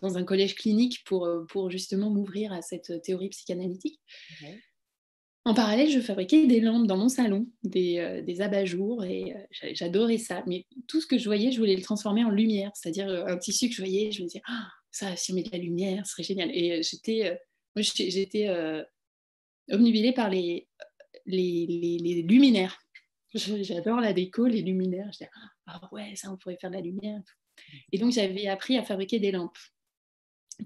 dans 0.00 0.18
un 0.18 0.24
collège 0.24 0.54
clinique 0.54 1.02
pour, 1.04 1.28
pour 1.48 1.70
justement 1.70 2.10
m'ouvrir 2.10 2.52
à 2.52 2.62
cette 2.62 3.02
théorie 3.02 3.30
psychanalytique. 3.30 4.00
En 5.46 5.54
parallèle, 5.54 5.90
je 5.90 6.00
fabriquais 6.00 6.46
des 6.46 6.60
lampes 6.60 6.86
dans 6.86 6.98
mon 6.98 7.08
salon, 7.08 7.46
des, 7.62 7.98
euh, 7.98 8.20
des 8.20 8.42
abat-jours, 8.42 9.04
et 9.04 9.34
euh, 9.34 9.70
j'adorais 9.72 10.18
ça. 10.18 10.44
Mais 10.46 10.66
tout 10.86 11.00
ce 11.00 11.06
que 11.06 11.16
je 11.16 11.24
voyais, 11.24 11.50
je 11.50 11.58
voulais 11.58 11.76
le 11.76 11.82
transformer 11.82 12.24
en 12.24 12.30
lumière, 12.30 12.70
c'est-à-dire 12.74 13.08
euh, 13.08 13.24
un 13.26 13.38
tissu 13.38 13.68
que 13.68 13.74
je 13.74 13.80
voyais, 13.80 14.12
je 14.12 14.20
me 14.22 14.26
disais, 14.26 14.42
ah, 14.46 14.68
ça, 14.90 15.16
si 15.16 15.32
on 15.32 15.36
met 15.36 15.42
de 15.42 15.50
la 15.50 15.58
lumière, 15.58 16.04
ce 16.04 16.12
serait 16.12 16.24
génial. 16.24 16.50
Et 16.52 16.82
j'étais, 16.82 17.38
j'étais 17.76 18.50
obnubilée 19.70 20.12
par 20.12 20.28
les, 20.28 20.68
les, 21.30 21.98
les, 22.02 22.22
luminaires. 22.22 22.78
J'adore 23.34 24.00
la 24.00 24.12
déco, 24.12 24.46
les 24.46 24.62
luminaires. 24.62 25.06
Je 25.06 25.18
disais, 25.18 25.30
ah 25.66 25.88
ouais, 25.92 26.14
ça, 26.16 26.32
on 26.32 26.36
pourrait 26.36 26.58
faire 26.60 26.70
de 26.70 26.76
la 26.76 26.82
lumière. 26.82 27.20
Et 27.92 27.98
donc, 27.98 28.12
j'avais 28.12 28.48
appris 28.48 28.76
à 28.76 28.82
fabriquer 28.82 29.18
des 29.20 29.32
lampes 29.32 29.58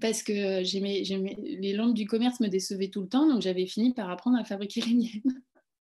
parce 0.01 0.23
que 0.23 0.63
j'aimais, 0.63 1.03
les 1.37 1.73
lampes 1.73 1.93
du 1.93 2.05
commerce 2.05 2.39
me 2.39 2.47
décevaient 2.47 2.89
tout 2.89 3.01
le 3.01 3.07
temps, 3.07 3.29
donc 3.29 3.41
j'avais 3.41 3.65
fini 3.65 3.93
par 3.93 4.09
apprendre 4.09 4.37
à 4.37 4.43
fabriquer 4.43 4.81
les 4.81 4.93
miennes. 4.93 5.43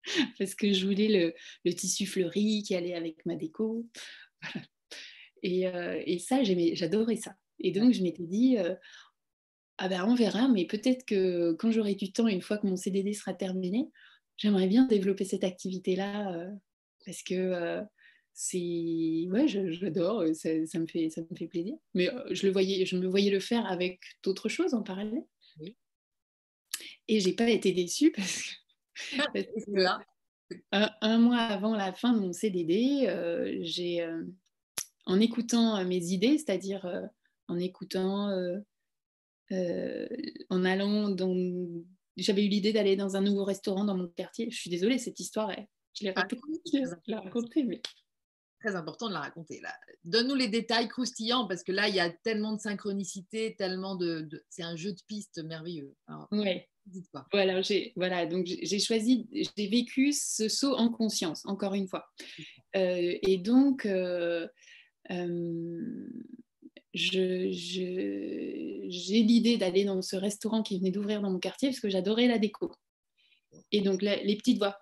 parce 0.39 0.55
que 0.55 0.73
je 0.73 0.87
voulais 0.87 1.35
le, 1.65 1.75
tissu 1.75 2.07
fleuri 2.07 2.63
qui 2.63 2.75
allait 2.75 2.95
avec 2.95 3.25
ma 3.27 3.35
déco. 3.35 3.87
et, 5.43 5.67
euh, 5.67 6.01
et, 6.07 6.19
ça, 6.19 6.43
j'adorais 6.45 7.17
ça. 7.17 7.35
Et 7.59 7.73
donc, 7.73 7.93
je 7.93 8.03
m'étais 8.03 8.27
dit, 8.27 8.59
euh, 8.59 8.75
ah 9.79 9.89
ben 9.89 10.05
on 10.07 10.15
verra, 10.15 10.49
mais 10.49 10.67
peut-être 10.67 11.05
que 11.05 11.53
quand 11.55 11.71
j'aurai 11.71 11.95
du 11.95 12.13
temps, 12.13 12.29
une 12.29 12.43
fois 12.43 12.59
que 12.59 12.67
mon 12.67 12.77
CDD 12.77 13.13
sera 13.13 13.35
terminé, 13.35 13.89
j'aimerais 14.37 14.67
bien 14.67 14.87
développer 14.87 15.25
cette 15.25 15.45
activité-là, 15.45 16.35
euh, 16.35 16.51
parce 17.05 17.23
que 17.23 17.81
c'est 18.39 19.27
ouais 19.31 19.49
j'adore 19.49 20.23
ça, 20.35 20.51
ça, 20.67 20.79
me 20.79 20.87
fait 20.87 21.09
ça 21.09 21.23
me 21.23 21.37
fait 21.37 21.47
plaisir. 21.47 21.75
Mais 21.95 22.11
je 22.31 22.47
le 22.47 22.53
voyais 22.53 22.85
je 22.85 22.97
me 22.97 23.07
voyais 23.07 23.31
le 23.31 23.41
faire 23.41 23.65
avec 23.67 24.01
d'autres 24.23 24.49
choses 24.49 24.75
en 24.75 24.83
parallèle. 24.83 25.25
Oui. 25.59 25.75
et 27.09 27.21
j'ai 27.21 27.33
pas 27.33 27.49
été 27.49 27.73
déçue 27.73 28.13
parce 28.13 28.43
que, 28.43 29.87
un, 30.71 31.19
mois 31.19 31.39
avant 31.39 31.75
la 31.75 31.95
fin 31.95 32.13
de 32.13 32.21
mon 32.21 32.33
CDD 32.33 33.09
j'ai 33.63 34.07
en 35.07 35.19
écoutant 35.19 35.83
mes 35.85 36.05
idées 36.13 36.37
c'est-à-dire 36.37 36.87
en 37.49 37.59
écoutant 37.59 38.31
en 39.51 40.65
allant 40.65 41.09
dans 41.09 41.35
j'avais 42.17 42.45
eu 42.45 42.49
l'idée 42.49 42.73
d'aller 42.73 42.97
dans 42.97 43.17
un 43.17 43.21
nouveau 43.21 43.45
restaurant 43.45 43.85
dans 43.85 43.97
mon 43.97 44.09
quartier 44.09 44.51
je 44.51 44.57
suis 44.59 44.71
désolée 44.71 44.99
cette 44.99 45.21
histoire 45.21 45.51
je 45.95 46.05
l'ai 46.05 46.13
ah, 46.15 46.27
racontée 47.23 47.63
mais 47.65 47.81
très 48.67 48.77
important 48.77 49.09
de 49.09 49.13
la 49.13 49.21
raconter. 49.21 49.63
Donne-nous 50.05 50.35
les 50.35 50.49
détails 50.49 50.89
croustillants 50.89 51.47
parce 51.47 51.63
que 51.63 51.73
là, 51.73 51.89
il 51.89 51.95
y 51.95 52.01
a 52.01 52.11
tellement 52.11 52.53
de 52.53 52.61
synchronicité, 52.61 53.55
tellement 53.57 53.97
de. 53.97 54.29
C'est 54.49 54.63
un 54.63 54.77
jeu 54.77 54.93
de 54.93 55.01
pistes 55.07 55.43
merveilleux. 55.45 55.95
Oui, 56.33 56.61
Voilà, 57.33 57.63
j'ai 57.63 57.93
voilà, 57.97 58.27
donc 58.27 58.47
j'ai 58.47 58.79
choisi, 58.79 59.29
j'ai 59.33 59.69
vécu 59.69 60.13
ce 60.13 60.49
saut 60.49 60.75
en 60.75 60.91
conscience, 60.91 61.45
encore 61.47 61.75
une 61.75 61.89
fois. 61.89 62.07
Euh, 62.77 63.17
et 63.23 63.39
donc, 63.39 63.87
euh, 63.87 64.49
euh, 65.11 66.09
j'ai 66.97 68.83
l'idée 69.23 69.57
d'aller 69.57 69.85
dans 69.85 70.01
ce 70.03 70.17
restaurant 70.17 70.63
qui 70.63 70.79
venait 70.79 70.91
d'ouvrir 70.91 71.21
dans 71.21 71.31
mon 71.31 71.39
quartier 71.39 71.69
parce 71.69 71.81
que 71.81 71.91
j'adorais 71.91 72.27
la 72.27 72.39
déco. 72.39 72.73
Et 73.73 73.81
donc, 73.81 74.03
les 74.03 74.37
petites 74.37 74.59
voix. 74.59 74.79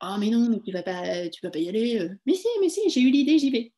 Ah, 0.00 0.16
mais 0.18 0.30
non, 0.30 0.60
tu 0.60 0.72
vas 0.72 0.82
pas, 0.82 1.24
vas 1.42 1.50
pas 1.50 1.58
y 1.58 1.68
aller. 1.68 2.08
Mais 2.24 2.34
si, 2.34 2.46
mais 2.60 2.68
si, 2.68 2.88
j'ai 2.88 3.00
eu 3.00 3.10
l'idée, 3.10 3.38
j'y 3.38 3.50
vais. 3.50 3.72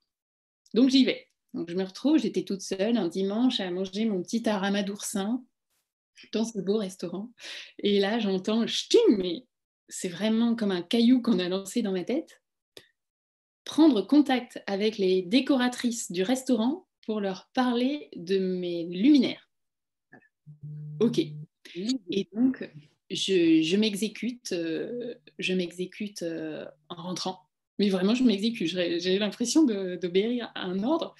Donc, 0.74 0.90
j'y 0.90 1.04
vais. 1.04 1.26
Donc, 1.54 1.68
je 1.70 1.74
me 1.74 1.82
retrouve, 1.82 2.18
j'étais 2.18 2.44
toute 2.44 2.60
seule 2.60 2.96
un 2.96 3.08
dimanche 3.08 3.60
à 3.60 3.70
manger 3.70 4.04
mon 4.04 4.22
petit 4.22 4.48
arama 4.48 4.82
d'oursin 4.82 5.42
dans 6.32 6.44
ce 6.44 6.60
beau 6.60 6.76
restaurant. 6.76 7.30
Et 7.78 7.98
là, 7.98 8.18
j'entends, 8.18 8.66
mais 9.18 9.46
c'est 9.88 10.08
vraiment 10.08 10.54
comme 10.54 10.70
un 10.70 10.82
caillou 10.82 11.22
qu'on 11.22 11.38
a 11.38 11.48
lancé 11.48 11.82
dans 11.82 11.92
ma 11.92 12.04
tête. 12.04 12.40
Prendre 13.64 14.02
contact 14.02 14.62
avec 14.66 14.98
les 14.98 15.22
décoratrices 15.22 16.12
du 16.12 16.22
restaurant 16.22 16.86
pour 17.10 17.20
leur 17.20 17.50
parler 17.54 18.08
de 18.14 18.38
mes 18.38 18.84
luminaires. 18.84 19.50
Ok. 21.00 21.18
Et 21.18 22.28
donc, 22.32 22.70
je, 23.10 23.76
m'exécute, 23.76 24.52
euh, 24.52 25.16
je 25.40 25.52
m'exécute 25.52 26.22
euh, 26.22 26.64
en 26.88 27.02
rentrant. 27.02 27.40
Mais 27.80 27.88
vraiment, 27.88 28.14
je 28.14 28.22
m'exécute. 28.22 28.68
J'ai 28.68 29.18
l'impression 29.18 29.64
d'obéir 29.64 30.52
à 30.54 30.66
un 30.66 30.84
ordre. 30.84 31.16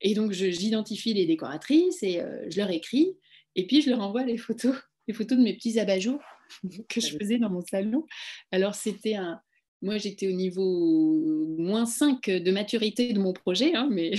Et 0.00 0.14
donc, 0.14 0.30
j'identifie 0.30 1.12
les 1.12 1.26
décoratrices 1.26 2.04
et 2.04 2.20
euh, 2.20 2.48
je 2.48 2.58
leur 2.58 2.70
écris. 2.70 3.16
Et 3.56 3.66
puis, 3.66 3.82
je 3.82 3.90
leur 3.90 4.02
envoie 4.02 4.22
les 4.22 4.36
photos, 4.38 4.76
les 5.08 5.14
photos 5.14 5.38
de 5.38 5.42
mes 5.42 5.54
petits 5.54 5.80
abat-jours 5.80 6.22
que 6.88 7.00
je 7.00 7.18
faisais 7.18 7.38
dans 7.38 7.50
mon 7.50 7.62
salon. 7.62 8.06
Alors, 8.52 8.76
c'était 8.76 9.16
un. 9.16 9.40
Moi, 9.82 9.98
j'étais 9.98 10.28
au 10.28 10.36
niveau 10.36 11.56
moins 11.58 11.84
5 11.84 12.30
de 12.30 12.50
maturité 12.52 13.12
de 13.12 13.18
mon 13.18 13.32
projet, 13.32 13.74
hein, 13.74 13.88
mais, 13.90 14.12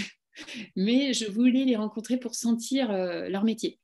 mais 0.75 1.13
je 1.13 1.25
voulais 1.29 1.65
les 1.65 1.75
rencontrer 1.75 2.17
pour 2.17 2.35
sentir 2.35 2.91
euh, 2.91 3.29
leur 3.29 3.43
métier. 3.43 3.79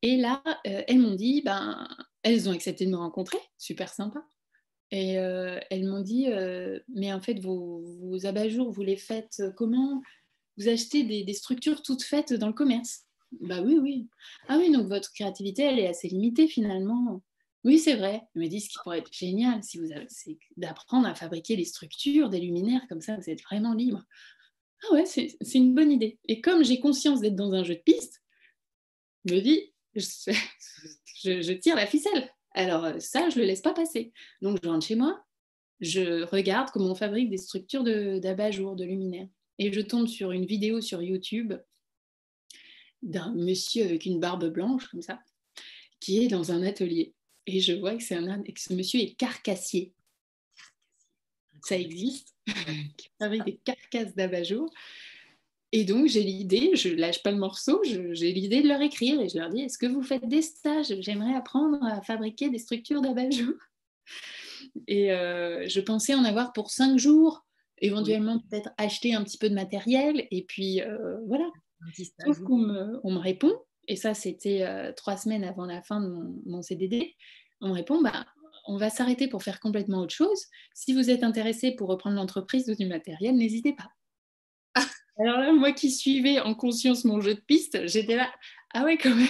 Et 0.00 0.16
là, 0.16 0.42
euh, 0.66 0.82
elles 0.86 1.00
m'ont 1.00 1.16
dit, 1.16 1.42
ben, 1.44 1.88
elles 2.22 2.48
ont 2.48 2.52
accepté 2.52 2.86
de 2.86 2.90
me 2.92 2.96
rencontrer, 2.96 3.38
super 3.56 3.92
sympa. 3.92 4.24
Et 4.92 5.18
euh, 5.18 5.58
elles 5.70 5.86
m'ont 5.86 6.02
dit, 6.02 6.28
mais 6.94 7.12
en 7.12 7.20
fait, 7.20 7.40
vos, 7.40 7.82
vos 8.00 8.24
abat-jours, 8.24 8.70
vous 8.70 8.82
les 8.82 8.96
faites 8.96 9.42
comment? 9.56 10.00
Vous 10.56 10.68
achetez 10.68 11.02
des, 11.02 11.24
des, 11.24 11.34
structures 11.34 11.82
toutes 11.82 12.02
faites 12.02 12.32
dans 12.32 12.46
le 12.46 12.52
commerce? 12.52 13.06
Bah 13.40 13.60
oui, 13.60 13.78
oui. 13.80 14.08
Ah 14.48 14.56
oui, 14.58 14.72
donc 14.72 14.86
votre 14.88 15.12
créativité, 15.12 15.62
elle 15.62 15.78
est 15.78 15.88
assez 15.88 16.08
limitée 16.08 16.46
finalement. 16.46 17.22
Oui, 17.64 17.78
c'est 17.78 17.96
vrai. 17.96 18.22
Elle 18.34 18.42
me 18.42 18.46
dit 18.48 18.60
ce 18.60 18.68
qui 18.68 18.78
pourrait 18.82 18.98
être 18.98 19.12
génial, 19.12 19.62
si 19.62 19.78
vous 19.78 19.88
c'est 20.08 20.38
d'apprendre 20.56 21.08
à 21.08 21.14
fabriquer 21.14 21.56
les 21.56 21.64
structures, 21.64 22.30
des 22.30 22.40
luminaires, 22.40 22.86
comme 22.88 23.00
ça, 23.00 23.16
vous 23.16 23.28
êtes 23.28 23.42
vraiment 23.42 23.74
libre. 23.74 24.04
Ah 24.84 24.94
ouais, 24.94 25.06
c'est, 25.06 25.36
une 25.54 25.74
bonne 25.74 25.90
idée. 25.90 26.18
Et 26.26 26.40
comme 26.40 26.64
j'ai 26.64 26.80
conscience 26.80 27.20
d'être 27.20 27.34
dans 27.34 27.52
un 27.52 27.64
jeu 27.64 27.74
de 27.74 27.80
piste, 27.80 28.22
je 29.24 29.34
me 29.34 29.40
dis, 29.40 29.72
je, 29.94 31.52
tire 31.60 31.76
la 31.76 31.86
ficelle. 31.86 32.32
Alors 32.52 33.00
ça, 33.00 33.28
je 33.28 33.36
ne 33.36 33.40
le 33.40 33.46
laisse 33.46 33.60
pas 33.60 33.74
passer. 33.74 34.12
Donc 34.40 34.58
je 34.62 34.68
rentre 34.68 34.86
chez 34.86 34.94
moi, 34.94 35.24
je 35.80 36.24
regarde 36.24 36.70
comment 36.70 36.92
on 36.92 36.94
fabrique 36.94 37.30
des 37.30 37.38
structures 37.38 37.84
de, 37.84 38.18
d'abat-jour, 38.18 38.76
de 38.76 38.84
luminaires. 38.84 39.28
Et 39.58 39.72
je 39.72 39.80
tombe 39.80 40.06
sur 40.06 40.30
une 40.30 40.46
vidéo 40.46 40.80
sur 40.80 41.02
YouTube 41.02 41.54
d'un 43.02 43.32
monsieur 43.34 43.84
avec 43.84 44.06
une 44.06 44.20
barbe 44.20 44.46
blanche 44.46 44.88
comme 44.88 45.02
ça, 45.02 45.20
qui 46.00 46.24
est 46.24 46.28
dans 46.28 46.52
un 46.52 46.62
atelier. 46.62 47.14
Et 47.46 47.60
je 47.60 47.72
vois 47.72 47.96
que, 47.96 48.02
c'est 48.02 48.14
un, 48.14 48.42
que 48.42 48.60
ce 48.60 48.74
monsieur 48.74 49.00
est 49.00 49.14
carcassier. 49.14 49.92
Ça 51.64 51.78
existe, 51.78 52.36
qui 52.96 53.08
fabrique 53.18 53.44
des 53.44 53.60
carcasses 53.64 54.14
d'abat-jour. 54.14 54.70
Et 55.72 55.84
donc, 55.84 56.06
j'ai 56.06 56.22
l'idée, 56.22 56.72
je 56.74 56.88
lâche 56.88 57.22
pas 57.22 57.30
le 57.30 57.36
morceau, 57.36 57.82
j'ai 57.84 58.32
l'idée 58.32 58.62
de 58.62 58.68
leur 58.68 58.80
écrire 58.80 59.20
et 59.20 59.28
je 59.28 59.38
leur 59.38 59.50
dis 59.50 59.60
Est-ce 59.60 59.76
que 59.76 59.86
vous 59.86 60.02
faites 60.02 60.26
des 60.26 60.40
stages? 60.40 60.94
J'aimerais 61.00 61.34
apprendre 61.34 61.84
à 61.84 62.00
fabriquer 62.00 62.48
des 62.48 62.58
structures 62.58 63.02
d'abat-jour. 63.02 63.54
Et 64.86 65.12
euh, 65.12 65.68
je 65.68 65.80
pensais 65.80 66.14
en 66.14 66.24
avoir 66.24 66.52
pour 66.52 66.70
cinq 66.70 66.98
jours, 66.98 67.44
éventuellement 67.80 68.38
peut-être 68.38 68.70
acheter 68.76 69.14
un 69.14 69.22
petit 69.22 69.38
peu 69.38 69.48
de 69.48 69.54
matériel 69.54 70.26
et 70.30 70.44
puis 70.44 70.82
euh, 70.82 71.18
voilà. 71.26 71.48
Sauf 72.24 72.40
qu'on 72.40 72.58
me, 72.58 73.00
on 73.04 73.12
me 73.12 73.18
répond, 73.18 73.52
et 73.86 73.94
ça 73.94 74.12
c'était 74.14 74.62
euh, 74.62 74.92
trois 74.92 75.16
semaines 75.16 75.44
avant 75.44 75.64
la 75.64 75.80
fin 75.82 76.00
de 76.00 76.08
mon, 76.44 76.60
CDD, 76.60 77.14
on 77.60 77.68
me 77.68 77.74
répond, 77.74 78.02
bah, 78.02 78.26
on 78.68 78.76
va 78.76 78.90
s'arrêter 78.90 79.28
pour 79.28 79.42
faire 79.42 79.60
complètement 79.60 80.00
autre 80.00 80.14
chose. 80.14 80.44
Si 80.74 80.92
vous 80.92 81.10
êtes 81.10 81.24
intéressé 81.24 81.72
pour 81.72 81.88
reprendre 81.88 82.16
l'entreprise 82.16 82.68
ou 82.68 82.74
du 82.74 82.86
matériel, 82.86 83.34
n'hésitez 83.36 83.72
pas. 83.72 83.90
Alors 85.18 85.38
là, 85.38 85.52
moi 85.52 85.72
qui 85.72 85.90
suivais 85.90 86.38
en 86.38 86.54
conscience 86.54 87.04
mon 87.04 87.20
jeu 87.20 87.34
de 87.34 87.40
piste, 87.40 87.86
j'étais 87.88 88.14
là, 88.14 88.32
ah 88.72 88.84
ouais 88.84 88.96
quand 88.96 89.14
même. 89.14 89.26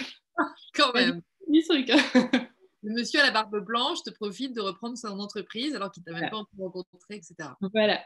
quand 0.75 0.93
même. 0.93 1.21
Truc, 1.67 1.89
hein. 1.89 1.97
Le 2.83 2.93
monsieur 2.93 3.19
à 3.19 3.25
la 3.25 3.31
barbe 3.31 3.59
blanche 3.65 4.03
te 4.03 4.09
profite 4.09 4.55
de 4.55 4.61
reprendre 4.61 4.97
son 4.97 5.19
entreprise 5.19 5.75
alors 5.75 5.91
qu'il 5.91 6.03
t'a 6.03 6.13
même 6.13 6.29
pas 6.29 6.43
rencontré, 6.57 7.15
etc. 7.15 7.35
Voilà. 7.73 8.01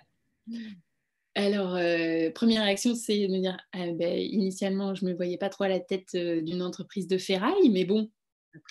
Alors, 1.35 1.75
euh, 1.75 2.31
première 2.31 2.63
réaction, 2.63 2.95
c'est 2.95 3.27
de 3.27 3.31
me 3.31 3.39
dire, 3.39 3.57
ah, 3.73 3.91
ben, 3.91 4.17
initialement, 4.17 4.95
je 4.95 5.05
ne 5.05 5.11
me 5.11 5.15
voyais 5.15 5.37
pas 5.37 5.49
trop 5.49 5.65
à 5.65 5.67
la 5.67 5.79
tête 5.79 6.15
euh, 6.15 6.41
d'une 6.41 6.63
entreprise 6.63 7.07
de 7.07 7.17
ferraille, 7.17 7.69
mais 7.69 7.85
bon, 7.85 8.09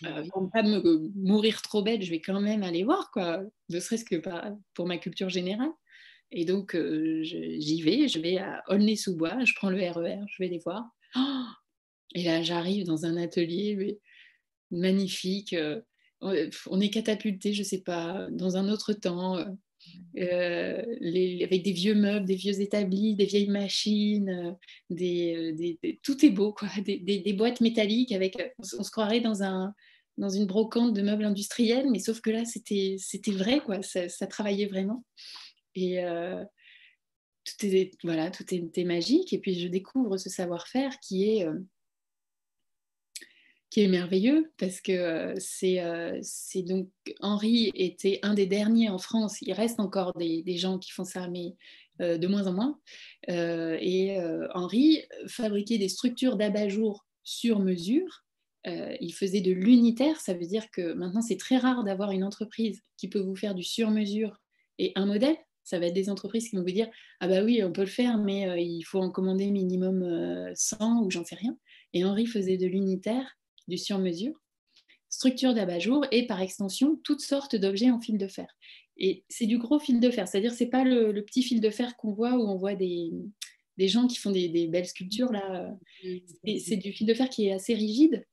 euh, 0.05 0.25
pour 0.31 0.43
ne 0.43 0.49
pas 0.49 0.63
me 0.63 1.11
mourir 1.15 1.63
trop 1.63 1.83
bête, 1.83 2.03
je 2.03 2.11
vais 2.11 2.21
quand 2.21 2.41
même 2.41 2.63
aller 2.63 2.85
voir, 2.85 3.11
quoi, 3.11 3.43
ne 3.69 3.81
serait-ce 3.81 4.05
que 4.05 4.21
pour 4.75 4.87
ma 4.87 4.99
culture 4.99 5.29
générale. 5.29 5.73
Et 6.31 6.45
donc, 6.45 6.75
j'y 6.75 7.83
vais, 7.83 8.09
je 8.09 8.19
vais 8.19 8.39
à 8.39 8.63
Aulnay-sous-Bois, 8.69 9.45
je 9.45 9.53
prends 9.55 9.71
le 9.71 9.79
RER, 9.79 10.21
e 10.23 10.27
je 10.29 10.43
vais 10.43 10.49
les 10.49 10.59
voir. 10.59 10.85
Oh 11.17 11.45
et 12.15 12.25
là, 12.25 12.43
j'arrive 12.43 12.85
dans 12.85 13.05
un 13.05 13.17
atelier 13.17 13.99
magnifique. 14.71 15.55
on 16.21 16.81
est 16.81 16.91
catapulté, 16.91 17.53
je 17.53 17.61
ne 17.61 17.67
sais 17.67 17.83
pas, 17.83 18.29
dans 18.31 18.57
un 18.57 18.69
autre 18.69 18.93
temps 18.93 19.45
euh, 20.19 20.83
avec 21.43 21.63
des 21.63 21.73
vieux 21.73 21.95
meubles, 21.95 22.27
des 22.27 22.35
vieux 22.35 22.61
établis, 22.61 23.15
des 23.15 23.25
vieilles 23.25 23.49
machines, 23.49 24.29
euh, 24.29 24.53
des, 24.91 25.53
des, 25.83 26.01
tout 26.03 26.25
est 26.25 26.31
beau. 26.31 26.55
Des, 26.85 27.33
boîtes 27.33 27.61
métalliques 27.61 28.13
avec, 28.13 28.37
on, 28.59 28.83
se 28.83 28.91
croirait 28.91 29.21
dans, 29.21 29.43
un, 29.43 29.73
dans 30.19 30.29
une 30.29 30.47
brocante 30.47 30.95
de 30.95 31.03
meubles 31.03 31.25
industriels, 31.25 31.91
mais 31.91 31.99
sauf 31.99 32.21
que 32.21 32.31
là, 32.31 32.45
c'était 32.45 32.99
vrai, 33.29 33.61
quoi. 33.61 33.81
Ça, 33.83 34.27
travaillait 34.27 34.67
vraiment. 34.67 35.05
Et 35.75 36.05
euh, 36.05 36.45
tout, 37.45 37.67
est, 37.67 37.93
voilà, 38.05 38.31
tout 38.31 38.45
était 38.55 38.85
magique. 38.85 39.33
Et 39.33 39.39
puis, 39.39 39.59
je 39.59 39.69
découvre 39.69 40.19
ce 40.19 40.29
savoir-faire 40.29 40.99
qui 41.01 41.31
est 41.31 41.47
qui 43.73 43.81
est 43.81 43.89
merveilleux 43.89 44.53
parce 44.59 44.83
que 44.83 44.93
euh, 44.93 45.35
euh, 45.65 46.19
c'est 46.21 46.63
donc 46.63 46.91
Henri 47.21 47.73
était 47.75 48.19
un 48.23 48.35
des 48.35 48.45
derniers 48.45 48.91
en 48.91 48.99
France. 48.99 49.39
Il 49.41 49.55
reste 49.55 49.81
encore 49.81 50.13
des, 50.13 50.45
gens 50.59 50.79
qui 50.79 50.91
font 50.91 51.05
ça, 51.05 51.27
mais 51.29 51.57
euh, 52.03 52.19
de 52.19 52.27
moins 52.27 52.47
en 52.47 52.53
moins. 52.53 52.79
et 53.29 54.19
Henri 54.53 55.01
fabriquait 55.27 55.79
des 55.79 55.89
structures 55.89 56.37
d'abat-jour 56.37 57.07
sur 57.23 57.61
mesure. 57.61 58.27
il 58.67 59.15
faisait 59.15 59.41
de 59.41 59.53
l'unitaire, 59.53 60.21
ça 60.21 60.35
veut 60.35 60.47
dire 60.47 60.71
que 60.71 60.93
maintenant 60.93 61.23
c'est 61.23 61.39
très 61.39 61.57
rare 61.57 61.83
d'avoir 61.83 62.11
une 62.11 62.25
entreprise 62.25 62.83
qui 62.99 63.09
peut 63.09 63.21
vous 63.21 63.37
faire 63.37 63.55
du 63.55 63.63
sur-mesure 63.63 64.39
et 64.79 64.93
un 64.97 65.07
modèle. 65.07 65.37
Ça 65.65 65.79
va 65.79 65.87
être 65.87 65.95
des 65.95 66.11
entreprises 66.11 66.51
qui 66.51 66.57
vont 66.57 66.63
vous 66.63 66.73
dire 66.73 66.91
Ah, 67.21 67.29
bah 67.29 67.43
oui, 67.43 67.63
on 67.65 67.73
peut 67.73 67.83
le 67.83 67.87
faire, 67.87 68.19
mais 68.19 68.63
il 68.63 68.83
faut 68.83 69.01
en 69.01 69.11
commander 69.11 69.51
minimum 69.51 70.53
100 70.55 71.05
ou 71.05 71.11
j'en 71.11 71.25
sais 71.25 71.37
rien. 71.37 71.57
Et 71.95 72.05
Henri 72.05 72.27
faisait 72.27 72.59
de 72.59 72.67
l'unitaire 72.67 73.39
du 73.69 73.79
sur-mesure, 73.79 74.35
structure 75.09 75.55
d'abat-jour 75.55 76.07
et 76.11 76.27
par 76.27 76.41
extension 76.41 76.97
toutes 77.05 77.21
sortes 77.21 77.57
d'objets 77.57 77.91
en 77.91 78.01
fil 78.01 78.19
de 78.19 78.27
fer. 78.27 78.49
Et 78.97 79.25
c'est 79.29 79.47
du 79.47 79.59
gros 79.59 79.79
fil 79.79 80.01
de 80.01 80.11
fer, 80.11 80.29
c'est-à-dire 80.29 80.53
c'est 80.53 80.67
pas 80.67 80.85
le, 80.85 81.13
petit 81.23 81.43
fil 81.43 81.61
de 81.61 81.71
fer 81.71 81.97
qu'on 81.97 82.13
voit 82.13 82.35
où 82.35 82.43
on 82.43 82.57
voit 82.57 82.75
des, 82.75 83.13
gens 83.79 84.07
qui 84.07 84.17
font 84.17 84.31
des, 84.31 84.69
belles 84.69 84.87
sculptures 84.87 85.33
là. 85.33 85.75
C'est 86.45 86.77
du 86.77 86.93
fil 86.93 87.07
de 87.07 87.15
fer 87.15 87.29
qui 87.29 87.47
est 87.47 87.53
assez 87.53 87.75
rigide. 87.75 88.25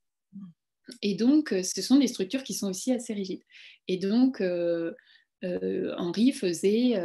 Et 1.02 1.16
donc, 1.16 1.54
euh, 1.54 1.64
ce 1.64 1.82
sont 1.82 1.98
des 1.98 2.08
structures 2.08 2.44
qui 2.44 2.54
sont 2.54 2.70
aussi 2.70 2.92
assez 2.92 3.14
rigides. 3.14 3.44
Et 3.88 3.98
donc, 3.98 4.42
euh, 4.42 4.94
euh, 5.44 5.94
Henri 5.98 6.32
faisait, 6.32 6.96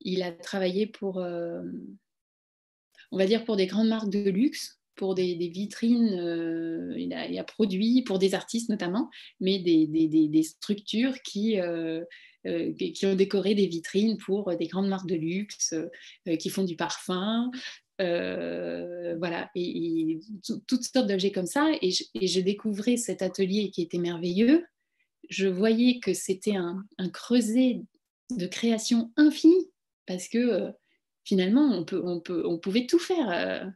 il 0.00 0.22
a 0.22 0.32
travaillé 0.32 0.86
pour, 0.86 1.16
on 1.16 3.16
va 3.16 3.26
dire, 3.26 3.44
pour 3.44 3.56
des 3.56 3.66
grandes 3.66 3.88
marques 3.88 4.10
de 4.10 4.30
luxe 4.30 4.77
pour 4.98 5.14
des, 5.14 5.34
vitrines, 5.36 6.18
euh, 6.18 6.92
il, 6.98 7.14
a, 7.14 7.44
produit 7.44 8.02
pour 8.02 8.18
des 8.18 8.34
artistes 8.34 8.68
notamment, 8.68 9.08
mais 9.40 9.60
des, 9.60 10.42
structures 10.42 11.14
euh, 11.36 12.04
euh, 12.46 12.72
qui, 12.74 12.92
qui 12.92 13.06
ont 13.06 13.14
décoré 13.14 13.54
des 13.54 13.68
vitrines 13.68 14.18
pour 14.18 14.54
des 14.56 14.66
grandes 14.66 14.88
marques 14.88 15.08
de 15.08 15.14
luxe, 15.14 15.74
qui 16.38 16.50
font 16.50 16.64
du 16.64 16.74
parfum. 16.76 17.50
voilà, 17.98 19.48
et, 19.54 20.18
toutes 20.66 20.82
sortes 20.82 21.08
d'objets 21.08 21.32
comme 21.32 21.46
ça. 21.46 21.70
Et 21.80 21.92
je, 21.92 22.40
découvrais 22.40 22.96
cet 22.96 23.22
atelier 23.22 23.70
qui 23.70 23.82
était 23.82 23.98
merveilleux. 23.98 24.66
Je 25.30 25.46
voyais 25.46 26.00
que 26.00 26.12
c'était 26.12 26.56
un, 26.56 26.84
creuset 27.12 27.82
de 28.36 28.46
création 28.46 29.12
infinie 29.16 29.70
parce 30.06 30.28
que 30.28 30.72
finalement, 31.24 31.70
on, 31.72 31.84
peut, 31.84 32.02
on, 32.04 32.20
peut, 32.20 32.42
on 32.46 32.58
pouvait 32.58 32.86
tout 32.86 32.98
faire 32.98 33.70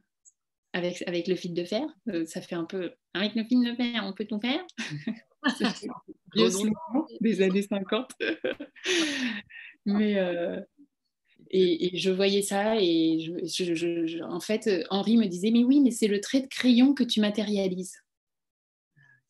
avec, 0.73 1.03
avec 1.07 1.29
le 1.29 1.35
fil 1.37 1.55
de 1.55 1.65
fer. 1.65 1.87
ça 2.27 2.41
fait 2.41 2.55
un 2.55 2.65
peu 2.65 2.93
avec 3.15 3.35
le 3.35 3.45
fil 3.45 3.65
de 3.65 3.75
fer, 3.75 4.03
on 4.05 4.13
peut 4.13 4.27
tout 4.27 4.41
faire. 4.41 4.65
des 7.21 7.43
années 7.43 7.63
50. 7.63 8.11
Mais 9.87 10.17
et, 11.51 11.97
je 11.99 12.11
voyais 12.11 12.43
ça 12.43 12.77
et 12.81 13.21
je, 13.21 14.23
en 14.23 14.41
fait, 14.41 14.71
Henri 14.91 15.17
me 15.17 15.27
disait, 15.27 15.51
mais 15.51 15.65
oui, 15.65 15.81
mais 15.81 15.91
c'est 15.91 16.09
le 16.09 16.21
trait 16.21 16.41
de 16.41 16.47
crayon 16.47 16.95
que 16.95 17.05
tu 17.05 17.21
matérialises. 17.21 17.97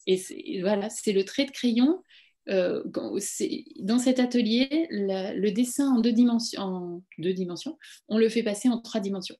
Et 0.06 0.60
voilà, 0.60 0.88
c'est 0.90 1.12
le 1.12 1.24
trait 1.24 1.46
de 1.46 1.50
crayon. 1.50 2.02
Euh, 2.48 2.82
dans 2.84 3.98
cet 3.98 4.18
atelier, 4.18 4.88
le 4.90 5.50
dessin 5.50 5.88
en 5.94 6.00
deux, 6.00 6.12
dimensions, 6.12 6.60
en 6.60 7.02
deux 7.18 7.32
dimensions, 7.32 7.78
on 8.08 8.18
le 8.18 8.28
fait 8.28 8.42
passer 8.42 8.68
en 8.68 8.80
trois 8.80 9.00
dimensions. 9.00 9.36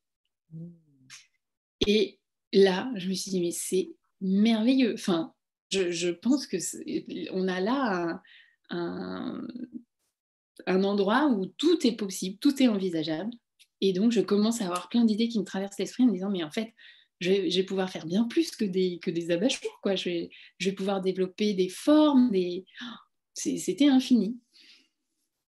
Et 1.86 2.18
là, 2.52 2.90
je 2.96 3.08
me 3.08 3.14
suis 3.14 3.30
dit, 3.30 3.40
mais 3.40 3.50
c'est 3.50 3.94
merveilleux. 4.20 4.94
Enfin, 4.94 5.32
je, 5.70 6.10
pense 6.10 6.46
que 6.46 6.56
on 7.32 7.48
a 7.48 7.60
là 7.60 8.22
un, 8.70 9.46
endroit 10.66 11.26
où 11.28 11.46
tout 11.46 11.86
est 11.86 11.96
possible, 11.96 12.38
tout 12.38 12.62
est 12.62 12.68
envisageable. 12.68 13.30
Et 13.80 13.92
donc, 13.92 14.12
je 14.12 14.20
commence 14.20 14.60
à 14.60 14.66
avoir 14.66 14.88
plein 14.88 15.04
d'idées 15.04 15.28
qui 15.28 15.40
me 15.40 15.44
traversent 15.44 15.78
l'esprit 15.78 16.04
en 16.04 16.06
me 16.06 16.12
disant, 16.12 16.30
mais 16.30 16.44
en 16.44 16.50
fait, 16.50 16.72
je 17.20 17.30
vais, 17.30 17.62
pouvoir 17.62 17.90
faire 17.90 18.06
bien 18.06 18.24
plus 18.24 18.50
que 18.50 18.64
des, 18.64 18.98
que 19.00 19.10
des 19.10 19.28
Quoi. 19.82 19.96
Je, 19.96 20.08
vais, 20.08 20.30
je 20.58 20.70
pouvoir 20.70 21.00
développer 21.00 21.54
des 21.54 21.68
formes, 21.68 22.30
des... 22.30 22.64
c'était 23.34 23.88
infini. 23.88 24.38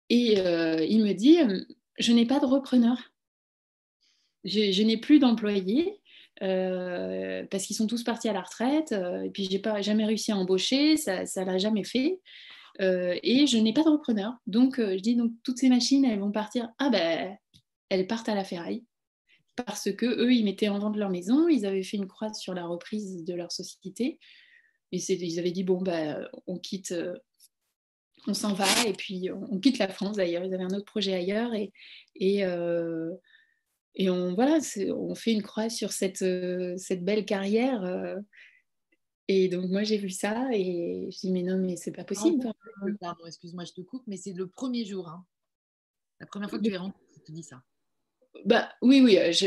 Et 0.09 0.41
euh, 0.41 0.85
il 0.85 1.03
me 1.03 1.13
dit, 1.13 1.39
je 1.99 2.13
n'ai 2.13 2.27
pas 2.27 2.41
de 2.41 2.47
repreneur. 2.47 3.13
Je, 4.45 4.83
n'ai 4.83 4.97
plus 4.97 5.19
d'employés 5.19 6.01
euh, 6.43 7.45
parce 7.51 7.65
qu'ils 7.65 7.77
sont 7.77 7.87
tous 7.87 8.03
partis 8.03 8.29
à 8.29 8.33
la 8.33 8.41
retraite. 8.43 8.93
et 8.93 9.31
puis, 9.31 9.49
je 9.51 9.57
n'ai 9.57 9.83
jamais 9.83 10.05
réussi 10.05 10.33
à 10.33 10.37
embaucher, 10.37 10.97
ça 10.97 11.23
ne 11.23 11.45
l'a 11.45 11.59
jamais 11.59 11.85
fait. 11.85 12.19
Euh, 12.81 13.19
et 13.23 13.47
je 13.47 13.59
n'ai 13.59 13.73
pas 13.73 13.83
de 13.83 13.91
repreneur. 13.91 14.35
Donc, 14.47 14.79
euh, 14.79 14.97
je 14.97 15.03
dis, 15.03 15.17
donc, 15.17 15.33
toutes 15.43 15.59
ces 15.59 15.69
machines, 15.69 16.05
elles 16.05 16.21
vont 16.21 16.33
partir. 16.33 16.71
Ah 16.79 16.89
ben, 16.91 17.37
elles 17.89 18.07
partent 18.07 18.29
à 18.29 18.35
la 18.35 18.45
ferraille. 18.45 18.85
Parce 19.67 19.93
que 19.93 20.07
eux, 20.07 20.33
ils 20.33 20.45
mettaient 20.45 20.69
en 20.69 20.79
vente 20.79 20.97
leur 20.97 21.11
maison, 21.11 21.49
ils 21.49 21.67
avaient 21.67 21.83
fait 21.83 21.99
une 21.99 22.07
croix 22.07 22.33
sur 22.33 22.55
la 22.55 22.67
reprise 22.67 23.25
de 23.25 23.35
leur 23.35 23.53
société. 23.53 24.19
Et 24.93 24.99
ils 24.99 25.39
avaient 25.39 25.51
dit, 25.51 25.65
bon, 25.65 25.83
ben, 25.83 26.27
on 26.47 26.59
quitte, 26.59 26.93
euh, 26.93 27.15
on 28.27 28.35
s'en 28.35 28.55
va, 28.55 28.67
et 28.87 28.93
puis 28.93 29.31
on, 29.31 29.59
quitte 29.61 29.79
la 29.79 29.89
France 29.89 30.17
d'ailleurs. 30.17 30.45
Ils 30.45 30.55
avaient 30.55 30.65
un 30.65 30.75
autre 30.75 30.87
projet 30.87 31.15
ailleurs. 31.15 31.53
Et, 31.55 32.45
et 33.95 34.09
on, 34.09 34.35
voilà, 34.35 34.59
on 34.97 35.15
fait 35.15 35.33
une 35.33 35.43
croix 35.43 35.69
sur 35.69 35.93
cette, 35.93 36.25
cette 36.77 37.05
belle 37.05 37.25
carrière 37.25 37.85
et 39.33 39.47
donc, 39.47 39.71
moi, 39.71 39.85
j'ai 39.85 39.97
vu 39.97 40.11
ça 40.11 40.49
et 40.53 41.09
je 41.09 41.19
dis, 41.21 41.31
mais 41.31 41.45
non, 41.45 41.57
mais 41.57 41.77
c'est 41.77 41.93
pas 41.93 42.03
possible. 42.03 42.53
Pardon, 43.01 43.25
excuse-moi, 43.25 43.65
je 43.65 43.71
te 43.71 43.81
coupe, 43.81 44.03
mais 44.09 44.17
c'est 44.17 44.33
le 44.33 44.49
premier 44.49 44.85
jour. 44.85 45.09
Hein. 45.09 45.25
La 46.19 46.27
première 46.27 46.51
fois 46.51 46.59
que 46.59 46.65
tu 46.65 46.73
es 46.73 46.77
rentré, 46.77 46.99
tu 47.15 47.21
te 47.21 47.31
dis 47.31 47.45
ça. 47.45 47.63
Bah, 48.45 48.69
oui, 48.83 49.01
oui, 49.01 49.19
euh, 49.19 49.31
je, 49.31 49.47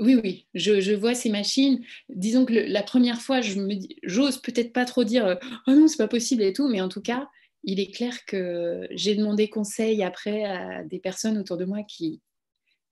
oui, 0.00 0.18
oui, 0.24 0.46
je, 0.54 0.80
je, 0.80 0.92
vois 0.92 1.14
ces 1.14 1.28
machines. 1.28 1.84
Disons 2.08 2.46
que 2.46 2.54
la 2.54 2.82
première 2.82 3.20
fois, 3.20 3.42
je 3.42 3.60
me 3.60 3.74
j'ose 4.04 4.38
peut-être 4.40 4.72
pas 4.72 4.86
trop 4.86 5.04
dire, 5.04 5.26
euh, 5.26 5.36
oh 5.66 5.72
non, 5.72 5.86
c'est 5.86 5.98
pas 5.98 6.08
possible 6.08 6.42
et 6.42 6.54
tout, 6.54 6.68
mais 6.70 6.80
en 6.80 6.88
tout 6.88 7.02
cas, 7.02 7.28
il 7.62 7.80
est 7.80 7.94
clair 7.94 8.24
que 8.24 8.88
j'ai 8.92 9.14
demandé 9.16 9.50
conseil 9.50 10.02
après 10.02 10.44
à 10.44 10.82
des 10.82 10.98
personnes 10.98 11.36
autour 11.36 11.58
de 11.58 11.66
moi 11.66 11.82
qui, 11.82 12.22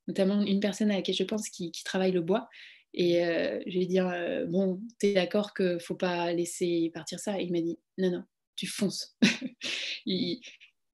notamment 0.08 0.42
une 0.42 0.60
personne 0.60 0.90
à 0.90 0.96
laquelle 0.96 1.14
je 1.14 1.24
pense 1.24 1.48
qui, 1.48 1.70
travaille 1.84 2.12
le 2.12 2.20
bois, 2.20 2.48
et 2.94 3.24
euh, 3.24 3.60
je 3.66 3.72
lui 3.72 3.82
ai 3.82 3.86
dit, 3.86 4.00
euh, 4.00 4.46
bon, 4.46 4.80
t'es 4.98 5.14
d'accord 5.14 5.54
qu'il 5.54 5.66
ne 5.66 5.78
faut 5.78 5.94
pas 5.94 6.32
laisser 6.32 6.90
partir 6.92 7.18
ça? 7.18 7.40
Et 7.40 7.44
il 7.44 7.52
m'a 7.52 7.60
dit, 7.60 7.78
non, 7.98 8.10
non, 8.10 8.24
tu 8.54 8.66
fonces. 8.66 9.16
il, 10.06 10.40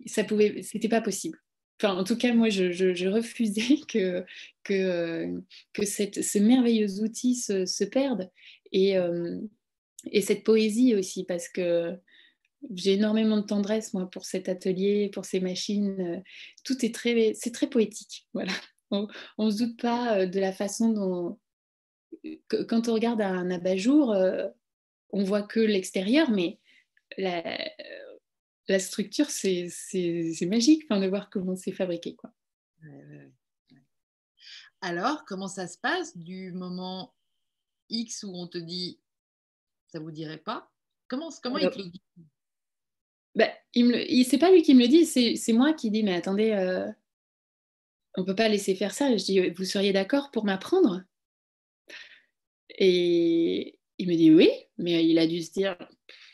ça 0.06 0.22
pouvait, 0.22 0.62
c'était 0.62 0.88
pas 0.88 1.00
possible. 1.00 1.38
Enfin, 1.80 1.96
en 1.96 2.04
tout 2.04 2.16
cas, 2.16 2.32
moi, 2.34 2.50
je, 2.50 3.08
refusais 3.08 3.78
que, 3.88 4.24
que, 4.64 4.74
euh, 4.74 5.40
que 5.72 5.84
cette, 5.84 6.22
ce 6.22 6.38
merveilleux 6.38 7.00
outil 7.02 7.34
se, 7.34 7.66
se 7.66 7.84
perde. 7.84 8.30
Et, 8.70 8.96
et 10.12 10.20
cette 10.20 10.44
poésie 10.44 10.94
aussi, 10.94 11.24
parce 11.24 11.48
que 11.48 11.96
j'ai 12.74 12.94
énormément 12.94 13.38
de 13.38 13.46
tendresse, 13.46 13.94
moi, 13.94 14.10
pour 14.10 14.24
cet 14.24 14.48
atelier, 14.48 15.10
pour 15.12 15.24
ces 15.24 15.40
machines. 15.40 16.22
Tout 16.64 16.84
est 16.84 16.94
très, 16.94 17.32
c'est 17.34 17.52
très 17.52 17.68
poétique. 17.68 18.26
Voilà. 18.34 18.52
On 18.90 19.08
ne 19.38 19.50
se 19.50 19.58
doute 19.64 19.80
pas 19.80 20.26
de 20.26 20.40
la 20.40 20.52
façon 20.52 20.90
dont, 20.90 21.38
quand 22.48 22.88
on 22.88 22.94
regarde 22.94 23.20
un 23.20 23.50
abat-jour, 23.50 24.12
euh, 24.12 24.48
on 25.10 25.24
voit 25.24 25.42
que 25.42 25.60
l'extérieur, 25.60 26.30
mais 26.30 26.58
la, 27.16 28.78
structure, 28.78 29.30
c'est 29.30 29.70
magique 30.42 30.84
enfin, 30.84 31.00
de 31.00 31.06
voir 31.06 31.30
comment 31.30 31.56
c'est 31.56 31.72
fabriqué. 31.72 32.16
Quoi. 32.16 32.32
Alors, 34.80 35.24
comment 35.24 35.48
ça 35.48 35.66
se 35.66 35.78
passe 35.78 36.16
du 36.16 36.52
moment 36.52 37.14
X 37.88 38.22
où 38.24 38.32
on 38.34 38.46
te 38.46 38.58
dit 38.58 39.00
ça 39.88 40.00
vous 40.00 40.10
dirait 40.10 40.38
pas? 40.38 40.70
Comment, 41.08 41.30
comment 41.42 41.58
il 41.58 41.70
te 41.70 41.78
le 41.78 41.86
dit? 41.86 42.02
il 43.74 44.24
C'est 44.24 44.38
pas 44.38 44.50
lui 44.50 44.62
qui 44.62 44.74
me 44.74 44.82
le 44.82 44.88
dit, 44.88 45.06
c'est 45.06 45.52
moi 45.52 45.72
qui 45.72 45.90
dis 45.90 46.02
mais 46.02 46.14
attendez, 46.14 46.50
euh, 46.52 46.90
on 48.18 48.24
peut 48.24 48.34
pas 48.34 48.48
laisser 48.48 48.74
faire 48.74 48.92
ça. 48.92 49.16
Je 49.16 49.24
dis 49.24 49.50
vous 49.50 49.64
seriez 49.64 49.92
d'accord 49.92 50.30
pour 50.32 50.44
m'apprendre? 50.44 51.02
Et 52.78 53.78
il 53.98 54.08
me 54.08 54.14
dit 54.14 54.32
oui, 54.34 54.50
mais 54.76 55.06
il 55.06 55.18
a 55.18 55.26
dû 55.26 55.40
se 55.42 55.52
dire 55.52 55.76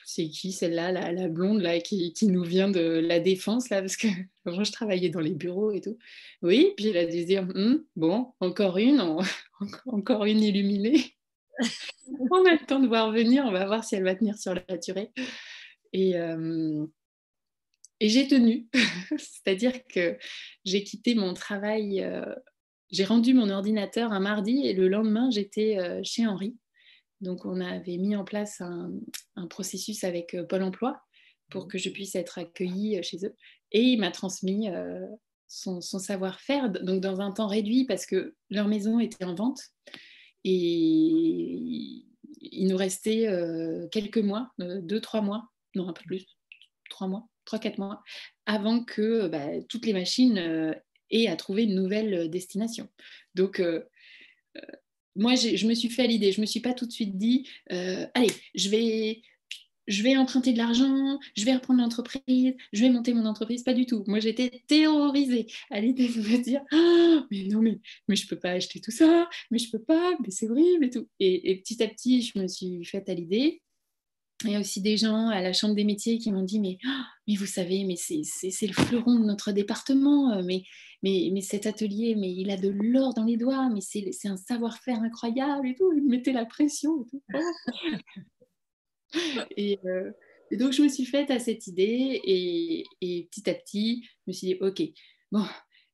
c'est 0.07 0.29
qui 0.29 0.53
celle-là, 0.53 0.93
la, 0.93 1.29
blonde 1.29 1.61
là, 1.61 1.81
qui, 1.81 2.15
nous 2.23 2.43
vient 2.43 2.71
de 2.71 2.81
la 2.81 3.21
défense 3.21 3.69
là, 3.69 3.81
parce 3.81 3.97
que 3.97 4.07
moi 4.47 4.65
je 4.65 4.73
travaillais 4.73 5.11
dans 5.11 5.21
les 5.21 5.35
bureaux 5.35 5.73
et 5.73 5.81
tout. 5.81 5.99
Oui, 6.43 6.73
puis 6.77 6.87
il 6.87 6.97
a 6.97 7.05
dû 7.05 7.21
se 7.21 7.27
dire 7.27 7.47
hum, 7.55 7.85
bon, 7.97 8.33
encore 8.41 8.79
une, 8.79 9.01
encore 9.87 10.25
une 10.25 10.43
illuminée. 10.43 11.15
on 12.31 12.45
a 12.47 12.53
le 12.53 12.67
temps 12.67 12.81
de 12.81 12.89
voir 12.89 13.13
venir, 13.13 13.45
on 13.47 13.53
va 13.53 13.67
voir 13.67 13.85
si 13.85 13.95
elle 13.95 14.05
va 14.05 14.15
tenir 14.15 14.39
sur 14.39 14.55
la 14.55 14.77
durée. 14.79 15.13
Et, 15.93 16.17
euh, 16.17 16.87
et 18.05 18.11
j'ai 18.11 18.29
tenu, 18.29 18.69
c'est-à-dire 19.17 19.87
que 19.87 20.19
j'ai 20.67 20.85
quitté 20.85 21.15
mon 21.15 21.33
travail 21.33 22.03
euh, 22.03 22.35
j'ai 22.91 23.07
rendu 23.07 23.33
mon 23.33 23.49
ordinateur 23.49 24.13
un 24.13 24.21
mardi 24.21 24.67
et 24.67 24.75
le 24.75 24.89
lendemain, 24.89 25.31
j'étais 25.31 25.79
euh, 25.79 26.03
chez 26.05 26.27
Henri. 26.27 26.55
Donc, 27.23 27.47
on 27.47 27.63
avait 27.63 27.97
mis 27.97 28.15
en 28.15 28.25
place 28.25 28.61
un, 28.61 28.93
processus 29.49 30.05
avec 30.05 30.35
euh, 30.35 30.45
Pôle 30.45 30.65
emploi 30.65 31.01
pour 31.49 31.67
que 31.67 31.79
je 31.79 31.89
puisse 31.89 32.15
être 32.15 32.37
accueillie 32.37 33.03
chez 33.03 33.25
eux. 33.25 33.35
Et 33.73 33.81
il 33.81 33.99
m'a 33.99 34.11
transmis 34.11 34.69
son, 35.49 35.81
savoir-faire, 35.81 36.69
donc 36.69 37.01
dans 37.01 37.23
un 37.23 37.33
temps 37.33 37.47
réduit 37.47 37.87
parce 37.87 38.05
que 38.05 38.35
leur 38.51 38.69
maison 38.69 39.01
était 39.01 39.25
en 39.25 39.35
vente. 39.35 39.61
Et 40.45 42.05
il 42.41 42.67
nous 42.67 42.77
restait 42.77 43.29
quelques 43.93 44.19
mois, 44.19 44.51
deux, 44.59 45.01
trois 45.01 45.23
mois, 45.23 45.49
non, 45.75 45.89
un 45.89 45.93
peu 45.93 46.03
plus, 46.07 46.27
trois 46.95 47.09
mois, 47.09 47.29
trois, 47.45 47.59
quatre 47.59 47.79
mois, 47.79 48.03
avant 48.47 48.85
que 48.85 49.27
bah, 49.29 49.47
toutes 49.69 49.87
les 49.87 49.93
machines 49.93 50.75
et 51.11 51.29
à 51.29 51.37
trouver 51.37 51.65
une 51.65 51.75
nouvelle 51.75 52.15
euh, 52.15 52.29
destination. 52.29 52.89
Donc, 53.35 53.61
euh, 53.61 53.83
euh, 54.57 54.61
moi, 55.17 55.37
je 55.37 55.67
me 55.67 55.75
suis 55.75 55.89
fait 55.89 56.03
à 56.03 56.07
l'idée. 56.07 56.33
Je 56.33 56.39
ne 56.39 56.43
me 56.43 56.47
suis 56.47 56.61
pas 56.61 56.75
tout 56.75 56.87
de 56.87 56.93
suite 56.93 57.17
dit, 57.17 57.49
allez, 57.71 58.33
je 58.57 58.69
vais, 58.69 59.23
je 59.87 60.03
vais 60.03 60.17
emprunter 60.17 60.53
de 60.53 60.59
l'argent, 60.59 61.21
je 61.37 61.45
vais 61.45 61.55
reprendre 61.55 61.81
l'entreprise, 61.81 62.55
je 62.73 62.81
vais 62.81 62.91
monter 62.91 63.15
mon 63.15 63.25
entreprise. 63.25 63.63
Pas 63.63 63.75
du 63.75 63.87
tout. 63.87 64.03
Moi, 64.09 64.19
j'étais 64.19 64.65
terrorisée 64.67 65.47
à 65.71 65.81
l'idée 65.81 66.09
de 66.09 66.19
me 66.19 66.43
dire, 66.43 66.63
ah, 66.73 67.27
mais 67.31 67.45
non, 67.45 67.63
mais, 67.63 67.79
mais 68.09 68.17
je 68.17 68.25
ne 68.25 68.29
peux 68.29 68.41
pas 68.41 68.51
acheter 68.51 68.81
tout 68.81 68.91
ça, 68.91 69.29
mais 69.53 69.59
je 69.59 69.67
ne 69.67 69.71
peux 69.71 69.85
pas, 69.85 70.17
mais 70.21 70.33
c'est 70.33 70.51
horrible 70.51 70.87
et 70.87 70.91
tout. 70.91 71.09
et, 71.21 71.61
petit 71.61 71.81
à 71.81 71.87
petit, 71.87 72.23
je 72.23 72.37
me 72.41 72.49
suis 72.49 72.85
faite 72.85 73.09
à 73.09 73.15
l'idée. 73.15 73.63
Il 74.45 74.53
y 74.53 74.57
a 74.57 74.61
aussi 74.61 74.81
des 74.81 74.97
gens 74.97 75.29
à 75.29 75.41
la 75.41 75.53
Chambre 75.53 75.75
des 75.75 75.85
métiers 75.85 76.19
qui 76.19 76.31
m'ont 76.31 76.43
dit 76.43 76.61
mais, 76.61 76.79
ah, 76.87 77.07
mais 77.27 77.35
vous 77.35 77.47
savez, 77.47 77.85
mais 77.85 77.97
c'est 77.97 78.67
le 78.67 78.73
fleuron 78.73 79.19
de 79.19 79.25
notre 79.25 79.53
département, 79.53 80.33
euh, 80.33 80.43
mais, 80.45 80.65
mais, 81.03 81.31
mais 81.33 81.41
cet 81.41 81.67
atelier, 81.67 82.15
mais 82.15 82.33
il 82.33 82.51
a 82.51 82.57
de 82.57 82.69
l'or 82.69 83.15
dans 83.15 83.25
les 83.25 83.37
doigts, 83.37 83.71
mais 83.71 83.81
c'est 83.81 84.29
un 84.29 84.37
savoir-faire 84.37 85.01
incroyable 85.03 85.69
et 85.69 85.75
tout. 85.75 85.93
Ils 85.95 86.03
me 86.03 86.11
mettaient 86.11 86.33
la 86.33 86.47
pression 86.47 87.03
et 87.03 87.11
tout. 87.11 87.23
Euh, 89.57 90.11
et, 90.51 90.57
donc, 90.57 90.73
je 90.73 90.83
me 90.83 90.89
suis 90.89 91.05
faite 91.05 91.31
à 91.31 91.39
cette 91.39 91.69
idée 91.69 92.21
et, 92.25 92.85
et, 93.01 93.29
petit 93.31 93.49
à 93.49 93.55
petit, 93.55 94.03
je 94.03 94.23
me 94.27 94.33
suis 94.33 94.47
dit 94.49 94.57
ok, 94.61 94.83
bon, 95.31 95.45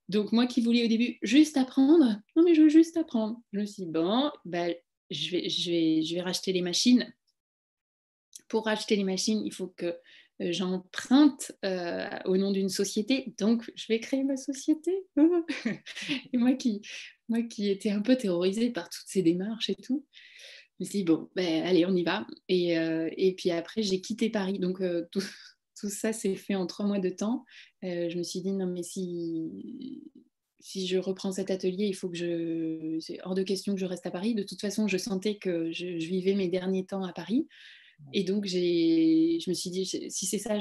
Donc 0.08 0.32
moi 0.32 0.46
qui 0.46 0.62
voulais 0.62 0.86
au 0.86 0.88
début 0.88 1.18
juste 1.20 1.58
apprendre, 1.58 2.18
non 2.34 2.42
mais 2.42 2.54
je 2.54 2.62
veux 2.62 2.70
juste 2.70 2.96
apprendre. 2.96 3.36
Je 3.52 3.60
me 3.60 3.66
suis 3.66 3.82
dit, 3.82 3.90
bon, 3.90 4.30
bah, 4.46 4.68
je, 5.10 5.30
vais, 5.32 5.50
je, 5.50 5.70
vais, 5.70 6.02
je 6.02 6.14
vais 6.14 6.22
racheter 6.22 6.54
les 6.54 6.62
machines. 6.62 7.12
Pour 8.50 8.66
racheter 8.66 8.96
les 8.96 9.04
machines, 9.04 9.40
il 9.42 9.54
faut 9.54 9.68
que 9.68 9.86
euh, 9.86 10.52
j'emprunte 10.52 11.52
euh, 11.64 12.08
au 12.26 12.36
nom 12.36 12.50
d'une 12.50 12.68
société, 12.68 13.32
donc 13.38 13.70
je 13.74 13.86
vais 13.88 14.00
créer 14.00 14.24
ma 14.24 14.36
société. 14.36 14.92
et 16.32 16.36
moi 16.36 16.52
qui, 16.54 16.82
moi 17.28 17.42
qui 17.42 17.70
étais 17.70 17.90
un 17.90 18.02
peu 18.02 18.16
terrorisée 18.16 18.70
par 18.70 18.90
toutes 18.90 19.06
ces 19.06 19.22
démarches 19.22 19.70
et 19.70 19.76
tout, 19.76 20.04
je 20.78 20.84
me 20.84 20.88
suis 20.88 20.98
dit, 20.98 21.04
bon, 21.04 21.30
ben, 21.36 21.62
allez, 21.64 21.86
on 21.86 21.94
y 21.94 22.02
va. 22.02 22.26
Et, 22.48 22.78
euh, 22.78 23.08
et 23.16 23.34
puis 23.34 23.50
après, 23.50 23.82
j'ai 23.82 24.00
quitté 24.00 24.30
Paris. 24.30 24.58
Donc 24.58 24.82
tout, 25.12 25.22
ça 25.74 26.12
s'est 26.12 26.36
fait 26.36 26.56
en 26.56 26.66
trois 26.66 26.86
mois 26.86 26.98
de 26.98 27.10
temps. 27.10 27.46
Je 27.82 28.16
me 28.18 28.22
suis 28.22 28.40
dit, 28.40 28.52
non, 28.52 28.66
mais 28.66 28.82
si, 28.82 30.02
si 30.60 30.86
je 30.86 30.98
reprends 30.98 31.32
cet 31.32 31.50
atelier, 31.50 31.86
il 31.86 31.94
faut 31.94 32.08
que 32.08 32.16
je. 32.16 32.98
C'est 33.00 33.18
hors 33.24 33.34
de 33.34 33.42
question 33.42 33.74
que 33.74 33.80
je 33.80 33.86
reste 33.86 34.06
à 34.06 34.10
Paris. 34.10 34.34
De 34.34 34.42
toute 34.42 34.60
façon, 34.60 34.86
je 34.86 34.98
sentais 34.98 35.36
que 35.36 35.72
je, 35.72 35.86
vivais 35.86 36.34
mes 36.34 36.48
derniers 36.48 36.84
temps 36.84 37.04
à 37.04 37.12
Paris. 37.12 37.48
Et 38.12 38.24
donc, 38.24 38.46
je 38.46 39.48
me 39.48 39.54
suis 39.54 39.70
dit, 39.70 39.86
si 39.86 40.26
c'est 40.26 40.38
ça, 40.38 40.58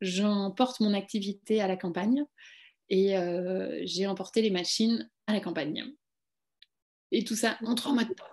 j'emporte 0.00 0.80
mon 0.80 0.94
activité 0.94 1.60
à 1.60 1.68
la 1.68 1.76
campagne. 1.76 2.24
Et 2.88 3.16
euh, 3.16 3.80
j'ai 3.84 4.06
emporté 4.06 4.42
les 4.42 4.50
machines 4.50 5.08
à 5.26 5.32
la 5.32 5.40
campagne. 5.40 5.84
Et 7.10 7.24
tout 7.24 7.36
ça 7.36 7.56
en 7.64 7.74
trois 7.74 7.92
mois 7.92 8.04
de 8.04 8.12
temps. 8.14 8.24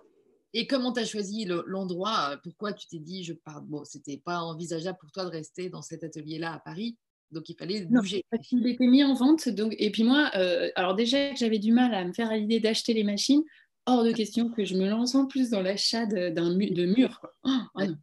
Et 0.53 0.65
comment 0.65 0.91
tu 0.91 0.99
as 0.99 1.05
choisi 1.05 1.45
l'endroit? 1.45 2.39
Pourquoi 2.43 2.73
tu 2.73 2.87
t'es 2.87 2.97
dit, 2.97 3.23
je 3.23 3.33
pars? 3.33 3.61
Bon, 3.61 3.83
c'était 3.85 4.17
pas 4.17 4.39
envisageable 4.39 4.97
pour 4.99 5.11
toi 5.11 5.25
de 5.25 5.29
rester 5.29 5.69
dans 5.69 5.83
cet 5.83 6.03
atelier-là 6.03 6.53
à 6.53 6.59
Paris, 6.59 6.97
donc 7.31 7.47
il 7.49 7.55
fallait 7.55 7.85
bouger. 7.85 8.25
Non, 8.33 8.39
il 8.51 8.67
était 8.67 8.87
mis 8.87 9.03
en 9.03 9.13
vente, 9.13 9.47
donc 9.49 9.75
et 9.77 9.91
puis 9.91 10.03
moi, 10.03 10.31
euh, 10.35 10.71
alors 10.75 10.95
déjà 10.95 11.29
que 11.29 11.37
j'avais 11.37 11.59
du 11.59 11.71
mal 11.71 11.93
à 11.93 12.03
me 12.03 12.13
faire 12.13 12.31
à 12.31 12.37
l'idée 12.37 12.59
d'acheter 12.59 12.93
les 12.95 13.03
machines, 13.03 13.43
hors 13.89 14.03
de 14.03 14.11
question 14.11 14.49
que 14.49 14.63
je 14.65 14.75
me 14.75 14.87
lance 14.87 15.15
en 15.15 15.25
plus 15.25 15.49
dans 15.49 15.61
l'achat 15.61 16.05
d'un 16.05 16.51
de 16.51 16.85
mur. 16.85 17.21
Oh, 17.43 17.49
oh 17.75 17.81
non. 17.81 17.97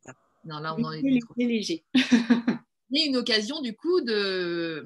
non. 0.44 0.58
là 0.58 0.74
on 0.78 0.84
en 0.84 0.92
est 0.92 1.02
léger. 1.38 1.84
Mais 2.90 3.04
une 3.06 3.16
occasion 3.16 3.60
du 3.60 3.74
coup 3.74 4.00
de 4.00 4.84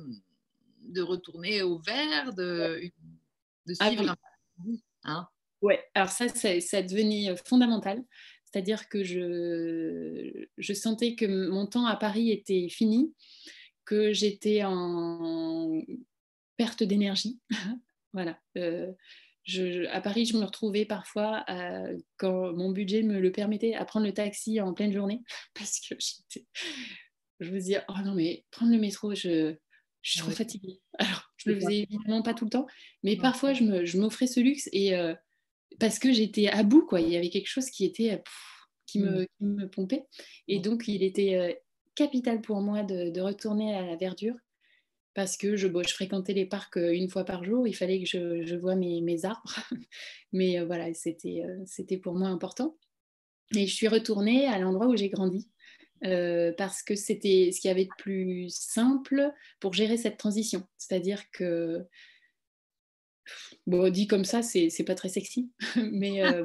de 0.80 1.02
retourner 1.02 1.62
au 1.62 1.78
vert, 1.78 2.34
de, 2.34 2.90
de 3.66 3.74
ah 3.78 3.88
suivre 3.88 4.16
hein 5.04 5.28
Ouais, 5.62 5.84
alors 5.94 6.08
ça, 6.08 6.28
ça, 6.28 6.58
ça 6.60 6.82
devenait 6.82 7.36
fondamental. 7.44 8.02
C'est-à-dire 8.44 8.88
que 8.88 9.04
je, 9.04 10.46
je 10.58 10.72
sentais 10.72 11.14
que 11.14 11.48
mon 11.48 11.66
temps 11.66 11.86
à 11.86 11.96
Paris 11.96 12.30
était 12.30 12.68
fini, 12.68 13.14
que 13.84 14.12
j'étais 14.12 14.64
en 14.64 15.80
perte 16.56 16.82
d'énergie. 16.82 17.38
voilà. 18.12 18.38
Euh, 18.56 18.90
je, 19.44 19.86
à 19.88 20.00
Paris, 20.00 20.26
je 20.26 20.36
me 20.36 20.44
retrouvais 20.44 20.84
parfois, 20.84 21.44
euh, 21.48 21.96
quand 22.16 22.52
mon 22.52 22.70
budget 22.70 23.02
me 23.02 23.18
le 23.18 23.32
permettait, 23.32 23.74
à 23.74 23.84
prendre 23.84 24.06
le 24.06 24.12
taxi 24.12 24.60
en 24.60 24.74
pleine 24.74 24.92
journée 24.92 25.22
parce 25.54 25.80
que 25.80 25.94
je 27.40 27.50
me 27.50 27.58
disais, 27.58 27.82
oh 27.88 27.94
non, 28.04 28.14
mais 28.14 28.44
prendre 28.50 28.72
le 28.72 28.78
métro, 28.78 29.14
je, 29.14 29.54
je 30.02 30.10
suis 30.10 30.20
trop 30.20 30.30
fatiguée. 30.30 30.80
Alors, 30.98 31.32
je 31.36 31.50
le 31.50 31.60
faisais 31.60 31.78
évidemment 31.78 32.22
pas 32.22 32.34
tout 32.34 32.44
le 32.44 32.50
temps, 32.50 32.66
mais 33.02 33.16
parfois, 33.16 33.54
je 33.54 33.96
m'offrais 33.98 34.26
ce 34.26 34.40
luxe 34.40 34.68
et 34.72 34.94
parce 35.80 35.98
que 35.98 36.12
j'étais 36.12 36.48
à 36.48 36.62
bout, 36.62 36.84
quoi. 36.86 37.00
Il 37.00 37.08
y 37.08 37.16
avait 37.16 37.30
quelque 37.30 37.48
chose 37.48 37.70
qui 37.70 37.84
était 37.84 38.12
euh, 38.12 38.18
qui, 38.86 39.00
me, 39.00 39.22
mmh. 39.40 39.54
me, 39.54 39.68
pompait. 39.68 40.04
Et 40.46 40.60
donc, 40.60 40.86
il 40.86 41.02
était 41.02 41.34
euh, 41.34 41.52
capital 41.94 42.40
pour 42.40 42.60
moi 42.60 42.82
de, 42.82 43.20
retourner 43.20 43.74
à 43.74 43.82
la 43.84 43.96
verdure 43.96 44.34
parce 45.14 45.36
que 45.36 45.56
je, 45.56 45.68
fréquentais 45.88 46.32
les 46.32 46.46
parcs 46.46 46.76
euh, 46.76 46.92
une 46.94 47.08
fois 47.08 47.24
par 47.24 47.44
jour. 47.44 47.66
Il 47.66 47.74
fallait 47.74 48.00
que 48.02 48.06
je, 48.06 48.56
voie 48.56 48.76
mes, 48.76 49.24
arbres. 49.24 49.56
Mais 50.32 50.62
voilà, 50.64 50.92
c'était 50.94 51.42
c'était 51.66 51.98
pour 51.98 52.14
moi 52.14 52.28
important. 52.28 52.76
Et 53.56 53.66
je 53.66 53.74
suis 53.74 53.88
retournée 53.88 54.46
à 54.46 54.58
l'endroit 54.58 54.86
où 54.86 54.96
j'ai 54.96 55.08
grandi. 55.08 55.48
parce 56.00 56.82
que 56.82 56.94
c'était 56.94 57.50
ce 57.52 57.60
qui 57.60 57.68
avait 57.68 57.86
de 57.86 57.90
plus 57.98 58.48
simple 58.48 59.32
pour 59.58 59.72
gérer 59.72 59.96
cette 59.96 60.18
transition. 60.18 60.62
C'est-à-dire 60.78 61.30
que 61.32 61.84
Bon, 63.66 63.88
dit 63.88 64.06
comme 64.06 64.24
ça, 64.24 64.42
c'est 64.42 64.84
pas 64.84 64.94
très 64.94 65.08
sexy. 65.08 65.50
Mais 65.92 66.22
euh, 66.24 66.44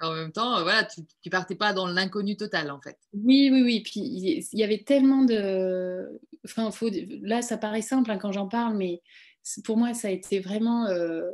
en 0.00 0.14
même 0.14 0.32
temps, 0.32 0.62
voilà, 0.62 0.84
tu, 0.84 1.02
tu 1.22 1.30
partais 1.30 1.54
pas 1.54 1.72
dans 1.72 1.86
l'inconnu 1.86 2.36
total, 2.36 2.70
en 2.70 2.80
fait. 2.80 2.96
Oui, 3.12 3.50
oui, 3.52 3.62
oui. 3.62 3.80
Puis 3.82 4.00
il 4.00 4.58
y 4.58 4.64
avait 4.64 4.82
tellement 4.82 5.22
de. 5.22 6.20
Enfin, 6.44 6.70
faut... 6.70 6.90
là, 7.22 7.42
ça 7.42 7.58
paraît 7.58 7.82
simple 7.82 8.10
hein, 8.10 8.18
quand 8.18 8.32
j'en 8.32 8.48
parle, 8.48 8.76
mais 8.76 9.02
pour 9.64 9.76
moi, 9.76 9.92
ça 9.92 10.08
a 10.08 10.10
été 10.10 10.40
vraiment 10.40 10.86
euh, 10.86 11.30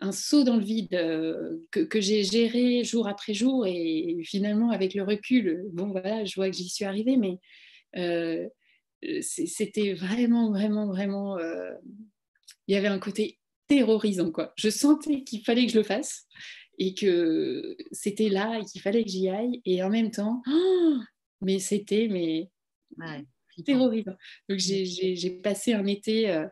un 0.00 0.12
saut 0.12 0.44
dans 0.44 0.56
le 0.56 0.64
vide 0.64 0.94
euh, 0.94 1.58
que, 1.72 1.80
que 1.80 2.00
j'ai 2.00 2.22
géré 2.22 2.84
jour 2.84 3.08
après 3.08 3.34
jour. 3.34 3.66
Et 3.66 4.22
finalement, 4.24 4.70
avec 4.70 4.94
le 4.94 5.02
recul, 5.02 5.64
bon, 5.72 5.88
voilà, 5.88 6.24
je 6.24 6.34
vois 6.36 6.50
que 6.50 6.56
j'y 6.56 6.68
suis 6.68 6.84
arrivée, 6.84 7.16
mais 7.16 7.38
c'était 9.22 9.94
vraiment, 9.94 10.50
vraiment, 10.50 10.86
vraiment. 10.86 11.38
Il 12.68 12.74
y 12.74 12.76
avait 12.76 12.86
un 12.86 13.00
côté 13.00 13.39
terrorisant. 13.70 14.32
Quoi. 14.32 14.52
Je 14.56 14.68
sentais 14.68 15.22
qu'il 15.22 15.44
fallait 15.44 15.64
que 15.64 15.72
je 15.72 15.78
le 15.78 15.84
fasse 15.84 16.26
et 16.78 16.94
que 16.94 17.76
c'était 17.92 18.28
là 18.28 18.58
et 18.58 18.64
qu'il 18.64 18.80
fallait 18.80 19.04
que 19.04 19.10
j'y 19.10 19.28
aille. 19.28 19.62
Et 19.64 19.82
en 19.82 19.90
même 19.90 20.10
temps, 20.10 20.42
oh, 20.50 20.98
mais 21.40 21.58
c'était 21.60 22.08
mais 22.10 22.50
terrorisant. 23.64 24.16
Donc 24.48 24.58
j'ai 24.58 25.40
passé 25.42 25.72
un 25.72 25.86
été. 25.86 26.30
Euh, 26.30 26.46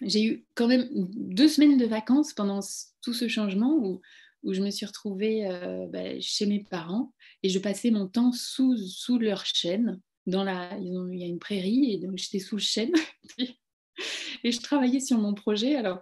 j'ai 0.00 0.24
eu 0.24 0.46
quand 0.54 0.68
même 0.68 0.88
deux 0.92 1.48
semaines 1.48 1.76
de 1.76 1.86
vacances 1.86 2.32
pendant 2.32 2.60
tout 3.02 3.12
ce 3.12 3.28
changement 3.28 3.74
où, 3.76 4.00
où 4.42 4.52
je 4.52 4.62
me 4.62 4.70
suis 4.70 4.86
retrouvée 4.86 5.46
euh, 5.46 5.86
bah, 5.88 6.20
chez 6.20 6.46
mes 6.46 6.62
parents 6.62 7.12
et 7.42 7.48
je 7.48 7.58
passais 7.58 7.90
mon 7.90 8.06
temps 8.06 8.32
sous, 8.32 8.76
sous 8.76 9.18
leur 9.18 9.44
chaîne. 9.44 10.00
Dans 10.26 10.44
la, 10.44 10.78
il 10.78 11.18
y 11.18 11.24
a 11.24 11.26
une 11.26 11.40
prairie 11.40 11.94
et 11.94 11.98
donc 11.98 12.16
j'étais 12.16 12.38
sous 12.38 12.56
le 12.56 12.62
chêne. 12.62 12.92
et 14.44 14.52
je 14.52 14.60
travaillais 14.60 15.00
sur 15.00 15.18
mon 15.18 15.34
projet. 15.34 15.76
Alors, 15.76 16.00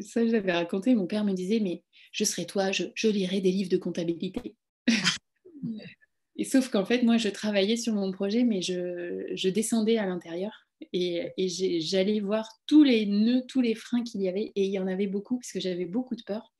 ça, 0.00 0.26
j'avais 0.26 0.52
raconté, 0.52 0.94
mon 0.94 1.06
père 1.06 1.24
me 1.24 1.32
disait, 1.32 1.60
mais 1.60 1.82
je 2.12 2.24
serais 2.24 2.44
toi, 2.44 2.72
je, 2.72 2.84
je 2.94 3.08
lirais 3.08 3.40
des 3.40 3.50
livres 3.50 3.70
de 3.70 3.76
comptabilité. 3.76 4.56
et 6.36 6.44
sauf 6.44 6.68
qu'en 6.68 6.84
fait, 6.84 7.02
moi, 7.02 7.16
je 7.16 7.28
travaillais 7.28 7.76
sur 7.76 7.94
mon 7.94 8.12
projet, 8.12 8.44
mais 8.44 8.62
je, 8.62 9.30
je 9.34 9.48
descendais 9.48 9.98
à 9.98 10.06
l'intérieur 10.06 10.66
et, 10.92 11.32
et 11.36 11.80
j'allais 11.80 12.20
voir 12.20 12.48
tous 12.66 12.82
les 12.82 13.06
nœuds, 13.06 13.42
tous 13.48 13.60
les 13.60 13.74
freins 13.74 14.02
qu'il 14.02 14.22
y 14.22 14.28
avait. 14.28 14.52
Et 14.54 14.64
il 14.64 14.70
y 14.70 14.78
en 14.78 14.86
avait 14.86 15.06
beaucoup, 15.06 15.38
parce 15.38 15.52
que 15.52 15.60
j'avais 15.60 15.84
beaucoup 15.84 16.16
de 16.16 16.22
peur. 16.22 16.52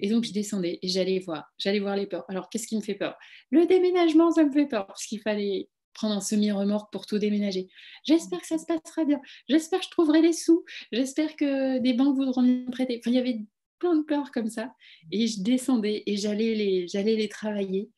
Et 0.00 0.08
donc, 0.08 0.24
je 0.24 0.32
descendais 0.32 0.78
et 0.82 0.88
j'allais 0.88 1.18
voir, 1.18 1.52
j'allais 1.58 1.80
voir 1.80 1.96
les 1.96 2.06
peurs. 2.06 2.24
Alors, 2.28 2.48
qu'est-ce 2.48 2.66
qui 2.66 2.76
me 2.76 2.80
fait 2.80 2.94
peur? 2.94 3.16
Le 3.50 3.66
déménagement, 3.66 4.30
ça 4.30 4.44
me 4.44 4.52
fait 4.52 4.66
peur, 4.66 4.86
parce 4.86 5.04
qu'il 5.04 5.20
fallait 5.20 5.68
prendre 5.94 6.14
un 6.14 6.20
semi-remorque 6.20 6.92
pour 6.92 7.06
tout 7.06 7.18
déménager. 7.18 7.68
J'espère 8.04 8.40
que 8.40 8.46
ça 8.46 8.58
se 8.58 8.66
passera 8.66 9.04
bien. 9.04 9.20
J'espère 9.48 9.80
que 9.80 9.86
je 9.86 9.90
trouverai 9.90 10.22
les 10.22 10.32
sous. 10.32 10.64
J'espère 10.92 11.36
que 11.36 11.78
des 11.78 11.92
banques 11.92 12.16
voudront 12.16 12.42
me 12.42 12.70
prêter. 12.70 13.00
Enfin, 13.00 13.10
il 13.10 13.16
y 13.16 13.20
avait 13.20 13.40
plein 13.78 13.96
de 13.96 14.02
peurs 14.02 14.30
comme 14.30 14.48
ça. 14.48 14.74
Et 15.10 15.26
je 15.26 15.42
descendais 15.42 16.02
et 16.06 16.16
j'allais 16.16 16.54
les, 16.54 16.88
j'allais 16.88 17.16
les 17.16 17.28
travailler. 17.28 17.90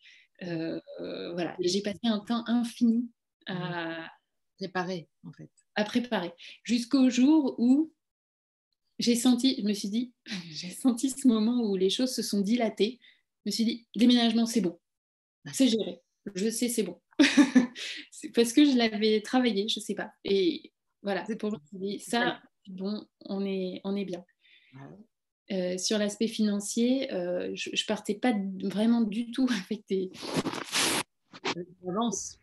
Euh, 0.43 0.80
voilà. 1.34 1.57
Et 1.61 1.68
j'ai 1.68 1.82
passé 1.82 2.01
un 2.05 2.20
temps 2.20 2.45
infini 2.47 3.09
à 3.47 4.09
préparer, 4.59 5.09
en 5.24 5.32
fait. 5.32 5.51
À 5.74 5.84
préparer. 5.84 6.32
Jusqu'au 6.64 7.11
jour 7.11 7.55
où 7.59 7.93
j'ai 8.99 9.16
senti, 9.16 9.57
je 9.61 9.66
me 9.66 9.74
suis 9.74 9.88
dit, 9.88 10.12
j'ai 10.51 10.70
senti 10.70 11.11
ce 11.11 11.26
moment 11.28 11.62
où 11.62 11.76
les 11.76 11.90
choses 11.90 12.14
se 12.14 12.22
sont 12.22 12.40
dilatées. 12.40 12.99
Je 13.45 13.51
me 13.51 13.51
suis 13.51 13.64
dit, 13.64 13.86
déménagement, 13.97 14.47
c'est 14.47 14.61
bon. 14.61 14.78
C'est 15.53 15.68
géré. 15.68 16.01
Je 16.34 16.51
sais, 16.51 16.68
c'est 16.68 16.84
bon. 16.84 17.01
parce 18.34 18.52
que 18.52 18.64
je 18.64 18.76
l'avais 18.76 19.20
travaillé, 19.20 19.68
je 19.68 19.80
sais 19.80 19.94
pas. 19.94 20.12
Et 20.24 20.72
voilà, 21.02 21.24
c'est 21.26 21.36
pour 21.36 21.50
moi, 21.50 21.60
ça, 21.98 22.40
bon, 22.68 23.04
on 23.26 23.44
est, 23.44 23.80
on 23.84 23.96
est 23.96 24.04
bien. 24.04 24.24
Euh, 25.50 25.76
sur 25.76 25.98
l'aspect 25.98 26.28
financier, 26.28 27.12
euh, 27.12 27.50
je, 27.54 27.70
ne 27.70 27.86
partais 27.86 28.14
pas 28.14 28.32
vraiment 28.62 29.02
du 29.02 29.30
tout 29.32 29.46
avec 29.70 29.84
des 29.88 30.10
avances 31.86 32.38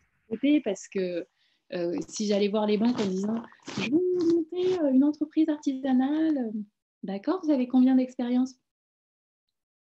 parce 0.64 0.88
que 0.88 1.26
euh, 1.74 1.98
si 2.08 2.28
j'allais 2.28 2.50
voir 2.50 2.68
les 2.68 2.78
banques 2.78 3.00
en 3.00 3.06
disant 3.08 3.42
je 3.78 3.90
monter 3.90 4.94
une 4.94 5.04
entreprise 5.04 5.50
artisanale, 5.50 6.52
d'accord, 7.02 7.40
vous 7.44 7.52
avez 7.52 7.68
combien 7.68 7.96
d'expérience? 7.96 8.56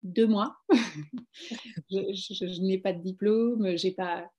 Deux 0.03 0.26
mois. 0.26 0.59
je, 1.90 2.12
je 2.12 2.61
n'ai 2.61 2.78
pas 2.78 2.92
de 2.92 3.01
diplôme, 3.01 3.76
j'ai 3.76 3.92
pas 3.92 4.30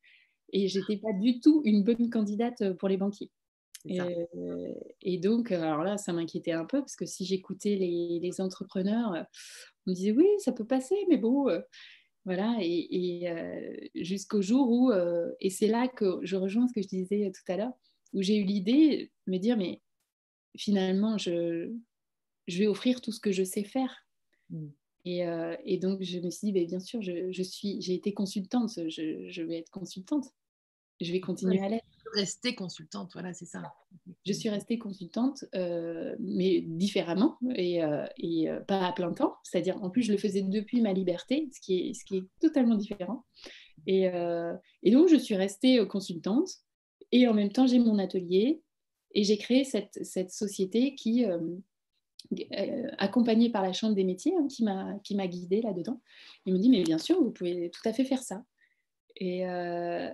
et 0.52 0.68
j'étais 0.68 0.98
pas 0.98 1.14
du 1.14 1.40
tout 1.40 1.62
une 1.66 1.84
bonne 1.84 2.10
candidate 2.10 2.62
euh, 2.62 2.74
pour 2.74 2.90
les 2.90 2.98
banquiers. 2.98 3.32
Euh, 3.92 4.74
et, 5.02 5.20
donc, 5.20 5.52
alors 5.52 5.84
là, 5.84 5.98
ça 5.98 6.12
m'inquiétait 6.12 6.54
un 6.54 6.66
peu 6.66 6.80
parce 6.80 6.96
que 6.96 7.06
si 7.06 7.24
j'écoutais 7.24 7.76
les, 7.76 8.42
entrepreneurs, 8.42 9.14
euh, 9.14 9.24
on 9.86 9.92
me 9.92 9.96
disait 9.96 10.12
oui, 10.12 10.26
ça 10.40 10.52
peut 10.52 10.66
passer, 10.66 10.96
mais 11.08 11.18
bon, 11.18 11.48
voilà. 12.26 12.58
Et, 12.62 13.32
jusqu'au 13.94 14.42
jour 14.42 14.72
où, 14.72 14.92
et 15.40 15.52
c'est 15.52 15.68
là 15.68 15.88
que 15.88 16.20
je 16.24 16.36
rejoins 16.36 16.68
ce 16.68 16.74
que 16.74 16.82
je 16.82 16.88
disais 16.88 17.32
tout 17.32 17.52
à 17.52 17.58
l'heure, 17.58 17.74
où 18.14 18.24
j'ai 18.24 18.38
eu 18.38 18.44
l'idée 18.44 19.12
de 19.28 19.32
me 19.32 19.38
dire, 19.38 19.56
mais 19.56 19.82
finalement, 20.58 21.20
je, 21.20 21.72
je 22.48 22.60
vais 22.60 22.68
offrir 22.68 23.02
tout 23.02 23.12
ce 23.12 23.20
que 23.20 23.32
je 23.32 23.44
sais 23.44 23.64
faire. 23.64 24.08
Mm. 24.50 24.70
Euh, 25.08 25.56
et, 25.64 25.78
donc, 25.78 26.02
je 26.02 26.20
me 26.20 26.30
suis 26.30 26.52
dit, 26.52 26.52
bah, 26.52 26.66
bien 26.66 26.80
sûr, 26.80 27.02
je, 27.02 27.44
suis, 27.44 27.82
j'ai 27.82 27.94
été 27.94 28.14
consultante, 28.14 28.72
je, 28.76 29.42
vais 29.44 29.60
être 29.60 29.70
consultante. 29.70 30.26
Je 31.02 31.12
vais 31.12 31.20
continuer 31.20 31.60
à 31.60 31.68
l'être. 31.68 31.86
Rester 32.14 32.56
consultante, 32.56 33.12
voilà, 33.14 33.34
c'est 33.34 33.46
ça. 33.46 33.62
Je 34.26 34.32
suis 34.32 34.48
restée 34.48 34.78
consultante, 34.78 35.44
euh, 35.54 36.16
mais 36.20 36.62
différemment 36.62 37.38
et, 37.56 37.84
euh, 37.84 38.06
et 38.18 38.48
pas 38.68 38.86
à 38.86 38.94
plein 38.94 39.12
temps. 39.12 39.36
C'est-à-dire, 39.44 39.84
en 39.84 39.90
plus, 39.90 40.04
je 40.04 40.14
le 40.14 40.18
faisais 40.18 40.42
depuis 40.42 40.82
ma 40.82 40.94
liberté, 40.94 41.50
ce 41.54 41.60
qui 41.60 41.90
est, 41.90 41.94
ce 41.94 42.06
qui 42.06 42.18
est 42.18 42.24
totalement 42.40 42.76
différent. 42.76 43.26
Et, 43.88 44.06
et 44.84 44.92
donc, 44.92 45.10
je 45.10 45.18
suis 45.18 45.36
restée 45.36 45.86
consultante 45.88 46.50
et 47.12 47.28
en 47.28 47.34
même 47.34 47.52
temps, 47.52 47.68
j'ai 47.68 47.80
mon 47.80 48.00
atelier 48.00 48.62
et 49.14 49.24
j'ai 49.24 49.38
créé 49.38 49.66
cette, 49.66 50.00
cette 50.04 50.32
société 50.32 50.96
qui 50.96 51.26
euh, 52.34 52.88
accompagnée 52.98 53.50
par 53.50 53.64
la 53.64 53.74
Chambre 53.74 53.96
des 53.96 54.04
métiers 54.04 54.34
hein, 54.38 54.48
qui 55.04 55.16
m'a 55.16 55.28
guidée 55.28 55.62
là-dedans. 55.62 56.02
Il 56.46 56.54
me 56.54 56.60
dit 56.60 56.70
mais 56.70 56.84
bien 56.84 56.98
sûr 56.98 57.22
vous 57.22 57.32
pouvez 57.32 57.70
tout 57.72 57.88
à 57.88 57.94
fait 57.94 58.06
faire 58.06 58.24
ça. 58.24 58.44
Et, 59.18 59.48
euh, 59.48 60.10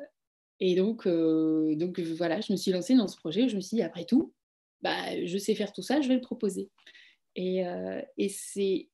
et 0.59 0.75
donc 0.75 1.07
euh, 1.07 1.75
donc 1.75 1.99
voilà 1.99 2.41
je 2.41 2.51
me 2.51 2.57
suis 2.57 2.71
lancée 2.71 2.95
dans 2.95 3.07
ce 3.07 3.17
projet. 3.17 3.49
Je 3.49 3.55
me 3.55 3.61
suis 3.61 3.77
dit 3.77 3.83
après 3.83 4.05
tout 4.05 4.33
bah 4.81 5.25
je 5.25 5.37
sais 5.37 5.55
faire 5.55 5.73
tout 5.73 5.83
ça 5.83 6.01
je 6.01 6.07
vais 6.07 6.15
le 6.15 6.21
proposer. 6.21 6.69
Et, 7.35 7.63
et 8.17 8.29
c'est 8.29 8.89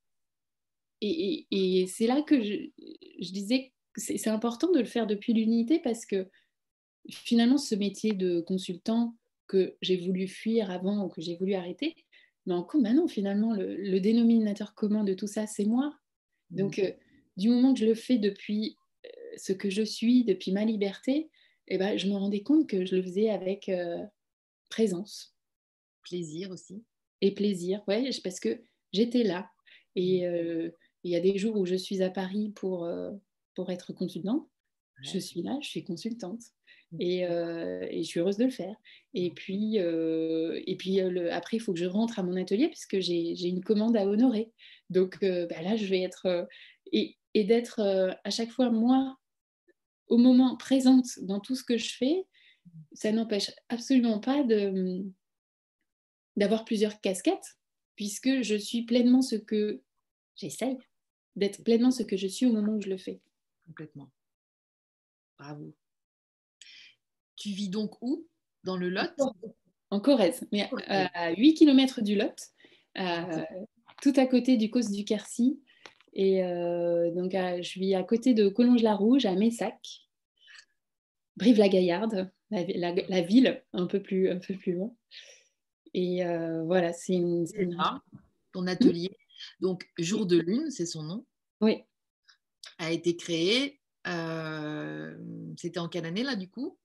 et, 1.02 1.48
et, 1.52 2.08
là 2.08 2.22
que 2.22 2.42
je, 2.42 2.56
je 3.20 3.32
disais 3.32 3.72
que 3.94 4.02
c'est 4.02 4.28
important 4.28 4.72
de 4.72 4.80
le 4.80 4.86
faire 4.86 5.08
depuis 5.08 5.34
l'unité 5.34 5.80
parce 5.80 6.06
que 6.06 6.28
finalement 7.10 7.58
ce 7.58 7.76
métier 7.76 8.14
de 8.14 8.42
consultant 8.42 9.16
que 9.48 9.76
j'ai 9.82 9.98
voulu 9.98 10.28
fuir 10.28 10.70
avant 10.70 11.06
ou 11.06 11.10
que 11.10 11.22
j'ai 11.22 11.36
voulu 11.36 11.54
arrêter, 11.56 11.96
mais 12.48 12.54
en 12.54 12.66
bah 12.82 12.94
non, 12.94 13.08
finalement, 13.08 13.54
le, 13.54 14.00
dénominateur 14.00 14.74
commun 14.74 15.04
de 15.04 15.14
tout 15.14 15.28
ça, 15.28 15.46
c'est 15.46 15.66
moi. 15.66 15.94
Mmh. 16.50 16.56
Donc, 16.56 16.80
euh, 16.80 16.92
du 17.36 17.50
moment 17.50 17.74
que 17.74 17.82
je 17.82 17.86
le 17.86 17.94
fais 17.94 18.18
depuis 18.18 18.78
euh, 19.06 19.10
ce 19.36 19.52
que 19.52 19.70
je 19.70 19.84
suis, 19.84 20.24
depuis 20.24 20.54
ma 20.54 20.64
liberté, 20.64 21.30
eh 21.68 21.78
ben, 21.78 21.98
je 21.98 22.08
me 22.08 22.16
rendais 22.16 22.44
compte 22.44 22.68
que 22.68 22.86
je 22.86 22.96
le 22.96 23.04
faisais 23.04 23.30
avec 23.30 23.68
euh, 23.68 24.02
présence. 24.70 25.36
Plaisir 26.04 26.50
aussi. 26.52 26.86
Et 27.20 27.34
plaisir, 27.34 27.84
ouais, 27.90 28.10
parce 28.24 28.40
que 28.40 28.62
j'étais 28.94 29.24
là. 29.24 29.50
Et 29.96 30.26
mmh. 30.26 30.72
il 31.04 31.12
y 31.12 31.16
a 31.16 31.20
des 31.20 31.38
jours 31.38 31.58
où 31.58 31.66
je 31.66 31.76
suis 31.76 32.02
à 32.02 32.10
Paris 32.10 32.54
pour, 32.56 32.88
pour 33.56 33.72
être 33.72 33.92
consultante. 33.92 34.48
Je 35.02 35.20
suis 35.20 35.42
là, 35.42 35.58
je 35.62 35.68
suis 35.68 35.84
consultante. 35.84 36.42
Mmh. 36.92 36.98
Euh, 37.02 37.88
et, 37.90 38.04
je 38.04 38.08
suis 38.08 38.20
heureuse 38.20 38.38
de 38.38 38.46
le 38.46 38.52
faire. 38.52 38.76
Et 39.14 39.30
mmh. 39.30 39.34
puis, 39.34 39.80
euh, 39.80 40.62
et 40.66 40.78
puis 40.78 41.02
euh, 41.02 41.30
après, 41.32 41.58
il 41.58 41.60
faut 41.60 41.74
que 41.74 41.80
je 41.80 41.86
rentre 41.86 42.20
à 42.20 42.24
mon 42.24 42.36
atelier 42.36 42.70
puisque 42.70 43.00
j'ai 43.00 43.48
une 43.48 43.64
commande 43.64 43.98
à 43.98 44.06
honorer. 44.06 44.52
Donc 44.90 45.20
bah 45.22 45.62
là, 45.62 45.76
je 45.76 45.86
vais 45.86 46.02
être... 46.02 46.48
et, 46.92 47.18
et 47.34 47.44
d'être 47.44 47.82
à 48.24 48.30
chaque 48.30 48.52
fois, 48.52 48.70
moi, 48.70 49.18
au 50.08 50.18
moment 50.18 50.56
présente 50.56 51.06
dans 51.22 51.40
tout 51.40 51.56
ce 51.56 51.64
que 51.64 51.78
je 51.78 51.96
fais, 51.98 52.26
ça 52.94 53.12
n'empêche 53.12 53.52
absolument 53.70 54.20
pas 54.20 54.44
d'avoir 56.36 56.66
plusieurs 56.66 57.02
casquettes 57.02 57.58
puisque 57.96 58.42
je 58.44 58.56
suis 58.56 58.84
pleinement 58.84 59.22
ce 59.22 59.36
que 59.36 59.82
j'essaye 60.36 60.78
d'être 61.36 61.64
pleinement 61.64 61.92
ce 61.92 62.04
que 62.04 62.18
je 62.18 62.28
suis 62.28 62.46
au 62.46 62.54
moment 62.54 62.74
où 62.74 62.82
je 62.82 62.90
le 62.90 62.98
fais. 62.98 63.22
Complètement. 63.66 64.10
Bravo. 65.38 65.76
Tu 67.38 67.50
vis 67.50 67.70
donc 67.70 68.02
où? 68.02 68.28
Dans 68.64 68.78
le 68.78 68.90
Lot? 68.90 69.14
En 69.90 70.02
Corrèze, 70.02 70.46
mais 70.52 70.70
à 70.88 71.32
8 71.32 71.54
km 71.54 72.02
du 72.02 72.16
Lot, 72.16 72.36
tout 74.02 74.14
à 74.16 74.26
côté 74.26 74.58
du 74.58 74.70
Causse 74.70 74.92
du 74.92 75.06
Quercy. 75.06 75.62
Et 76.14 76.44
euh, 76.44 77.12
donc, 77.12 77.32
je 77.32 77.80
vis 77.80 77.96
à 77.96 78.04
côté 78.04 78.34
de 78.34 78.50
Collonges-la-Rouge, 78.50 79.26
à 79.26 79.36
Messac, 79.36 80.08
Brive-la-Gaillarde, 81.38 82.32
la, 82.50 83.22
ville 83.22 83.64
un 83.74 83.86
peu 83.86 84.02
plus, 84.02 84.30
un 84.30 84.40
peu 84.40 84.56
plus 84.56 84.74
loin. 84.74 84.94
Et 85.94 86.26
euh, 86.26 86.64
voilà, 86.64 86.92
c'est 86.92 87.14
une, 87.14 87.46
Ton 88.52 88.68
atelier, 88.68 89.12
donc 89.60 89.88
Jour 89.98 90.26
de 90.26 90.38
Lune, 90.38 90.70
c'est 90.72 90.86
son 90.86 91.04
nom. 91.04 91.26
Oui. 91.62 91.84
A 92.80 92.92
été 92.92 93.16
créé. 93.16 93.80
Euh, 94.08 95.18
c'était 95.58 95.80
en 95.80 95.90
quelle 95.90 96.06
année 96.06 96.24
là 96.24 96.36
du 96.36 96.50
coup? 96.50 96.78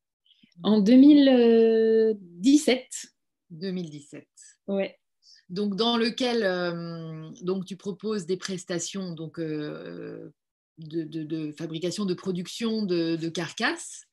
En 0.63 0.81
2017. 0.81 3.07
2017. 3.51 4.27
Ouais. 4.69 4.97
Donc, 5.49 5.75
dans 5.77 5.97
lequel 5.97 6.45
euh, 6.45 7.31
donc, 7.43 7.65
tu 7.67 7.77
proposes 7.77 8.27
des 8.27 8.37
prestations 8.37 9.13
donc, 9.13 9.39
euh, 9.39 10.33
de, 10.79 11.53
fabrication, 11.53 12.05
de 12.07 12.15
production 12.15 12.85
de, 12.85 13.29
carcasses, 13.29 14.05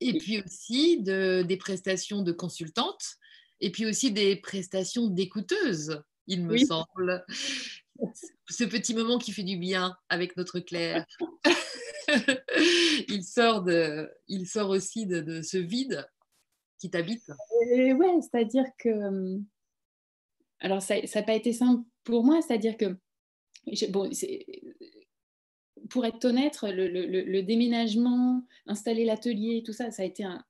et 0.00 0.16
puis 0.16 0.42
aussi 0.42 1.02
de, 1.02 1.42
des 1.42 1.58
prestations 1.58 2.22
de 2.22 2.32
consultantes, 2.32 3.16
et 3.60 3.70
puis 3.70 3.86
aussi 3.86 4.10
des 4.10 4.34
prestations 4.36 5.08
d'écouteuses, 5.08 6.02
il 6.26 6.44
me 6.44 6.56
semble. 6.56 7.24
Ce 8.48 8.64
petit 8.64 8.94
moment 8.94 9.18
qui 9.18 9.32
fait 9.32 9.42
du 9.42 9.58
bien 9.58 9.94
avec 10.08 10.34
notre 10.38 10.60
Claire. 10.60 11.04
il, 13.08 13.24
sort 13.24 13.62
de, 13.62 14.10
il 14.28 14.46
sort 14.46 14.70
aussi 14.70 15.06
de, 15.06 15.42
ce 15.42 15.58
vide 15.58 16.06
qui 16.78 16.90
t'habite. 16.90 17.30
Ouais, 17.60 18.20
c'est-à-dire 18.20 18.66
que. 18.78 18.88
Euh, 18.88 19.38
alors, 20.60 20.82
ça 20.82 20.96
n'a 20.96 21.22
pas 21.22 21.34
été 21.34 21.52
simple 21.52 21.82
pour 22.04 22.24
moi, 22.24 22.40
c'est-à-dire 22.42 22.76
que. 22.76 22.96
Bon, 23.90 24.10
pour 25.90 26.04
être 26.04 26.24
honnête, 26.24 26.58
le, 26.62 26.86
le, 26.88 27.42
déménagement, 27.42 28.46
installer 28.66 29.04
l'atelier, 29.04 29.62
tout 29.64 29.72
ça, 29.72 29.90
ça 29.90 30.02
a 30.02 30.06
été 30.06 30.24
un, 30.24 30.44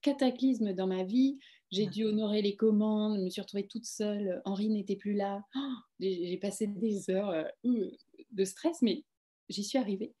cataclysme 0.00 0.72
dans 0.72 0.86
ma 0.86 1.02
vie. 1.02 1.38
J'ai 1.72 1.86
dû 1.86 2.04
honorer 2.04 2.42
les 2.42 2.54
commandes, 2.54 3.18
je 3.18 3.24
me 3.24 3.30
suis 3.30 3.40
retrouvée 3.40 3.66
toute 3.66 3.84
seule. 3.84 4.40
Henri 4.44 4.68
n'était 4.68 4.94
plus 4.94 5.14
là. 5.14 5.42
Oh, 5.56 5.74
j'ai 5.98 6.36
passé 6.36 6.68
des 6.68 7.10
heures 7.10 7.30
euh, 7.30 7.90
de 8.30 8.44
stress, 8.44 8.82
mais 8.82 9.02
j'y 9.48 9.64
suis 9.64 9.76
arrivée. 9.76 10.14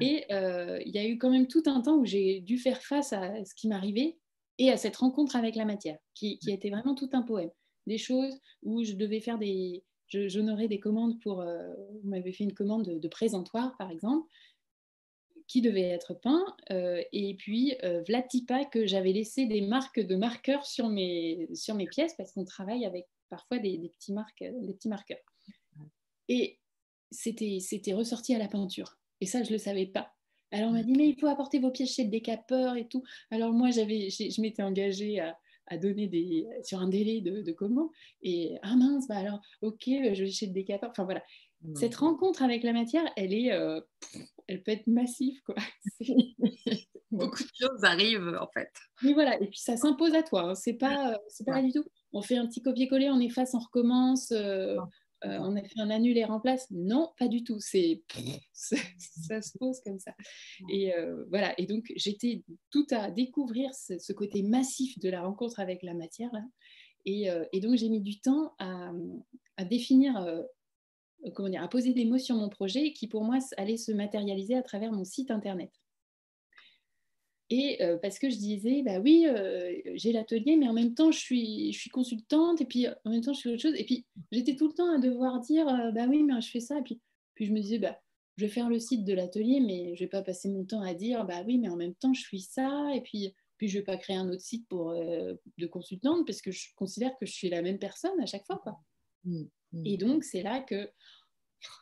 Et 0.00 0.24
euh, 0.30 0.80
il 0.84 0.94
y 0.94 0.98
a 0.98 1.06
eu 1.06 1.18
quand 1.18 1.30
même 1.30 1.46
tout 1.48 1.62
un 1.66 1.80
temps 1.80 1.96
où 1.96 2.04
j'ai 2.04 2.40
dû 2.40 2.58
faire 2.58 2.82
face 2.82 3.12
à 3.12 3.44
ce 3.44 3.54
qui 3.54 3.68
m'arrivait 3.68 4.18
et 4.58 4.70
à 4.70 4.76
cette 4.76 4.96
rencontre 4.96 5.36
avec 5.36 5.56
la 5.56 5.64
matière, 5.64 5.98
qui, 6.14 6.38
qui 6.38 6.50
était 6.50 6.70
vraiment 6.70 6.94
tout 6.94 7.10
un 7.12 7.22
poème. 7.22 7.50
Des 7.86 7.98
choses 7.98 8.38
où 8.62 8.84
je 8.84 8.92
devais 8.92 9.20
faire 9.20 9.38
des... 9.38 9.84
J'honorais 10.08 10.68
des 10.68 10.80
commandes 10.80 11.20
pour... 11.20 11.40
Euh, 11.40 11.72
vous 12.02 12.08
m'avez 12.08 12.32
fait 12.32 12.44
une 12.44 12.54
commande 12.54 12.98
de, 12.98 13.08
présentoir, 13.08 13.76
par 13.78 13.90
exemple, 13.90 14.28
qui 15.46 15.62
devait 15.62 15.82
être 15.82 16.14
peint. 16.14 16.44
Euh, 16.70 17.02
et 17.12 17.34
puis, 17.36 17.74
Vlatipa, 18.06 18.64
que 18.64 18.86
j'avais 18.86 19.12
laissé 19.12 19.46
des 19.46 19.60
marques 19.60 20.00
de 20.00 20.16
marqueurs 20.16 20.66
sur 20.66 20.88
mes, 20.88 21.48
sur 21.54 21.74
mes 21.74 21.86
pièces, 21.86 22.14
parce 22.16 22.32
qu'on 22.32 22.44
travaille 22.44 22.84
avec 22.84 23.06
parfois 23.28 23.58
des, 23.58 23.78
des, 23.78 23.88
petits 23.88 24.12
marques, 24.12 24.42
des 24.42 24.74
petits 24.74 24.88
marqueurs. 24.88 25.18
Et 26.28 26.58
c'était 27.10 27.92
ressorti 27.92 28.34
à 28.34 28.38
la 28.38 28.48
peinture. 28.48 28.99
Et 29.20 29.26
ça, 29.26 29.42
je 29.42 29.48
ne 29.48 29.54
le 29.54 29.58
savais 29.58 29.86
pas. 29.86 30.12
Alors 30.52 30.70
on 30.70 30.72
m'a 30.72 30.82
dit, 30.82 30.92
mais 30.92 31.08
il 31.08 31.18
faut 31.18 31.28
apporter 31.28 31.58
vos 31.60 31.70
pièces 31.70 31.94
chez 31.94 32.04
le 32.04 32.10
décapeur 32.10 32.76
et 32.76 32.88
tout. 32.88 33.04
Alors 33.30 33.52
moi, 33.52 33.70
j'avais, 33.70 34.10
je 34.10 34.40
m'étais 34.40 34.62
engagée 34.62 35.20
à, 35.20 35.36
donner 35.78 36.08
des, 36.08 36.48
sur 36.64 36.80
un 36.80 36.88
délai 36.88 37.20
de, 37.20 37.42
de 37.42 37.52
comment. 37.52 37.92
Et 38.22 38.58
ah 38.62 38.74
mince, 38.74 39.06
bah 39.06 39.18
alors, 39.18 39.40
ok, 39.62 39.84
je 39.86 40.24
vais 40.24 40.30
chez 40.30 40.46
le 40.46 40.52
décapeur. 40.52 40.90
Enfin 40.90 41.04
voilà. 41.04 41.22
Cette 41.74 41.94
rencontre 41.96 42.42
avec 42.42 42.62
la 42.64 42.72
matière, 42.72 43.04
elle 43.16 43.34
est, 43.34 43.52
euh, 43.52 43.80
elle 44.46 44.62
peut 44.62 44.72
être 44.72 44.86
massive, 44.86 45.38
quoi. 45.44 45.54
Beaucoup 47.10 47.42
de 47.42 47.48
choses 47.60 47.84
arrivent, 47.84 48.38
en 48.40 48.48
fait. 48.54 48.70
Oui, 49.02 49.12
voilà. 49.12 49.40
Et 49.42 49.46
puis 49.46 49.58
ça 49.58 49.76
s'impose 49.76 50.14
à 50.14 50.22
toi. 50.22 50.50
Hein. 50.50 50.54
C'est 50.54 50.74
pas, 50.74 51.18
c'est 51.28 51.44
pas 51.44 51.60
du 51.62 51.72
tout. 51.72 51.84
On 52.12 52.22
fait 52.22 52.36
un 52.36 52.46
petit 52.46 52.62
copier-coller, 52.62 53.10
on 53.10 53.20
efface, 53.20 53.54
on 53.54 53.58
recommence. 53.58 54.30
Euh, 54.32 54.76
euh, 55.24 55.38
on 55.40 55.56
a 55.56 55.62
fait 55.62 55.80
un 55.80 55.90
annule 55.90 56.16
et 56.16 56.24
remplace. 56.24 56.66
Non, 56.70 57.12
pas 57.18 57.28
du 57.28 57.44
tout. 57.44 57.58
C'est 57.60 58.02
ça 58.52 59.42
se 59.42 59.58
pose 59.58 59.80
comme 59.84 59.98
ça. 59.98 60.14
Et 60.70 60.94
euh, 60.94 61.24
voilà. 61.28 61.58
Et 61.58 61.66
donc 61.66 61.92
j'étais 61.96 62.44
tout 62.70 62.86
à 62.90 63.10
découvrir 63.10 63.70
ce, 63.74 64.12
côté 64.12 64.42
massif 64.42 64.98
de 64.98 65.08
la 65.08 65.22
rencontre 65.22 65.60
avec 65.60 65.82
la 65.82 65.94
matière. 65.94 66.30
Euh, 67.06 67.44
et, 67.52 67.60
donc 67.60 67.76
j'ai 67.76 67.88
mis 67.88 68.00
du 68.00 68.20
temps 68.20 68.54
à, 68.58 68.92
définir, 69.64 70.14
comment 71.34 71.48
dire, 71.48 71.62
à 71.62 71.68
poser 71.68 71.92
des 71.92 72.04
mots 72.04 72.18
sur 72.18 72.36
mon 72.36 72.48
projet 72.48 72.92
qui 72.92 73.06
pour 73.06 73.24
moi 73.24 73.38
allait 73.56 73.76
se 73.76 73.92
matérialiser 73.92 74.54
à 74.54 74.62
travers 74.62 74.92
mon 74.92 75.04
site 75.04 75.30
internet. 75.30 75.70
Et 77.50 77.82
euh, 77.82 77.98
parce 77.98 78.20
que 78.20 78.30
je 78.30 78.36
disais, 78.36 78.82
bah 78.82 79.00
oui, 79.00 79.26
euh, 79.26 79.74
j'ai 79.94 80.12
l'atelier, 80.12 80.56
mais 80.56 80.68
en 80.68 80.72
même 80.72 80.94
temps, 80.94 81.10
je 81.10 81.18
suis, 81.18 81.72
je 81.72 81.78
suis 81.78 81.90
consultante, 81.90 82.60
et 82.60 82.64
puis 82.64 82.86
en 83.04 83.10
même 83.10 83.22
temps, 83.22 83.32
je 83.32 83.40
fais 83.40 83.48
autre 83.48 83.62
chose. 83.62 83.74
Et 83.76 83.84
puis, 83.84 84.06
j'étais 84.30 84.54
tout 84.54 84.68
le 84.68 84.74
temps 84.74 84.94
à 84.94 84.98
devoir 84.98 85.40
dire, 85.40 85.68
euh, 85.68 85.90
bah 85.90 86.06
oui, 86.08 86.22
mais 86.22 86.40
je 86.40 86.48
fais 86.48 86.60
ça. 86.60 86.78
Et 86.78 86.82
puis, 86.82 87.00
puis 87.34 87.46
je 87.46 87.52
me 87.52 87.60
disais, 87.60 87.80
bah, 87.80 88.00
je 88.36 88.44
vais 88.44 88.50
faire 88.50 88.68
le 88.68 88.78
site 88.78 89.04
de 89.04 89.12
l'atelier, 89.12 89.58
mais 89.60 89.96
je 89.96 90.04
vais 90.04 90.08
pas 90.08 90.22
passer 90.22 90.48
mon 90.48 90.64
temps 90.64 90.80
à 90.80 90.94
dire, 90.94 91.24
bah 91.24 91.42
oui, 91.44 91.58
mais 91.58 91.68
en 91.68 91.76
même 91.76 91.94
temps, 91.94 92.14
je 92.14 92.20
suis 92.20 92.40
ça. 92.40 92.88
Et 92.94 93.00
puis, 93.00 93.34
puis 93.58 93.66
je 93.66 93.78
vais 93.78 93.84
pas 93.84 93.96
créer 93.96 94.16
un 94.16 94.30
autre 94.30 94.42
site 94.42 94.68
pour, 94.68 94.94
de 94.94 95.66
consultante, 95.66 96.24
parce 96.26 96.40
que 96.40 96.52
je 96.52 96.68
considère 96.76 97.18
que 97.18 97.26
je 97.26 97.32
suis 97.32 97.50
la 97.50 97.62
même 97.62 97.80
personne 97.80 98.18
à 98.20 98.26
chaque 98.26 98.46
fois. 98.46 98.60
Quoi. 98.62 98.78
Mmh, 99.24 99.42
mmh. 99.72 99.86
Et 99.86 99.96
donc, 99.96 100.22
c'est 100.22 100.42
là 100.42 100.60
que 100.60 100.88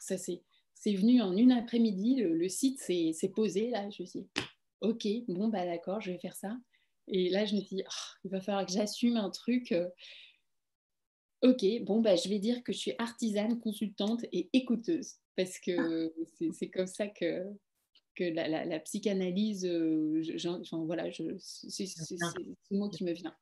ça 0.01 0.17
c'est 0.17 0.95
venu 0.95 1.21
en 1.21 1.37
une 1.37 1.53
après-midi, 1.53 2.17
le, 2.17 2.49
site 2.49 2.79
s'est 2.81 3.33
posé, 3.35 3.69
là, 3.71 3.83
je 3.91 4.03
me 4.03 4.07
suis 4.07 4.21
dit, 4.21 4.29
ok, 4.81 5.07
bon, 5.29 5.49
bah 5.49 5.65
d'accord, 5.65 6.01
je 6.01 6.13
vais 6.13 6.19
faire 6.19 6.37
ça. 6.37 6.57
Et 7.09 7.31
là, 7.31 7.45
je 7.45 7.57
me 7.57 7.61
suis 7.61 7.77
dit, 7.77 7.85
oh, 7.87 8.19
il 8.25 8.31
va 8.31 8.41
falloir 8.41 8.67
que 8.67 8.73
j'assume 8.73 9.17
un 9.17 9.31
truc. 9.31 9.73
Euh, 9.73 9.89
ok, 11.43 11.65
bon, 11.83 12.01
bah, 12.01 12.17
je 12.17 12.29
vais 12.29 12.39
dire 12.39 12.63
que 12.63 12.73
je 12.73 12.79
suis 12.79 12.95
artisane, 12.99 13.59
consultante 13.61 14.25
et 14.33 14.49
écouteuse, 14.53 15.15
parce 15.37 15.59
que 15.59 16.13
c'est 16.53 16.69
comme 16.69 16.87
ça 16.87 17.09
que, 17.09 17.45
que 18.15 18.25
la, 18.25 18.81
psychanalyse, 18.81 19.65
euh, 19.65 20.23
enfin, 20.47 20.85
voilà, 20.85 21.11
c'est 21.39 21.87
ce 21.87 22.75
mot 22.75 22.89
qui 22.91 23.05
me 23.05 23.13
vient. 23.13 23.35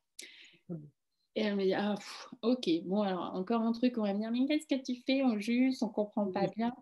Et 1.34 1.42
elle 1.42 1.56
me 1.56 1.64
dit, 1.64 1.74
ah, 1.74 1.96
ok, 2.42 2.68
bon, 2.84 3.02
alors 3.02 3.34
encore 3.34 3.60
un 3.60 3.72
truc, 3.72 3.98
on 3.98 4.02
va 4.02 4.14
me 4.14 4.20
dire, 4.20 4.30
mais 4.30 4.46
qu'est-ce 4.46 4.66
que 4.66 4.82
tu 4.82 5.02
fais 5.04 5.22
On 5.22 5.38
juge, 5.38 5.76
on 5.82 5.88
comprend 5.88 6.30
pas 6.32 6.46
bien. 6.56 6.72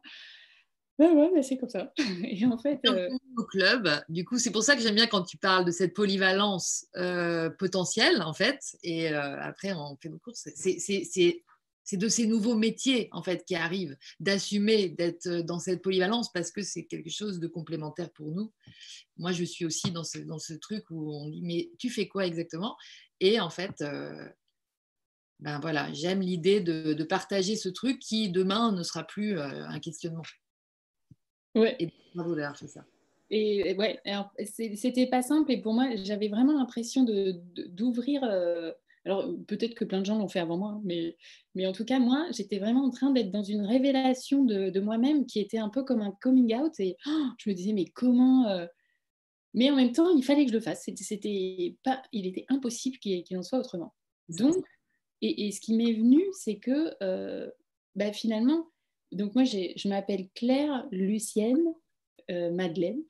Ouais, 0.98 1.10
ouais, 1.10 1.30
mais 1.34 1.42
c'est 1.42 1.56
comme 1.56 1.68
ça. 1.68 1.92
Et 2.24 2.46
en 2.46 2.58
fait. 2.58 2.80
Euh... 2.86 3.08
Au 3.36 3.44
club, 3.44 3.88
du 4.08 4.24
coup, 4.24 4.38
c'est 4.38 4.52
pour 4.52 4.62
ça 4.62 4.76
que 4.76 4.82
j'aime 4.82 4.94
bien 4.94 5.08
quand 5.08 5.22
tu 5.22 5.36
parles 5.36 5.64
de 5.64 5.72
cette 5.72 5.92
polyvalence 5.92 6.86
euh, 6.96 7.50
potentielle, 7.50 8.22
en 8.22 8.32
fait. 8.32 8.60
Et 8.84 9.10
euh, 9.12 9.40
après, 9.40 9.72
on 9.72 9.96
fait 10.00 10.08
nos 10.08 10.18
courses. 10.18 10.48
C'est 11.86 11.98
de 11.98 12.08
ces 12.08 12.26
nouveaux 12.26 12.54
métiers, 12.54 13.08
en 13.12 13.22
fait, 13.22 13.44
qui 13.44 13.56
arrivent, 13.56 13.96
d'assumer 14.20 14.88
d'être 14.88 15.28
dans 15.40 15.58
cette 15.58 15.82
polyvalence 15.82 16.32
parce 16.32 16.50
que 16.50 16.62
c'est 16.62 16.84
quelque 16.84 17.10
chose 17.10 17.40
de 17.40 17.46
complémentaire 17.46 18.10
pour 18.12 18.30
nous. 18.30 18.52
Moi, 19.16 19.32
je 19.32 19.44
suis 19.44 19.66
aussi 19.66 19.90
dans 19.90 20.04
ce, 20.04 20.18
dans 20.18 20.38
ce 20.38 20.54
truc 20.54 20.84
où 20.90 21.12
on 21.12 21.28
dit, 21.28 21.42
mais 21.42 21.70
tu 21.78 21.90
fais 21.90 22.08
quoi 22.08 22.24
exactement? 22.24 22.76
Et 23.20 23.38
en 23.38 23.50
fait, 23.50 23.84
ben 25.40 25.60
voilà, 25.60 25.92
j'aime 25.92 26.22
l'idée 26.22 26.60
de, 26.60 26.94
de, 26.94 27.04
partager 27.04 27.54
ce 27.54 27.68
truc 27.68 27.98
qui 27.98 28.30
demain 28.30 28.72
ne 28.72 28.82
sera 28.82 29.04
plus 29.04 29.38
un 29.38 29.78
questionnement. 29.78 30.22
Ouais. 31.54 31.76
Et 31.78 31.90
bravo 32.14 32.34
d'avoir 32.34 32.56
fait 32.56 32.66
ça. 32.66 32.84
Et 33.30 33.74
ouais, 33.78 34.00
c'était 34.44 35.06
pas 35.06 35.22
simple 35.22 35.50
et 35.50 35.60
pour 35.60 35.72
moi, 35.72 35.88
j'avais 35.96 36.28
vraiment 36.28 36.52
l'impression 36.52 37.04
d'ouvrir. 37.04 38.20
De, 38.20 38.26
euh, 38.28 38.72
alors 39.06 39.28
peut-être 39.46 39.74
que 39.74 39.84
plein 39.84 40.00
de 40.00 40.06
gens 40.06 40.18
l'ont 40.18 40.28
fait 40.28 40.40
avant 40.40 40.56
moi, 40.56 40.80
mais, 40.84 41.16
mais 41.54 41.66
en 41.66 41.72
tout 41.72 41.84
cas, 41.84 41.98
moi, 41.98 42.26
j'étais 42.30 42.58
vraiment 42.58 42.84
en 42.84 42.90
train 42.90 43.10
d'être 43.10 43.30
dans 43.30 43.42
une 43.42 43.62
révélation 43.62 44.44
de, 44.44 44.70
de 44.70 44.80
moi-même 44.80 45.26
qui 45.26 45.40
était 45.40 45.58
un 45.58 45.68
peu 45.68 45.84
comme 45.84 46.00
un 46.00 46.12
coming 46.20 46.54
out 46.54 46.78
et 46.78 46.96
oh, 47.06 47.26
je 47.38 47.50
me 47.50 47.54
disais, 47.54 47.72
mais 47.72 47.86
comment. 47.86 48.46
Euh, 48.48 48.66
mais 49.52 49.70
en 49.70 49.76
même 49.76 49.92
temps, 49.92 50.10
il 50.10 50.22
fallait 50.22 50.44
que 50.44 50.50
je 50.50 50.56
le 50.56 50.62
fasse. 50.62 50.88
C'était 50.96 51.76
pas, 51.82 52.02
il 52.12 52.26
était 52.26 52.44
impossible 52.48 52.98
qu'il 52.98 53.38
en 53.38 53.42
soit 53.42 53.58
autrement. 53.58 53.94
Donc, 54.28 54.56
et, 55.22 55.46
et 55.46 55.52
ce 55.52 55.60
qui 55.60 55.74
m'est 55.74 55.92
venu, 55.92 56.22
c'est 56.32 56.58
que 56.58 56.94
euh, 57.02 57.50
bah, 57.94 58.12
finalement, 58.12 58.66
donc 59.14 59.34
moi, 59.34 59.44
je 59.44 59.88
m'appelle 59.88 60.28
Claire 60.34 60.86
Lucienne 60.90 61.64
euh, 62.30 62.50
Madeleine. 62.50 63.02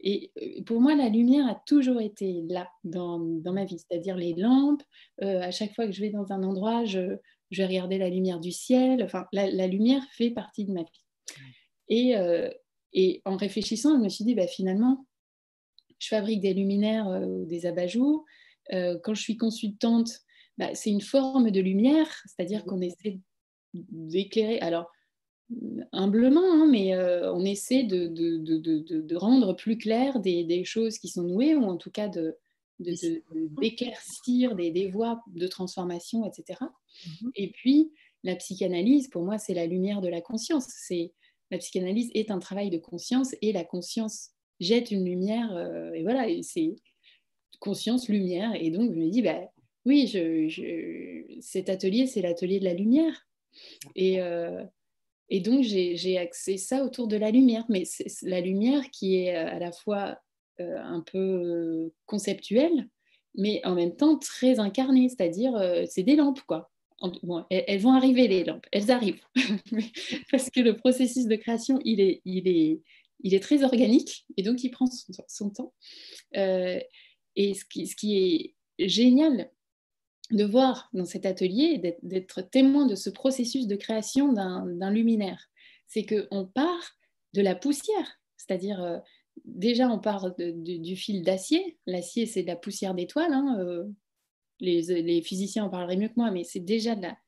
Et 0.00 0.32
euh, 0.40 0.62
pour 0.64 0.80
moi, 0.80 0.94
la 0.94 1.10
lumière 1.10 1.46
a 1.46 1.62
toujours 1.66 2.00
été 2.00 2.42
là 2.48 2.66
dans, 2.82 3.18
ma 3.18 3.66
vie, 3.66 3.78
c'est-à-dire 3.78 4.16
les 4.16 4.32
lampes. 4.34 4.82
Euh, 5.22 5.42
à 5.42 5.50
chaque 5.50 5.74
fois 5.74 5.84
que 5.84 5.92
je 5.92 6.00
vais 6.00 6.08
dans 6.08 6.32
un 6.32 6.42
endroit, 6.42 6.86
je, 6.86 7.18
vais 7.50 7.66
regarder 7.66 7.98
la 7.98 8.08
lumière 8.08 8.40
du 8.40 8.52
ciel. 8.52 9.02
Enfin, 9.02 9.26
la, 9.32 9.66
lumière 9.66 10.02
fait 10.12 10.30
partie 10.30 10.64
de 10.64 10.72
ma 10.72 10.82
vie. 10.82 11.02
Et, 11.88 12.14
et, 12.94 13.20
en 13.26 13.36
réfléchissant, 13.36 13.98
je 13.98 14.02
me 14.02 14.08
suis 14.08 14.24
dit, 14.24 14.34
bah, 14.34 14.46
finalement, 14.46 15.06
je 15.98 16.08
fabrique 16.08 16.40
des 16.40 16.54
luminaires 16.54 17.06
ou 17.06 17.44
des 17.44 17.66
abat-jours. 17.66 18.24
quand 18.70 19.14
je 19.14 19.20
suis 19.20 19.36
consultante, 19.36 20.10
bah, 20.56 20.74
c'est 20.74 20.90
une 20.90 21.02
forme 21.02 21.50
de 21.50 21.60
lumière, 21.60 22.10
c'est-à-dire 22.24 22.64
qu'on 22.64 22.80
essaie 22.80 23.20
d'éclairer. 23.74 24.58
Alors, 24.60 24.90
humblement, 25.92 26.52
hein, 26.52 26.66
mais 26.70 26.94
euh, 26.94 27.32
on 27.32 27.44
essaie 27.44 27.84
de, 27.84 28.06
de, 28.06 28.38
de, 28.38 29.00
de, 29.00 29.16
rendre 29.16 29.54
plus 29.54 29.76
clair 29.76 30.20
des, 30.20 30.44
des, 30.44 30.64
choses 30.64 30.98
qui 30.98 31.08
sont 31.08 31.22
nouées, 31.22 31.54
ou 31.54 31.64
en 31.64 31.76
tout 31.76 31.90
cas 31.90 32.10
d'éclaircir 32.78 34.54
des, 34.56 34.70
des, 34.70 34.88
voies 34.88 35.22
de 35.28 35.46
transformation, 35.46 36.24
etc. 36.24 36.60
Mhm. 37.06 37.30
Et 37.36 37.50
puis, 37.50 37.92
la 38.22 38.36
psychanalyse, 38.36 39.08
pour 39.08 39.22
moi, 39.22 39.38
c'est 39.38 39.54
la 39.54 39.66
lumière 39.66 40.00
de 40.00 40.08
la 40.08 40.20
conscience. 40.20 40.66
C'est 40.68 41.12
La 41.50 41.58
psychanalyse 41.58 42.10
est 42.14 42.30
un 42.30 42.38
travail 42.38 42.70
de 42.70 42.78
conscience, 42.78 43.34
et 43.42 43.52
la 43.52 43.64
conscience 43.64 44.30
jette 44.60 44.90
une 44.90 45.04
lumière, 45.04 45.54
euh, 45.54 45.92
et 45.92 46.02
voilà, 46.02 46.26
c'est 46.42 46.74
conscience, 47.60 48.08
lumière, 48.08 48.52
et 48.54 48.70
donc 48.70 48.92
je 48.92 48.98
me 48.98 49.08
dis, 49.08 49.22
bah, 49.22 49.40
oui, 49.84 50.06
je, 50.06 51.38
cet 51.40 51.68
atelier, 51.68 52.06
c'est 52.06 52.22
l'atelier 52.22 52.60
de 52.60 52.64
la 52.64 52.74
lumière. 52.74 53.26
Et... 53.94 54.22
Euh, 54.22 54.64
et 55.30 55.40
donc, 55.40 55.62
j'ai 55.62 56.18
axé 56.18 56.56
ça 56.58 56.84
autour 56.84 57.08
de 57.08 57.16
la 57.16 57.30
lumière, 57.30 57.64
mais 57.68 57.84
c'est 57.84 58.06
la 58.22 58.40
lumière 58.40 58.90
qui 58.90 59.16
est 59.16 59.36
euh, 59.36 59.48
à 59.48 59.58
la 59.58 59.72
fois 59.72 60.18
euh, 60.60 60.78
un 60.78 61.00
peu 61.00 61.18
euh, 61.18 61.92
conceptuelle, 62.06 62.88
mais 63.34 63.60
en 63.64 63.74
même 63.74 63.96
temps 63.96 64.18
très 64.18 64.60
incarnée, 64.60 65.08
c'est-à-dire 65.08 65.54
c'est 65.88 66.02
des 66.02 66.16
lampes, 66.16 66.42
quoi. 66.46 66.70
Bon, 67.22 67.44
elles, 67.50 67.80
vont 67.80 67.92
arriver, 67.92 68.28
les 68.28 68.44
lampes, 68.44 68.66
elles 68.70 68.90
arrivent, 68.90 69.20
parce 70.30 70.48
que 70.48 70.60
le 70.60 70.76
processus 70.76 71.26
de 71.26 71.36
création, 71.36 71.80
il 71.84 72.00
est, 72.00 72.22
il 72.24 72.48
est, 72.48 72.80
il 73.20 73.34
est 73.34 73.40
très 73.40 73.64
organique, 73.64 74.24
et 74.36 74.42
donc 74.42 74.62
il 74.62 74.70
prend 74.70 74.86
son, 75.26 75.50
temps. 75.50 75.74
et 76.32 77.54
ce 77.54 77.64
qui, 77.64 77.86
ce 77.88 77.96
qui 77.96 78.16
est 78.16 78.86
génial 78.86 79.50
de 80.30 80.44
voir 80.44 80.88
dans 80.92 81.04
cet 81.04 81.26
atelier, 81.26 81.96
d'être 82.02 82.42
témoin 82.42 82.86
de 82.86 82.94
ce 82.94 83.10
processus 83.10 83.66
de 83.66 83.76
création 83.76 84.32
d'un 84.32 84.90
luminaire. 84.90 85.50
C'est 85.86 86.06
qu'on 86.06 86.46
part 86.46 86.96
de 87.34 87.42
la 87.42 87.54
poussière, 87.54 88.20
c'est-à-dire 88.36 88.82
euh, 88.82 88.98
déjà 89.44 89.88
on 89.88 89.98
part 89.98 90.34
du 90.36 90.96
fil 90.96 91.22
d'acier. 91.22 91.78
L'acier, 91.86 92.26
c'est 92.26 92.42
de 92.42 92.48
la 92.48 92.56
poussière 92.56 92.94
d'étoiles. 92.94 93.32
Hein, 93.32 93.58
euh, 93.58 93.84
les, 94.60 95.22
physiciens 95.22 95.64
en 95.64 95.70
parleraient 95.70 95.96
mieux 95.96 96.08
que 96.08 96.14
moi, 96.16 96.30
mais 96.30 96.44
c'est 96.44 96.60
déjà 96.60 96.94
de 96.94 97.02
la... 97.02 97.18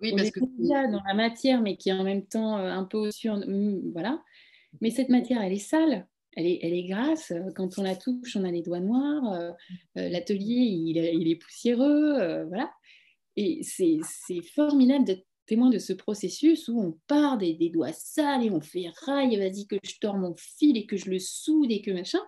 Oui, 0.00 0.12
parce 0.14 0.30
que... 0.30 0.40
déjà 0.58 0.86
dans 0.86 1.02
la 1.02 1.14
matière, 1.14 1.62
mais 1.62 1.76
qui 1.76 1.88
est 1.88 1.94
en 1.94 2.04
même 2.04 2.26
temps 2.26 2.58
euh, 2.58 2.70
un 2.70 2.84
peu 2.84 2.98
au-dessus. 2.98 3.30
Voilà. 3.92 4.22
Mais 4.80 4.90
cette 4.90 5.08
matière, 5.08 5.42
elle 5.42 5.52
est 5.52 5.58
sale 5.58 6.06
elle 6.36 6.46
est, 6.46 6.84
grasse. 6.84 7.32
Quand 7.54 7.78
on 7.78 7.82
la 7.82 7.96
touche, 7.96 8.36
on 8.36 8.44
a 8.44 8.50
les 8.50 8.62
doigts 8.62 8.80
noirs. 8.80 9.32
Euh, 9.32 9.50
euh, 9.96 10.08
l'atelier, 10.10 10.54
il, 10.54 10.98
est 10.98 11.36
poussiéreux. 11.36 12.20
Euh, 12.20 12.44
voilà. 12.44 12.70
Et 13.36 13.62
c'est 13.62 14.00
formidable 14.54 15.04
d'être 15.04 15.26
témoin 15.46 15.70
de 15.70 15.78
ce 15.78 15.92
processus 15.92 16.68
où 16.68 16.80
on 16.80 16.98
part 17.06 17.38
des, 17.38 17.70
doigts 17.70 17.92
sales 17.92 18.44
et 18.44 18.50
on 18.50 18.60
fait 18.60 18.90
raille, 19.04 19.36
vas-y 19.36 19.66
que 19.66 19.76
je 19.82 19.94
tords 20.00 20.18
mon 20.18 20.34
fil 20.36 20.76
et 20.76 20.86
que 20.86 20.96
je 20.96 21.10
le 21.10 21.18
soude 21.18 21.70
et 21.70 21.82
que 21.82 21.90
machin, 21.90 22.20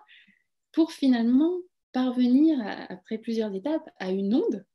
pour 0.71 0.91
finalement 0.91 1.57
parvenir, 1.91 2.59
après 2.89 3.17
plusieurs 3.17 3.53
étapes, 3.53 3.89
à 3.97 4.11
une 4.11 4.35
onde 4.35 4.65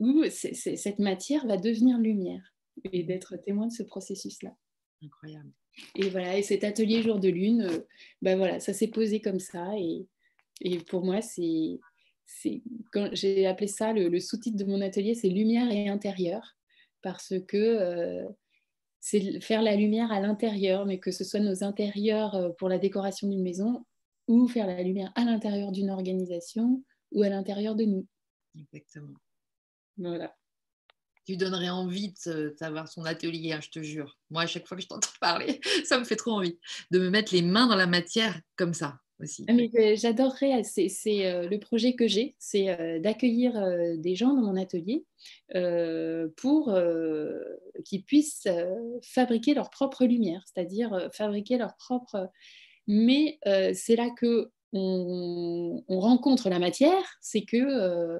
où 0.00 0.24
cette 0.28 0.98
matière 0.98 1.46
va 1.46 1.56
devenir 1.56 1.98
lumière 1.98 2.54
et 2.92 3.04
d'être 3.04 3.36
témoin 3.36 3.68
de 3.68 3.72
ce 3.72 3.84
processus-là. 3.84 4.56
Incroyable. 5.02 5.52
Et 5.94 6.08
voilà, 6.10 6.36
et 6.36 6.42
cet 6.42 6.64
atelier 6.64 7.02
jour 7.02 7.18
de 7.18 7.28
lune, 7.28 7.62
euh, 7.62 7.78
ben 8.20 8.36
voilà, 8.36 8.60
ça 8.60 8.72
s'est 8.72 8.88
posé 8.88 9.20
comme 9.20 9.40
ça. 9.40 9.76
Et, 9.78 10.06
et 10.60 10.78
pour 10.78 11.04
moi, 11.04 11.20
c'est, 11.22 11.80
quand 12.92 13.10
j'ai 13.12 13.46
appelé 13.46 13.66
ça 13.66 13.92
le, 13.92 14.18
sous-titre 14.20 14.56
de 14.56 14.64
mon 14.64 14.80
atelier, 14.80 15.14
c'est 15.14 15.28
lumière 15.28 15.70
et 15.70 15.88
intérieur, 15.88 16.56
parce 17.02 17.34
que 17.46 17.56
euh, 17.56 18.28
c'est 19.00 19.40
faire 19.40 19.62
la 19.62 19.76
lumière 19.76 20.12
à 20.12 20.20
l'intérieur, 20.20 20.86
mais 20.86 20.98
que 20.98 21.10
ce 21.10 21.24
soit 21.24 21.40
nos 21.40 21.64
intérieurs 21.64 22.34
euh, 22.34 22.50
pour 22.58 22.68
la 22.68 22.78
décoration 22.78 23.28
d'une 23.28 23.42
maison, 23.42 23.84
ou 24.28 24.48
faire 24.48 24.66
la 24.66 24.82
lumière 24.82 25.12
à 25.16 25.24
l'intérieur 25.24 25.72
d'une 25.72 25.90
organisation, 25.90 26.82
ou 27.12 27.22
à 27.22 27.28
l'intérieur 27.28 27.74
de 27.74 27.84
nous. 27.84 28.06
Exactement. 28.54 29.14
Voilà 29.96 30.34
tu 31.24 31.36
donnerais 31.36 31.70
envie 31.70 32.14
d'avoir 32.60 32.88
son 32.88 33.04
atelier, 33.04 33.52
hein, 33.52 33.60
je 33.62 33.70
te 33.70 33.82
jure. 33.82 34.18
Moi, 34.30 34.42
à 34.42 34.46
chaque 34.46 34.66
fois 34.66 34.76
que 34.76 34.82
je 34.82 34.88
t'entends 34.88 35.08
parler, 35.20 35.60
ça 35.84 35.98
me 35.98 36.04
fait 36.04 36.16
trop 36.16 36.32
envie 36.32 36.58
de 36.90 36.98
me 36.98 37.10
mettre 37.10 37.34
les 37.34 37.42
mains 37.42 37.66
dans 37.66 37.76
la 37.76 37.86
matière 37.86 38.40
comme 38.56 38.74
ça 38.74 38.98
aussi. 39.20 39.44
Ah, 39.48 39.52
mais 39.52 39.70
euh, 39.76 39.96
j'adorerais, 39.96 40.62
c'est 40.64 40.90
euh, 41.26 41.48
le 41.48 41.58
projet 41.58 41.94
que 41.94 42.08
j'ai, 42.08 42.34
c'est 42.38 42.70
euh, 42.70 42.98
d'accueillir 42.98 43.52
des 43.98 44.16
gens 44.16 44.34
dans 44.34 44.42
mon 44.42 44.56
atelier 44.56 45.04
pour 46.36 46.74
qu'ils 47.84 48.04
puissent 48.04 48.48
fabriquer 49.02 49.54
leur 49.54 49.70
propre 49.70 50.04
lumière, 50.04 50.42
c'est-à-dire 50.46 51.08
fabriquer 51.12 51.58
leur 51.58 51.76
propre... 51.76 52.30
Mais 52.88 53.38
c'est 53.74 53.94
là 53.94 54.10
que 54.18 54.50
on, 54.72 55.82
rencontre 55.88 56.48
la 56.48 56.58
matière, 56.58 57.16
c'est 57.20 57.42
que 57.42 57.56
euh, 57.56 58.18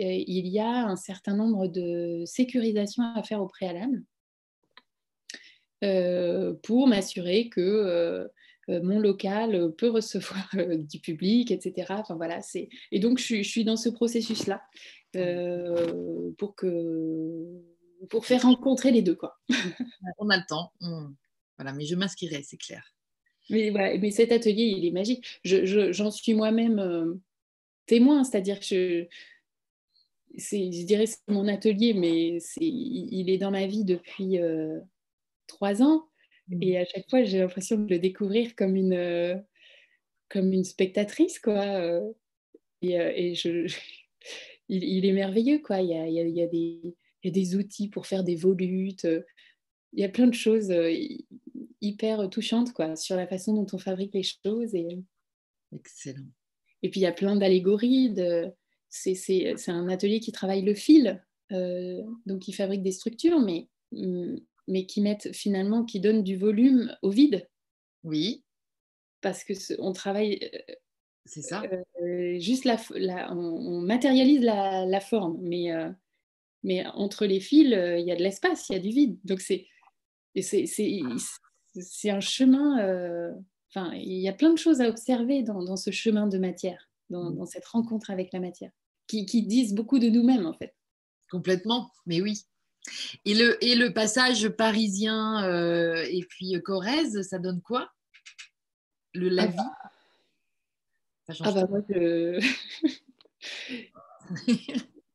il 0.00 0.46
y 0.46 0.58
a 0.58 0.86
un 0.86 0.96
certain 0.96 1.34
nombre 1.34 1.66
de 1.66 2.22
sécurisations 2.26 3.02
à 3.14 3.22
faire 3.22 3.42
au 3.42 3.46
préalable 3.46 4.02
euh, 5.84 6.54
pour 6.62 6.86
m'assurer 6.86 7.48
que 7.48 7.60
euh, 7.60 8.28
mon 8.82 8.98
local 8.98 9.72
peut 9.76 9.88
recevoir 9.88 10.50
du 10.54 11.00
public, 11.00 11.50
etc. 11.50 11.86
Enfin, 11.90 12.16
voilà, 12.16 12.40
et 12.92 13.00
donc 13.00 13.18
je, 13.18 13.42
suis 13.42 13.64
dans 13.64 13.76
ce 13.76 13.88
processus-là 13.88 14.62
pour 16.36 16.54
que 16.54 17.46
pour 18.10 18.26
faire 18.26 18.42
rencontrer 18.42 18.90
les 18.90 19.02
deux. 19.02 19.16
Quoi. 19.16 19.38
On 20.18 20.28
a 20.30 20.36
le 20.36 20.46
temps. 20.46 20.72
Voilà, 21.56 21.72
mais 21.72 21.84
je 21.84 21.96
m'inscrirai, 21.96 22.42
c'est 22.42 22.56
clair. 22.56 22.94
Mais, 23.50 23.70
mais 24.00 24.10
cet 24.10 24.32
atelier, 24.32 24.64
il 24.64 24.84
est 24.86 24.90
magique. 24.90 25.40
J'en 25.44 26.10
je, 26.10 26.10
suis 26.10 26.34
moi-même 26.34 26.78
euh, 26.78 27.14
témoin, 27.86 28.24
c'est-à-dire 28.24 28.60
que 28.60 29.08
je, 30.36 30.56
je 30.56 30.84
dirais 30.84 31.06
c'est 31.06 31.18
mon 31.28 31.48
atelier, 31.48 31.94
mais 31.94 32.38
il 32.60 33.30
est 33.30 33.38
dans 33.38 33.50
ma 33.50 33.66
vie 33.66 33.84
depuis 33.84 34.38
euh, 34.38 34.78
trois 35.46 35.82
ans. 35.82 36.08
Mmh. 36.48 36.62
Et 36.62 36.78
à 36.78 36.84
chaque 36.84 37.08
fois, 37.10 37.22
j'ai 37.24 37.38
l'impression 37.38 37.76
de 37.76 37.88
le 37.88 37.98
découvrir 37.98 38.54
comme 38.56 38.76
une, 38.76 38.94
euh, 38.94 39.36
comme 40.28 40.52
une 40.52 40.64
spectatrice. 40.64 41.38
Quoi. 41.38 42.00
Et, 42.82 42.92
et 42.92 43.34
je, 43.34 43.66
il, 44.68 45.04
est 45.04 45.12
merveilleux. 45.12 45.60
Quoi. 45.60 45.80
Il, 45.80 45.90
y 45.90 45.94
a, 45.94 46.06
il, 46.06 46.14
y 46.14 46.20
a, 46.20 46.22
il, 46.22 46.34
y 46.34 46.42
a 46.42 46.46
des, 46.46 46.80
il 47.22 47.24
y 47.24 47.28
a 47.28 47.32
des 47.32 47.56
outils 47.56 47.88
pour 47.88 48.06
faire 48.06 48.24
des 48.24 48.36
volutes. 48.36 49.06
Il 49.92 50.00
y 50.00 50.04
a 50.04 50.08
plein 50.08 50.26
de 50.26 50.34
choses 50.34 50.72
hyper 51.80 52.28
touchantes 52.30 52.72
quoi, 52.72 52.96
sur 52.96 53.16
la 53.16 53.26
façon 53.26 53.54
dont 53.54 53.66
on 53.72 53.78
fabrique 53.78 54.14
les 54.14 54.22
choses. 54.22 54.74
Et... 54.74 54.98
Excellent. 55.74 56.26
Et 56.82 56.90
puis 56.90 57.00
il 57.00 57.04
y 57.04 57.06
a 57.06 57.12
plein 57.12 57.36
d'allégories. 57.36 58.10
De... 58.10 58.52
C'est 58.88 59.54
un 59.68 59.88
atelier 59.88 60.20
qui 60.20 60.32
travaille 60.32 60.62
le 60.62 60.74
fil. 60.74 61.22
Euh, 61.52 62.02
donc 62.26 62.48
il 62.48 62.52
fabrique 62.52 62.82
des 62.82 62.92
structures, 62.92 63.40
mais, 63.40 63.68
mm, 63.92 64.36
mais 64.68 64.86
qui 64.86 65.00
mettent 65.00 65.32
finalement, 65.34 65.84
qui 65.84 66.00
donnent 66.00 66.22
du 66.22 66.36
volume 66.36 66.96
au 67.02 67.10
vide. 67.10 67.48
Oui. 68.04 68.44
Parce 69.20 69.44
que 69.44 69.52
on 69.80 69.92
travaille. 69.92 70.38
Euh, 70.42 70.74
c'est 71.24 71.42
ça. 71.42 71.62
Euh, 72.02 72.38
juste 72.38 72.64
la, 72.64 72.78
la 72.94 73.32
on, 73.34 73.80
matérialise 73.80 74.40
la, 74.40 74.86
la 74.86 75.00
forme, 75.00 75.38
mais, 75.42 75.70
mais 76.62 76.86
entre 76.86 77.26
les 77.26 77.40
fils, 77.40 77.66
il 77.66 78.06
y 78.06 78.12
a 78.12 78.16
de 78.16 78.22
l'espace, 78.22 78.68
il 78.68 78.74
y 78.74 78.76
a 78.76 78.80
du 78.80 78.88
vide. 78.88 79.18
Donc 79.24 79.40
c'est 79.40 79.66
c'est 80.42 82.10
un 82.10 82.20
chemin. 82.20 82.80
Euh, 82.80 83.32
enfin, 83.70 83.92
il 83.94 84.18
y 84.18 84.28
a 84.28 84.32
plein 84.32 84.52
de 84.52 84.58
choses 84.58 84.80
à 84.80 84.88
observer 84.88 85.42
dans, 85.42 85.76
ce 85.76 85.90
chemin 85.90 86.26
de 86.26 86.38
matière, 86.38 86.87
mm. 87.10 87.36
dans, 87.36 87.46
cette 87.46 87.66
rencontre 87.66 88.10
avec 88.10 88.32
la 88.32 88.40
matière, 88.40 88.70
qui, 89.06 89.24
disent 89.24 89.74
beaucoup 89.74 89.98
de 89.98 90.08
nous-mêmes 90.08 90.46
en 90.46 90.54
fait. 90.54 90.74
Complètement, 91.30 91.90
mais 92.06 92.20
oui. 92.20 92.44
Et 93.24 93.34
le, 93.34 93.62
et 93.62 93.74
le 93.74 93.92
passage 93.92 94.48
parisien 94.48 95.44
euh, 95.44 96.06
et 96.08 96.24
puis 96.28 96.54
Corrèze, 96.62 97.20
ça 97.22 97.38
donne 97.38 97.60
quoi? 97.60 97.90
Le 99.14 99.28
la 99.28 99.46
vie? 99.46 99.56
Ah 101.28 101.34
bah, 101.34 101.34
ah 101.40 101.52
bah 101.52 101.66
moi, 101.68 101.82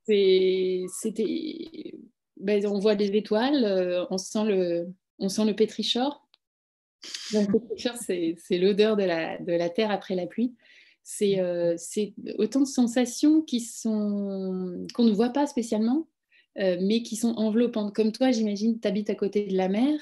c'était 0.06 1.94
ben, 2.38 2.66
on 2.66 2.80
voit 2.80 2.96
des 2.96 3.16
étoiles, 3.16 3.64
euh, 3.64 4.06
on 4.10 4.18
sent 4.18 4.44
le, 4.46 4.94
on 5.20 5.30
sent 5.30 5.46
le 5.46 5.56
pétrichor. 5.56 6.28
Le 7.32 7.46
pétrichor, 7.52 7.96
c'est 7.98 8.58
l'odeur 8.58 8.98
de 8.98 9.04
la, 9.04 9.38
de 9.38 9.54
la, 9.54 9.70
terre 9.70 9.92
après 9.92 10.16
la 10.16 10.28
pluie. 10.28 10.54
C'est 11.04 11.40
euh, 11.40 11.76
autant 12.38 12.62
de 12.62 12.66
sensations 12.66 13.42
qui 13.42 13.60
sont 13.60 14.86
qu'on 14.94 15.04
ne 15.04 15.12
voit 15.12 15.32
pas 15.32 15.46
spécialement, 15.48 16.08
euh, 16.60 16.78
mais 16.82 17.04
qui 17.04 17.18
sont 17.18 17.34
enveloppantes. 17.36 17.94
Comme 17.94 18.14
toi, 18.14 18.32
j'imagine, 18.32 18.80
tu 18.80 18.88
habites 18.88 19.10
à 19.10 19.16
côté 19.16 19.46
de 19.46 19.58
la 19.58 19.68
mer. 19.68 20.00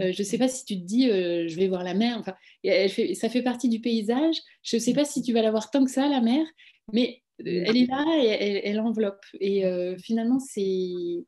Euh, 0.00 0.12
je 0.12 0.22
ne 0.22 0.26
sais 0.26 0.38
pas 0.38 0.48
si 0.48 0.64
tu 0.64 0.76
te 0.76 0.84
dis, 0.84 1.06
je 1.06 1.56
vais 1.56 1.68
voir 1.68 1.84
la 1.84 1.94
mer. 1.94 2.16
Enfin, 2.18 2.34
elle 2.64 2.90
fait, 2.90 3.14
ça 3.14 3.28
fait 3.28 3.42
partie 3.42 3.68
du 3.68 3.80
paysage. 3.80 4.36
Je 4.62 4.76
ne 4.76 4.80
sais 4.80 4.92
pas 4.92 5.04
si 5.04 5.22
tu 5.22 5.32
vas 5.32 5.42
la 5.42 5.52
voir 5.52 5.70
tant 5.70 5.84
que 5.84 5.90
ça, 5.90 6.08
la 6.08 6.20
mer, 6.20 6.44
mais 6.92 7.22
elle 7.38 7.76
est 7.76 7.86
là 7.86 8.04
et 8.20 8.26
elle, 8.26 8.60
elle 8.64 8.80
enveloppe. 8.80 9.24
Et 9.40 9.62
finalement, 10.02 10.40
c'est 10.40 11.24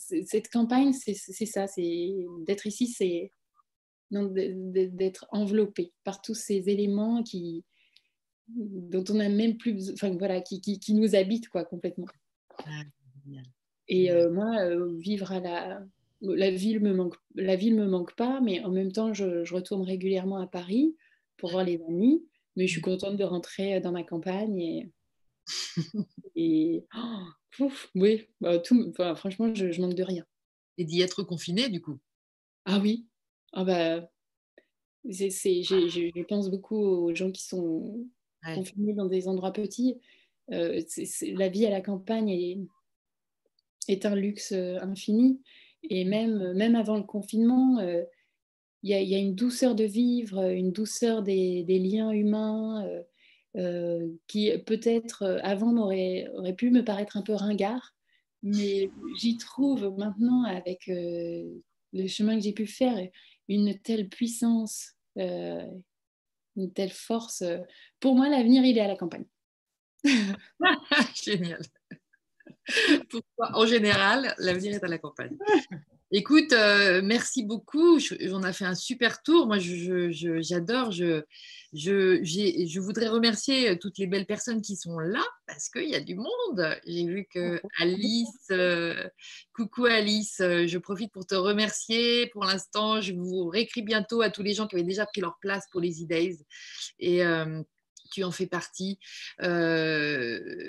cette 0.00 0.48
campagne, 0.50 0.94
c'est 0.94 1.14
ça, 1.14 1.66
c'est 1.66 2.14
d'être 2.46 2.66
ici, 2.66 2.86
c'est 2.88 3.30
d'être 4.10 5.26
enveloppé 5.30 5.92
par 6.04 6.22
tous 6.22 6.34
ces 6.34 6.70
éléments 6.70 7.22
qui, 7.22 7.64
dont 8.48 9.04
on 9.10 9.14
n'a 9.14 9.28
même 9.28 9.56
plus, 9.56 9.92
enfin 9.92 10.10
voilà, 10.16 10.40
qui, 10.40 10.60
qui, 10.60 10.94
nous 10.94 11.14
habitent 11.14 11.48
quoi 11.48 11.64
complètement. 11.64 12.06
Ah, 12.58 12.82
et 13.88 14.10
euh, 14.10 14.30
moi, 14.30 14.60
euh, 14.60 14.96
vivre 14.98 15.32
à 15.32 15.40
la, 15.40 15.82
la 16.20 16.50
ville 16.50 16.80
me 16.80 16.92
manque, 16.92 17.14
la 17.34 17.56
ville 17.56 17.74
me 17.74 17.86
manque 17.86 18.14
pas, 18.16 18.40
mais 18.40 18.62
en 18.64 18.70
même 18.70 18.92
temps, 18.92 19.14
je, 19.14 19.44
je 19.44 19.54
retourne 19.54 19.82
régulièrement 19.82 20.38
à 20.38 20.46
Paris 20.46 20.96
pour 21.36 21.50
voir 21.50 21.64
les 21.64 21.80
amis, 21.88 22.24
mais 22.56 22.66
je 22.66 22.72
suis 22.72 22.80
contente 22.80 23.16
de 23.16 23.24
rentrer 23.24 23.80
dans 23.80 23.92
ma 23.92 24.02
campagne 24.02 24.58
et, 24.58 24.90
et 26.36 26.86
oh, 27.60 27.70
oui, 27.94 28.26
bah, 28.40 28.58
tout, 28.58 28.92
franchement, 29.16 29.54
je, 29.54 29.80
manque 29.80 29.94
de 29.94 30.02
rien. 30.02 30.24
Et 30.78 30.84
d'y 30.84 31.00
être 31.00 31.22
confiné, 31.22 31.68
du 31.68 31.80
coup? 31.80 31.98
Ah 32.64 32.80
oui. 32.82 33.06
Ah 33.52 33.64
bah, 33.64 34.10
je 35.04 36.22
pense 36.24 36.50
beaucoup 36.50 36.76
aux 36.76 37.14
gens 37.14 37.30
qui 37.30 37.44
sont 37.44 38.06
confinés 38.54 38.92
dans 38.92 39.06
des 39.06 39.28
endroits 39.28 39.52
petits. 39.52 39.98
Euh, 40.52 40.80
la 41.32 41.48
vie 41.48 41.66
à 41.66 41.70
la 41.70 41.80
campagne 41.80 42.30
est, 43.88 44.06
un 44.06 44.14
luxe 44.14 44.52
euh, 44.52 44.78
infini. 44.80 45.40
Et 45.88 46.04
même, 46.04 46.52
même 46.54 46.74
avant 46.74 46.96
le 46.96 47.04
confinement, 47.04 47.78
euh, 47.78 48.02
il 48.82 48.90
y, 48.90 49.14
a 49.14 49.18
une 49.18 49.34
douceur 49.34 49.74
de 49.74 49.84
vivre, 49.84 50.50
une 50.50 50.70
douceur 50.70 51.22
des, 51.22 51.64
liens 51.66 52.10
humains. 52.10 52.86
Euh, 53.56 54.08
qui 54.26 54.50
peut-être 54.66 55.22
euh, 55.22 55.38
avant 55.42 55.74
aurait, 55.78 56.28
pu 56.58 56.70
me 56.70 56.84
paraître 56.84 57.16
un 57.16 57.22
peu 57.22 57.32
ringard, 57.32 57.94
mais 58.42 58.90
j'y 59.18 59.38
trouve 59.38 59.94
maintenant 59.96 60.42
avec 60.42 60.90
euh, 60.90 61.42
le 61.94 62.06
chemin 62.06 62.36
que 62.36 62.42
j'ai 62.42 62.52
pu 62.52 62.66
faire 62.66 62.98
une 63.48 63.78
telle 63.78 64.10
puissance, 64.10 64.92
une 66.56 66.72
telle 66.72 66.92
force. 66.92 67.44
Pour 68.00 68.14
moi, 68.14 68.28
l'avenir, 68.28 68.64
il 68.64 68.78
est 68.78 68.82
à 68.82 68.88
la 68.88 68.96
campagne. 68.96 69.26
Génial. 71.14 71.60
Pourquoi 73.08 73.50
En 73.54 73.66
général, 73.66 74.34
l'avenir 74.38 74.74
est 74.74 74.84
à 74.84 74.88
la 74.88 74.98
campagne. 74.98 75.36
Écoute, 76.12 76.52
merci 77.02 77.42
beaucoup. 77.42 77.98
On 78.30 78.42
a 78.42 78.52
fait 78.52 78.64
un 78.64 78.74
super 78.74 79.22
tour. 79.22 79.46
Moi, 79.46 79.58
j'adore. 79.58 80.92
Je, 80.92 81.22
je, 81.76 82.20
je, 82.24 82.80
voudrais 82.80 83.08
remercier 83.08 83.70
euh, 83.70 83.76
toutes 83.76 83.98
les 83.98 84.06
belles 84.06 84.26
personnes 84.26 84.62
qui 84.62 84.76
sont 84.76 84.98
là 84.98 85.22
parce 85.46 85.68
qu'il 85.68 85.88
y 85.88 85.94
a 85.94 86.00
du 86.00 86.14
monde. 86.14 86.78
J'ai 86.86 87.06
vu 87.06 87.26
que 87.30 87.60
Alice, 87.78 88.46
euh, 88.50 89.08
coucou 89.54 89.84
Alice, 89.84 90.40
euh, 90.40 90.66
je 90.66 90.78
profite 90.78 91.12
pour 91.12 91.26
te 91.26 91.34
remercier. 91.34 92.28
Pour 92.28 92.44
l'instant, 92.44 93.00
je 93.00 93.12
vous 93.12 93.48
réécris 93.48 93.82
bientôt 93.82 94.22
à 94.22 94.30
tous 94.30 94.42
les 94.42 94.54
gens 94.54 94.66
qui 94.66 94.76
avaient 94.76 94.84
déjà 94.84 95.06
pris 95.06 95.20
leur 95.20 95.38
place 95.40 95.64
pour 95.70 95.80
les 95.80 96.02
e-days. 96.02 96.38
Et 96.98 97.22
tu 98.12 98.22
en 98.22 98.30
fais 98.30 98.46
partie, 98.46 98.98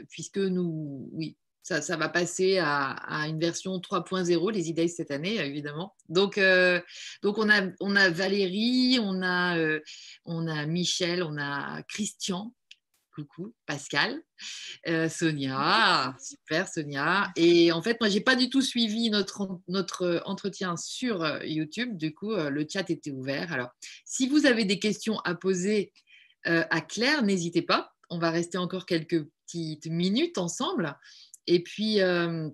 puisque 0.10 0.38
nous, 0.38 1.10
oui, 1.14 1.38
ça, 1.68 1.97
va 1.97 2.07
passer 2.07 2.59
à, 2.59 3.26
une 3.28 3.39
version 3.39 3.78
3.0, 3.78 4.51
les 4.51 4.70
idées 4.70 4.88
cette 4.88 5.11
année, 5.11 5.36
évidemment. 5.36 5.95
Donc, 6.07 6.38
euh, 6.38 6.80
donc 7.24 7.38
on, 7.38 7.49
a, 7.49 7.68
on 7.82 7.95
a 7.95 8.09
Valérie, 8.09 8.99
on 9.01 9.22
a, 9.22 9.57
euh, 9.57 9.82
on 10.26 10.47
a 10.47 10.65
Michel, 10.65 11.24
on 11.24 11.38
a 11.38 11.84
Christian, 11.84 12.53
coucou, 13.13 13.53
Pascal, 13.65 14.22
euh, 14.88 15.09
Sonia, 15.09 16.15
super 16.20 16.70
Sonia. 16.70 17.32
Et 17.36 17.74
en 17.74 17.82
fait, 17.82 17.99
moi, 17.99 18.09
j'ai 18.09 18.22
pas 18.22 18.38
du 18.38 18.49
tout 18.49 18.61
suivi 18.61 19.09
notre, 19.09 19.59
notre 19.68 20.22
entretien 20.26 20.78
sur 20.78 21.43
YouTube. 21.43 21.97
Du 21.97 22.13
coup, 22.13 22.34
le 22.34 22.65
chat 22.72 22.89
était 22.89 23.11
ouvert. 23.11 23.51
Alors, 23.51 23.70
si 24.05 24.30
vous 24.30 24.45
avez 24.45 24.63
des 24.63 24.80
questions 24.80 25.20
à 25.20 25.36
poser 25.36 25.91
à 26.45 26.80
Claire, 26.80 27.24
n'hésitez 27.24 27.61
pas. 27.61 27.91
On 28.09 28.20
va 28.20 28.30
rester 28.30 28.57
encore 28.57 28.86
quelques 28.86 29.26
petites 29.47 29.88
minutes 29.88 30.38
ensemble. 30.38 30.97
Et 31.48 31.64
puis, 31.64 32.02
euh, 32.02 32.50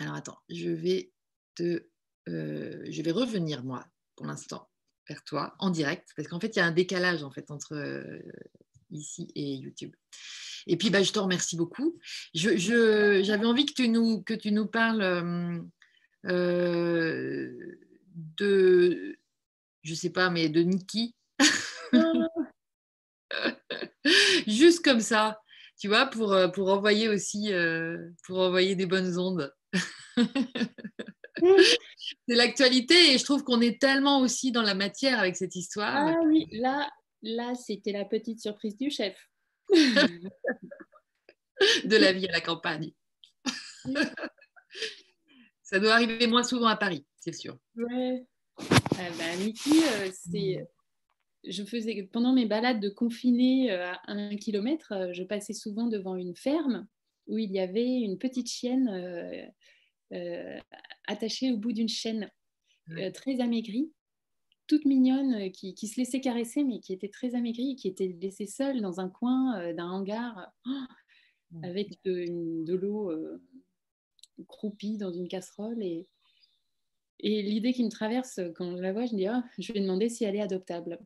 alors 0.00 0.14
attends, 0.14 0.38
je 0.50 0.68
vais 0.68 1.12
te, 1.54 1.86
euh, 2.28 2.84
je 2.88 3.02
vais 3.02 3.12
revenir 3.12 3.64
moi 3.64 3.86
pour 4.16 4.26
l'instant 4.26 4.68
vers 5.08 5.22
toi 5.24 5.54
en 5.58 5.70
direct 5.70 6.10
parce 6.16 6.28
qu'en 6.28 6.40
fait 6.40 6.56
il 6.56 6.58
y 6.58 6.62
a 6.62 6.66
un 6.66 6.72
décalage 6.72 7.22
en 7.22 7.30
fait 7.30 7.50
entre 7.50 7.74
euh, 7.74 8.20
ici 8.90 9.30
et 9.34 9.54
YouTube. 9.54 9.94
Et 10.66 10.76
puis 10.76 10.90
bah, 10.90 11.02
je 11.02 11.12
te 11.12 11.18
remercie 11.18 11.56
beaucoup. 11.56 11.98
J'avais 12.32 12.58
je, 12.58 13.44
envie 13.44 13.66
que 13.66 13.74
tu 13.74 13.88
nous, 13.88 14.22
que 14.22 14.34
tu 14.34 14.50
nous 14.50 14.66
parles 14.66 15.62
de, 18.38 19.18
je 19.82 19.94
sais 19.94 20.10
pas, 20.10 20.30
mais 20.30 20.48
de 20.48 20.62
Niki. 20.62 21.14
Juste 24.46 24.82
comme 24.82 25.00
ça 25.00 25.38
tu 25.78 25.88
vois, 25.88 26.06
pour, 26.06 26.32
euh, 26.32 26.48
pour 26.48 26.68
envoyer 26.72 27.08
aussi, 27.08 27.52
euh, 27.52 27.98
pour 28.26 28.38
envoyer 28.38 28.74
des 28.76 28.86
bonnes 28.86 29.18
ondes. 29.18 29.52
c'est 31.36 32.34
l'actualité 32.34 33.12
et 33.12 33.18
je 33.18 33.24
trouve 33.24 33.42
qu'on 33.42 33.60
est 33.60 33.80
tellement 33.80 34.20
aussi 34.20 34.52
dans 34.52 34.62
la 34.62 34.74
matière 34.74 35.18
avec 35.18 35.36
cette 35.36 35.56
histoire. 35.56 36.08
Ah 36.08 36.20
oui, 36.26 36.46
là, 36.52 36.88
là 37.22 37.54
c'était 37.54 37.92
la 37.92 38.04
petite 38.04 38.40
surprise 38.40 38.76
du 38.76 38.90
chef. 38.90 39.16
de 41.84 41.96
la 41.96 42.12
vie 42.12 42.28
à 42.28 42.32
la 42.32 42.40
campagne. 42.40 42.92
Ça 45.62 45.78
doit 45.78 45.94
arriver 45.94 46.26
moins 46.26 46.42
souvent 46.44 46.66
à 46.68 46.76
Paris, 46.76 47.06
c'est 47.18 47.32
sûr. 47.34 47.56
Ouais. 47.74 48.26
Ah 48.58 49.10
bah, 49.18 49.36
Mickey, 49.38 49.80
c'est 50.12 50.64
je 51.46 51.64
faisais 51.64 52.08
pendant 52.12 52.32
mes 52.32 52.46
balades 52.46 52.80
de 52.80 52.88
confiné 52.88 53.70
à 53.70 54.00
un 54.06 54.36
kilomètre, 54.36 55.10
je 55.12 55.22
passais 55.22 55.52
souvent 55.52 55.86
devant 55.86 56.16
une 56.16 56.34
ferme 56.34 56.86
où 57.26 57.38
il 57.38 57.52
y 57.52 57.58
avait 57.58 58.00
une 58.00 58.18
petite 58.18 58.48
chienne 58.48 59.52
attachée 61.06 61.52
au 61.52 61.56
bout 61.56 61.72
d'une 61.72 61.88
chaîne, 61.88 62.30
très 63.14 63.40
amaigrie, 63.40 63.92
toute 64.66 64.84
mignonne, 64.84 65.50
qui, 65.52 65.74
se 65.76 65.98
laissait 65.98 66.20
caresser, 66.20 66.64
mais 66.64 66.80
qui 66.80 66.92
était 66.92 67.08
très 67.08 67.34
amaigrie, 67.34 67.76
qui 67.76 67.88
était 67.88 68.16
laissée 68.20 68.46
seule 68.46 68.80
dans 68.80 69.00
un 69.00 69.08
coin 69.08 69.72
d'un 69.72 69.88
hangar 69.88 70.52
avec 71.62 72.02
de, 72.04 72.74
l'eau 72.74 73.12
croupie 74.46 74.98
dans 74.98 75.12
une 75.12 75.28
casserole. 75.28 75.82
Et, 75.82 76.06
et 77.20 77.42
l'idée 77.42 77.72
qui 77.72 77.84
me 77.84 77.90
traverse 77.90 78.40
quand 78.54 78.76
je 78.76 78.82
la 78.82 78.92
vois, 78.92 79.06
je 79.06 79.12
me 79.12 79.18
dis, 79.18 79.26
ah, 79.26 79.44
je 79.58 79.72
vais 79.72 79.80
demander 79.80 80.08
si 80.08 80.24
elle 80.24 80.36
est 80.36 80.40
adoptable 80.40 80.98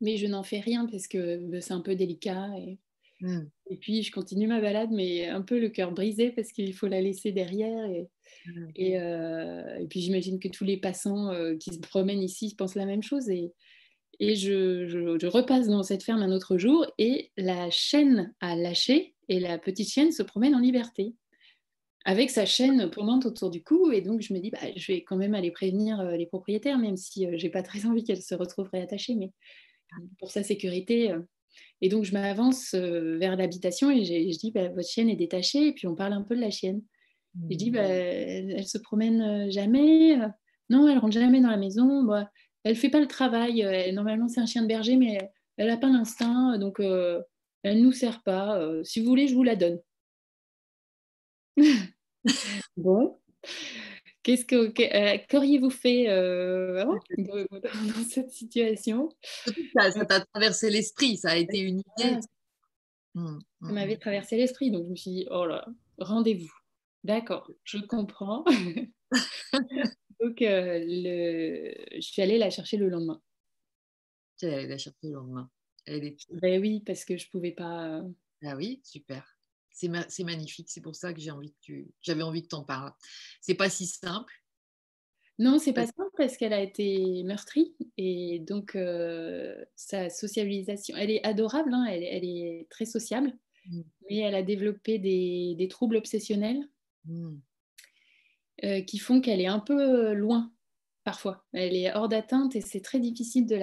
mais 0.00 0.16
je 0.16 0.26
n'en 0.26 0.42
fais 0.42 0.60
rien 0.60 0.86
parce 0.86 1.06
que 1.06 1.38
bah, 1.50 1.60
c'est 1.60 1.72
un 1.72 1.80
peu 1.80 1.94
délicat. 1.94 2.48
Et, 2.58 2.78
mmh. 3.20 3.40
et, 3.70 3.76
puis, 3.76 4.02
je 4.02 4.12
continue 4.12 4.46
ma 4.46 4.60
balade, 4.60 4.90
mais 4.92 5.26
un 5.26 5.42
peu 5.42 5.58
le 5.58 5.68
cœur 5.68 5.92
brisé 5.92 6.30
parce 6.30 6.52
qu'il 6.52 6.74
faut 6.74 6.86
la 6.86 7.00
laisser 7.00 7.32
derrière. 7.32 7.86
Et, 7.86 8.08
mmh. 8.46 8.68
euh, 8.78 9.76
et, 9.78 9.86
puis, 9.86 10.00
j'imagine 10.00 10.38
que 10.38 10.48
tous 10.48 10.64
les 10.64 10.76
passants 10.76 11.32
euh, 11.32 11.56
qui 11.56 11.74
se 11.74 11.80
promènent 11.80 12.22
ici 12.22 12.54
pensent 12.56 12.74
la 12.74 12.86
même 12.86 13.02
chose. 13.02 13.28
Et, 13.28 13.52
et 14.18 14.34
je, 14.34 14.86
je, 14.86 15.26
repasse 15.26 15.68
dans 15.68 15.82
cette 15.82 16.02
ferme 16.02 16.22
un 16.22 16.32
autre 16.32 16.56
jour 16.56 16.86
et 16.96 17.30
la 17.36 17.70
chaîne 17.70 18.32
a 18.40 18.56
lâché 18.56 19.14
et 19.28 19.40
la 19.40 19.58
petite 19.58 19.90
chienne 19.90 20.12
se 20.12 20.22
promène 20.22 20.54
en 20.54 20.60
liberté 20.60 21.14
avec 22.06 22.30
sa 22.30 22.46
chaîne 22.46 22.88
pendante 22.88 23.26
autour 23.26 23.50
du 23.50 23.62
cou. 23.64 23.90
Et 23.90 24.00
donc, 24.00 24.22
je 24.22 24.32
me 24.32 24.38
dis, 24.38 24.50
bah, 24.50 24.60
je 24.76 24.92
vais 24.92 25.02
quand 25.02 25.16
même 25.16 25.34
aller 25.34 25.50
prévenir 25.50 25.98
euh, 26.00 26.16
les 26.16 26.26
propriétaires, 26.26 26.78
même 26.78 26.96
si 26.96 27.26
j'ai 27.32 27.50
pas 27.50 27.64
très 27.64 27.84
envie 27.84 28.04
qu'elle 28.04 28.22
se 28.22 28.34
retrouve 28.34 28.68
réattachée. 28.72 29.16
Mais 29.16 29.32
pour 30.18 30.30
sa 30.30 30.42
sécurité. 30.42 31.12
Euh. 31.12 31.20
Et 31.80 31.88
donc, 31.88 32.04
je 32.04 32.12
m'avance 32.12 32.74
euh, 32.74 33.18
vers 33.18 33.36
l'habitation 33.36 33.90
et 33.90 34.04
je 34.04 34.38
dis, 34.38 34.50
bah, 34.50 34.68
votre 34.68 34.88
chienne 34.88 35.08
est 35.08 35.16
détachée. 35.16 35.68
Et 35.68 35.72
puis, 35.72 35.86
on 35.86 35.94
parle 35.94 36.12
un 36.12 36.22
peu 36.22 36.34
de 36.34 36.40
la 36.40 36.50
chienne. 36.50 36.82
je 37.50 37.56
dis, 37.56 37.70
bah, 37.70 37.82
elle, 37.82 38.66
se 38.66 38.78
promène 38.78 39.20
euh, 39.20 39.50
jamais. 39.50 40.16
Non, 40.70 40.88
elle 40.88 40.98
rentre 40.98 41.14
jamais 41.14 41.40
dans 41.40 41.50
la 41.50 41.56
maison. 41.56 42.04
Bah, 42.04 42.30
elle 42.64 42.76
fait 42.76 42.90
pas 42.90 43.00
le 43.00 43.06
travail. 43.06 43.62
normalement, 43.92 44.28
c'est 44.28 44.40
un 44.40 44.46
chien 44.46 44.62
de 44.62 44.68
berger, 44.68 44.96
mais 44.96 45.18
elle 45.56 45.68
n'a 45.68 45.76
pas 45.76 45.88
l'instinct. 45.88 46.58
Donc, 46.58 46.80
elle 46.80 47.78
ne 47.78 47.82
nous 47.82 47.92
sert 47.92 48.22
pas. 48.22 48.60
si 48.82 49.00
vous 49.00 49.06
voulez, 49.06 49.28
je 49.28 49.34
vous 49.34 49.44
la 49.44 49.56
donne. 49.56 49.78
bon. 52.76 53.18
Qu'est-ce 54.26 54.44
que 54.44 54.56
euh, 54.56 55.18
qu'auriez-vous 55.28 55.70
fait 55.70 56.08
euh, 56.08 56.84
dans, 57.16 58.04
cette 58.10 58.32
situation? 58.32 59.08
Ça 59.78 60.04
t'a 60.04 60.18
traversé 60.18 60.68
l'esprit, 60.68 61.16
ça 61.16 61.30
a 61.30 61.36
été 61.36 61.60
une 61.60 61.78
idée. 61.78 62.16
Mmh, 63.14 63.20
mmh, 63.20 63.40
ça 63.68 63.72
m'avait 63.72 63.94
mmh. 63.94 64.00
traversé 64.00 64.36
l'esprit, 64.36 64.72
donc 64.72 64.86
je 64.86 64.90
me 64.90 64.96
suis 64.96 65.12
dit 65.12 65.26
oh 65.30 65.46
là, 65.46 65.64
rendez-vous. 65.98 66.52
D'accord, 67.04 67.48
je 67.62 67.78
comprends. 67.78 68.44
donc 70.20 70.42
euh, 70.42 70.80
le... 70.84 71.72
je 71.94 72.00
suis 72.00 72.20
allée 72.20 72.38
la 72.38 72.50
chercher 72.50 72.78
le 72.78 72.88
lendemain. 72.88 73.22
Tu 74.38 74.46
es 74.46 74.54
allée 74.54 74.66
la 74.66 74.78
chercher 74.78 74.98
le 75.04 75.12
lendemain. 75.12 75.48
Ben 75.86 76.60
oui, 76.60 76.82
parce 76.84 77.04
que 77.04 77.16
je 77.16 77.30
pouvais 77.30 77.52
pas. 77.52 78.02
Ah 78.42 78.56
oui, 78.56 78.80
super 78.82 79.35
c'est 79.76 80.24
magnifique. 80.24 80.70
C'est 80.70 80.80
pour 80.80 80.96
ça 80.96 81.12
que 81.12 81.20
j'ai 81.20 81.30
envie 81.30 81.52
que 81.52 81.60
tu, 81.60 81.90
j'avais 82.00 82.22
envie 82.22 82.42
que 82.42 82.48
tu 82.48 82.54
en 82.54 82.64
parles. 82.64 82.92
C'est 83.40 83.54
pas 83.54 83.68
si 83.68 83.86
simple. 83.86 84.32
Non, 85.38 85.58
c'est 85.58 85.74
pas 85.74 85.84
simple 85.84 86.10
parce 86.16 86.38
qu'elle 86.38 86.54
a 86.54 86.62
été 86.62 87.22
meurtrie 87.24 87.74
et 87.98 88.38
donc 88.38 88.74
euh, 88.74 89.62
sa 89.74 90.08
socialisation, 90.08 90.96
elle 90.96 91.10
est 91.10 91.22
adorable, 91.26 91.74
hein, 91.74 91.84
elle, 91.84 92.24
est 92.24 92.66
très 92.70 92.86
sociable, 92.86 93.36
mmh. 93.66 93.80
mais 94.08 94.16
elle 94.16 94.34
a 94.34 94.42
développé 94.42 94.98
des, 94.98 95.68
troubles 95.68 95.96
obsessionnels 95.96 96.66
mmh. 97.04 97.34
euh, 98.64 98.80
qui 98.80 98.96
font 98.96 99.20
qu'elle 99.20 99.42
est 99.42 99.46
un 99.46 99.60
peu 99.60 100.14
loin 100.14 100.50
parfois. 101.04 101.44
Elle 101.52 101.76
est 101.76 101.94
hors 101.94 102.08
d'atteinte 102.08 102.56
et 102.56 102.62
c'est 102.62 102.80
très 102.80 102.98
difficile 102.98 103.46
de 103.46 103.56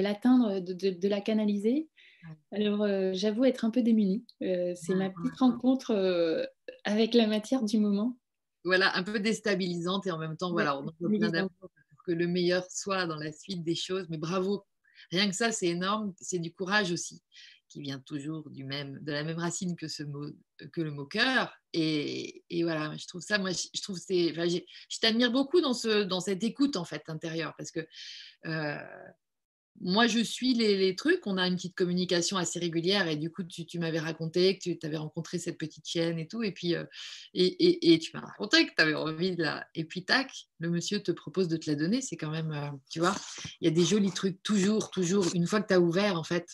l'atteindre, 0.00 0.60
de, 0.60 0.72
de, 0.72 0.90
de, 0.90 1.08
la 1.08 1.20
canaliser. 1.20 1.88
Alors, 2.52 2.82
euh, 2.82 3.10
j'avoue 3.14 3.44
être 3.44 3.64
un 3.64 3.70
peu 3.70 3.82
démunie. 3.82 4.24
Euh, 4.42 4.74
c'est 4.76 4.94
ma 4.94 5.10
petite 5.10 5.38
rencontre 5.38 5.90
euh, 5.90 6.44
avec 6.84 7.14
la 7.14 7.26
matière 7.26 7.64
du 7.64 7.78
moment. 7.78 8.18
Voilà, 8.64 8.96
un 8.96 9.02
peu 9.02 9.20
déstabilisante 9.20 10.06
et 10.06 10.10
en 10.10 10.18
même 10.18 10.36
temps, 10.36 10.52
voilà, 10.52 10.78
on 10.78 10.86
a 10.86 10.92
plein 10.92 11.30
d'amour 11.30 11.50
pour 11.58 12.04
que 12.06 12.12
le 12.12 12.26
meilleur 12.26 12.64
soit 12.70 13.06
dans 13.06 13.16
la 13.16 13.32
suite 13.32 13.62
des 13.64 13.74
choses. 13.74 14.06
Mais 14.08 14.18
bravo, 14.18 14.64
rien 15.10 15.28
que 15.28 15.34
ça, 15.34 15.52
c'est 15.52 15.66
énorme. 15.66 16.14
C'est 16.18 16.38
du 16.38 16.52
courage 16.52 16.90
aussi, 16.92 17.22
qui 17.68 17.82
vient 17.82 17.98
toujours 17.98 18.48
du 18.50 18.64
même, 18.64 19.00
de 19.02 19.12
la 19.12 19.24
même 19.24 19.38
racine 19.38 19.76
que, 19.76 19.88
ce 19.88 20.02
mot, 20.02 20.30
que 20.72 20.80
le 20.80 20.92
mot 20.92 21.04
cœur. 21.04 21.52
Et, 21.72 22.44
voilà, 22.62 22.96
je 22.96 23.06
trouve 23.06 23.20
ça, 23.20 23.36
moi, 23.38 23.50
je, 23.50 23.82
trouve 23.82 23.98
c'est, 23.98 24.32
je 24.32 24.98
t'admire 25.00 25.30
beaucoup 25.30 25.60
dans, 25.60 25.74
ce, 25.74 26.04
dans 26.04 26.20
cette 26.20 26.42
écoute 26.44 26.76
en 26.76 26.84
fait 26.84 27.02
intérieure 27.08 27.52
parce 27.58 27.70
que 27.70 27.86
moi, 29.80 30.06
je 30.06 30.20
suis 30.20 30.54
les, 30.54 30.94
trucs. 30.96 31.26
On 31.26 31.36
a 31.36 31.46
une 31.46 31.56
petite 31.56 31.74
communication 31.74 32.36
assez 32.36 32.58
régulière. 32.58 33.08
Et 33.08 33.16
du 33.16 33.30
coup, 33.30 33.42
tu, 33.42 33.78
m'avais 33.78 33.98
raconté 33.98 34.56
que 34.58 34.70
tu 34.70 34.86
avais 34.86 34.96
rencontré 34.96 35.38
cette 35.38 35.58
petite 35.58 35.86
chienne 35.86 36.18
et 36.18 36.28
tout. 36.28 36.42
Et 36.42 36.52
puis, 36.52 36.74
euh, 36.74 36.84
et, 37.34 37.98
tu 37.98 38.10
m'as 38.14 38.20
raconté 38.20 38.66
que 38.66 38.72
tu 38.74 38.82
avais 38.82 38.94
envie 38.94 39.34
de 39.34 39.42
la. 39.42 39.66
Et 39.74 39.84
puis, 39.84 40.04
tac, 40.04 40.30
le 40.58 40.70
monsieur 40.70 41.02
te 41.02 41.12
propose 41.12 41.48
de 41.48 41.56
te 41.56 41.68
la 41.68 41.76
donner. 41.76 42.00
C'est 42.00 42.16
quand 42.16 42.30
même, 42.30 42.52
euh, 42.52 42.70
tu 42.88 43.00
vois, 43.00 43.14
il 43.60 43.68
y 43.68 43.68
a 43.68 43.74
des 43.74 43.84
jolis 43.84 44.12
trucs 44.12 44.42
toujours, 44.42 44.90
toujours, 44.90 45.26
une 45.34 45.46
fois 45.46 45.60
que 45.60 45.68
tu 45.68 45.74
as 45.74 45.80
ouvert, 45.80 46.18
en 46.18 46.24
fait. 46.24 46.48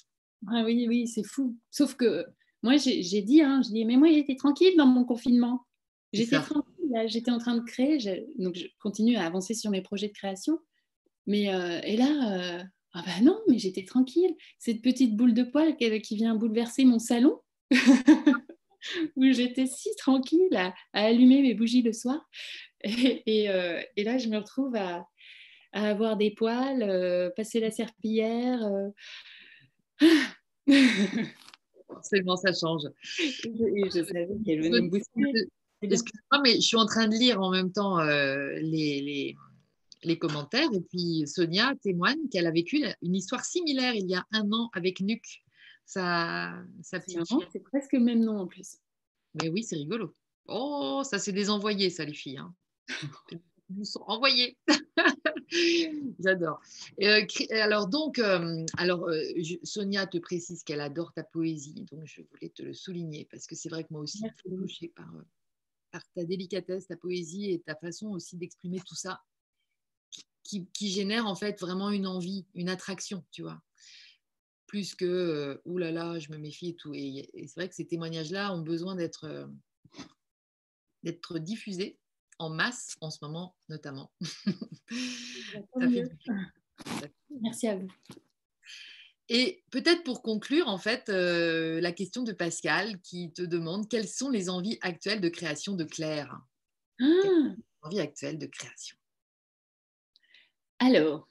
Ah 0.48 0.62
oui, 0.64 0.86
oui, 0.88 1.06
c'est 1.06 1.24
fou. 1.24 1.56
Sauf 1.70 1.94
que 1.94 2.24
moi, 2.62 2.76
j'ai 2.78 3.22
dit, 3.22 3.42
hein, 3.42 3.60
je 3.62 3.70
dis, 3.70 3.84
mais 3.84 3.97
moi, 3.97 4.09
j'étais 4.10 4.36
tranquille 4.36 4.76
dans 4.76 4.86
mon 4.86 5.05
confinement. 5.05 5.66
J'étais 6.12 6.40
tranquille, 6.40 7.06
j'étais 7.06 7.30
en 7.30 7.38
train 7.38 7.56
de 7.56 7.64
créer. 7.64 7.98
Donc, 8.38 8.56
je 8.56 8.66
continue 8.80 9.16
à 9.16 9.26
avancer 9.26 9.55
sur 9.55 9.70
mes 9.70 9.82
projets 9.82 10.09
de 10.09 10.14
création. 10.14 10.59
Mais, 11.26 11.55
euh, 11.55 11.80
et 11.84 11.97
là, 11.97 12.64
ah 12.93 13.03
ben 13.07 13.25
non, 13.25 13.41
mais 13.49 13.59
j'étais 13.59 13.85
tranquille. 13.85 14.35
Cette 14.59 14.83
petite 14.83 15.17
boule 15.17 15.35
de 15.35 15.45
poil 15.45 15.77
qui 15.77 16.17
vient 16.17 16.35
bouleverser 16.35 16.85
mon 16.85 16.99
salon, 16.99 17.41
où 19.17 19.33
j'étais 19.33 19.67
si 19.67 19.95
tranquille 19.97 20.57
à, 20.57 20.75
allumer 20.93 21.43
mes 21.43 21.55
bougies 21.55 21.83
le 21.83 21.93
soir. 21.93 22.29
Et, 22.85 23.49
euh, 23.51 23.81
là, 23.97 24.19
je 24.19 24.29
me 24.29 24.39
retrouve 24.39 24.75
à, 24.75 25.07
avoir 25.73 26.17
des 26.17 26.33
poils, 26.33 26.83
euh, 26.83 27.31
passer 27.37 27.61
la 27.61 27.71
serpillière. 27.71 28.61
Euh. 28.65 28.89
Forcément, 31.87 32.37
ça 32.37 32.53
change. 32.53 32.83
Et 33.21 33.85
je, 33.85 34.03
savais 34.05 34.29
qu'elle 34.45 34.62
venait 34.62 34.81
me 34.81 34.89
booster. 34.89 35.23
Excuse-moi, 35.83 36.43
mais 36.43 36.57
je 36.57 36.61
suis 36.61 36.77
en 36.77 36.87
train 36.87 37.09
de 37.09 37.15
lire 37.15 37.41
en 37.41 37.51
même 37.51 37.73
temps 37.73 38.03
les 38.03 39.01
les 39.01 39.37
commentaires. 40.18 40.68
Et 40.72 40.81
puis 40.81 41.27
Sonia 41.27 41.74
témoigne 41.82 42.28
qu'elle 42.31 42.47
a 42.47 42.51
vécu 42.51 42.85
une 43.02 43.14
histoire 43.14 43.44
similaire 43.44 43.94
il 43.94 44.09
y 44.09 44.14
a 44.14 44.24
un 44.32 44.51
an 44.52 44.70
avec 44.72 45.01
Nuc, 45.01 45.43
sa, 45.85 46.55
sa 46.82 47.01
petite 47.01 47.20
C'est 47.52 47.60
presque 47.60 47.93
le 47.93 48.01
même 48.01 48.24
nom 48.24 48.39
en 48.39 48.47
plus. 48.47 48.78
Mais 49.35 49.48
oui, 49.48 49.62
c'est 49.62 49.77
rigolo. 49.77 50.14
Oh, 50.47 51.02
ça 51.05 51.18
c'est 51.18 51.32
des 51.32 51.51
envoyés, 51.51 51.90
ça 51.90 52.05
les 52.05 52.14
filles. 52.14 52.39
Hein. 52.39 52.55
Nous 53.70 53.85
sont 53.85 54.02
envoyés. 54.06 54.56
J'adore. 56.18 56.60
Euh, 57.02 57.24
alors 57.51 57.89
donc, 57.89 58.18
euh, 58.18 58.64
alors 58.77 59.09
euh, 59.09 59.22
Sonia 59.62 60.06
te 60.06 60.18
précise 60.18 60.64
qu'elle 60.64 60.81
adore 60.81 61.12
ta 61.12 61.22
poésie, 61.22 61.86
donc 61.90 62.05
je 62.05 62.22
voulais 62.22 62.51
te 62.51 62.62
le 62.62 62.74
souligner 62.74 63.28
parce 63.31 63.47
que 63.47 63.55
c'est 63.55 63.68
vrai 63.68 63.85
que 63.85 63.93
moi 63.93 64.02
aussi, 64.02 64.18
je 64.18 64.40
suis 64.40 64.59
touchée 64.59 64.89
par, 64.89 65.12
par 65.93 66.02
ta 66.14 66.24
délicatesse, 66.24 66.89
ta 66.89 66.97
poésie 66.97 67.52
et 67.52 67.60
ta 67.60 67.77
façon 67.77 68.09
aussi 68.09 68.36
d'exprimer 68.36 68.81
tout 68.81 68.97
ça 68.97 69.20
qui, 70.43 70.91
génère 70.91 71.27
en 71.27 71.35
fait 71.35 71.61
vraiment 71.61 71.91
une 71.91 72.07
envie, 72.07 72.47
une 72.55 72.69
attraction, 72.69 73.25
tu 73.31 73.43
vois. 73.43 73.61
Plus 74.67 74.95
que 74.95 75.05
euh, 75.05 75.61
oulala, 75.65 76.05
là 76.05 76.12
là, 76.12 76.19
je 76.19 76.31
me 76.31 76.39
méfie 76.39 76.71
et 76.71 76.77
tout. 76.77 76.93
Et, 76.95 77.29
c'est 77.47 77.55
vrai 77.57 77.69
que 77.69 77.75
ces 77.75 77.87
témoignages-là 77.87 78.55
ont 78.55 78.61
besoin 78.61 78.95
d'être 78.95 79.25
euh, 79.25 79.47
d'être 81.03 81.39
diffusés 81.39 81.99
en 82.39 82.51
masse 82.51 82.97
en 83.01 83.11
ce 83.11 83.19
moment, 83.23 83.57
notamment. 83.69 84.12
Merci 87.31 87.69
à 87.69 87.77
vous. 87.77 87.89
Et 89.29 89.62
peut-être 89.71 90.03
pour 90.03 90.23
conclure, 90.23 90.67
en 90.67 90.79
fait, 90.79 91.09
euh, 91.09 91.81
la 91.81 91.93
question 91.93 92.25
de 92.25 92.33
Pascal 92.33 93.01
qui 93.01 93.33
te 93.33 93.43
demande 93.43 93.89
quelles 93.89 94.09
sont 94.09 94.29
les 94.29 94.49
envies 94.51 94.79
actuelles 94.81 95.21
de 95.21 95.29
création 95.29 95.75
de 95.75 95.85
Claire? 95.85 96.41
Ah. 97.01 97.55
Envies 97.83 98.01
actuelles 98.01 98.39
de 98.39 98.47
création? 98.47 98.97
Alors, 100.81 101.28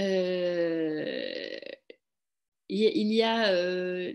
euh, 0.00 1.58
il 2.70 3.12
y 3.12 3.22
a 3.22 3.50
euh, 3.52 4.14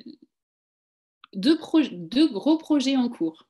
deux, 1.34 1.56
gros 1.56 2.58
projets 2.58 2.98
en 2.98 3.10
cours. 3.10 3.48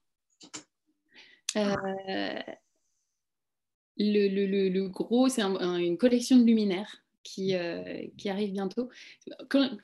le, 3.98 4.88
gros, 4.90 5.30
c'est 5.30 5.42
une 5.42 5.98
collection 5.98 6.38
de 6.38 6.44
luminaires 6.44 7.04
qui 7.24 7.56
arrive 7.56 8.52
bientôt. 8.52 8.90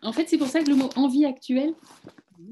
en 0.02 0.11
fait, 0.11 0.28
c'est 0.28 0.38
pour 0.38 0.48
ça 0.48 0.61
que 0.64 0.70
le 0.70 0.76
mot 0.76 0.90
envie 0.98 1.26
actuelle, 1.26 1.74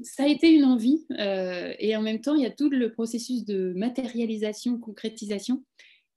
ça 0.02 0.22
a 0.24 0.26
été 0.26 0.50
une 0.50 0.64
envie. 0.64 1.06
et 1.10 1.94
en 1.96 2.02
même 2.02 2.22
temps, 2.22 2.34
il 2.34 2.42
y 2.42 2.46
a 2.46 2.50
tout 2.50 2.70
le 2.70 2.90
processus 2.92 3.44
de 3.44 3.74
matérialisation, 3.76 4.78
concrétisation 4.78 5.62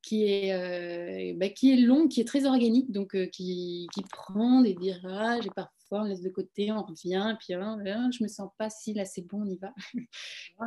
qui 0.02 0.26
est, 0.26 0.54
euh, 0.54 1.34
bah, 1.38 1.50
qui 1.50 1.72
est 1.72 1.78
long, 1.78 2.08
qui 2.08 2.22
est 2.22 2.26
très 2.26 2.46
organique, 2.46 2.92
donc 2.92 3.16
euh, 3.16 3.28
qui, 3.28 3.88
qui, 3.94 4.02
prend 4.04 4.62
des 4.62 4.74
virages 4.74 5.46
et 5.46 5.52
parfois 5.56 6.02
on 6.02 6.04
laisse 6.06 6.22
de 6.22 6.30
côté, 6.30 6.72
on 6.72 6.82
revient, 6.84 7.36
puis 7.40 7.54
hein, 7.54 7.80
hein, 7.86 8.10
je 8.12 8.24
me 8.24 8.28
sens 8.28 8.50
pas 8.58 8.70
si 8.70 8.94
là 8.94 9.06
c'est 9.06 9.22
bon, 9.22 9.44
on 9.44 9.50
y 9.50 9.58
va. 9.58 9.74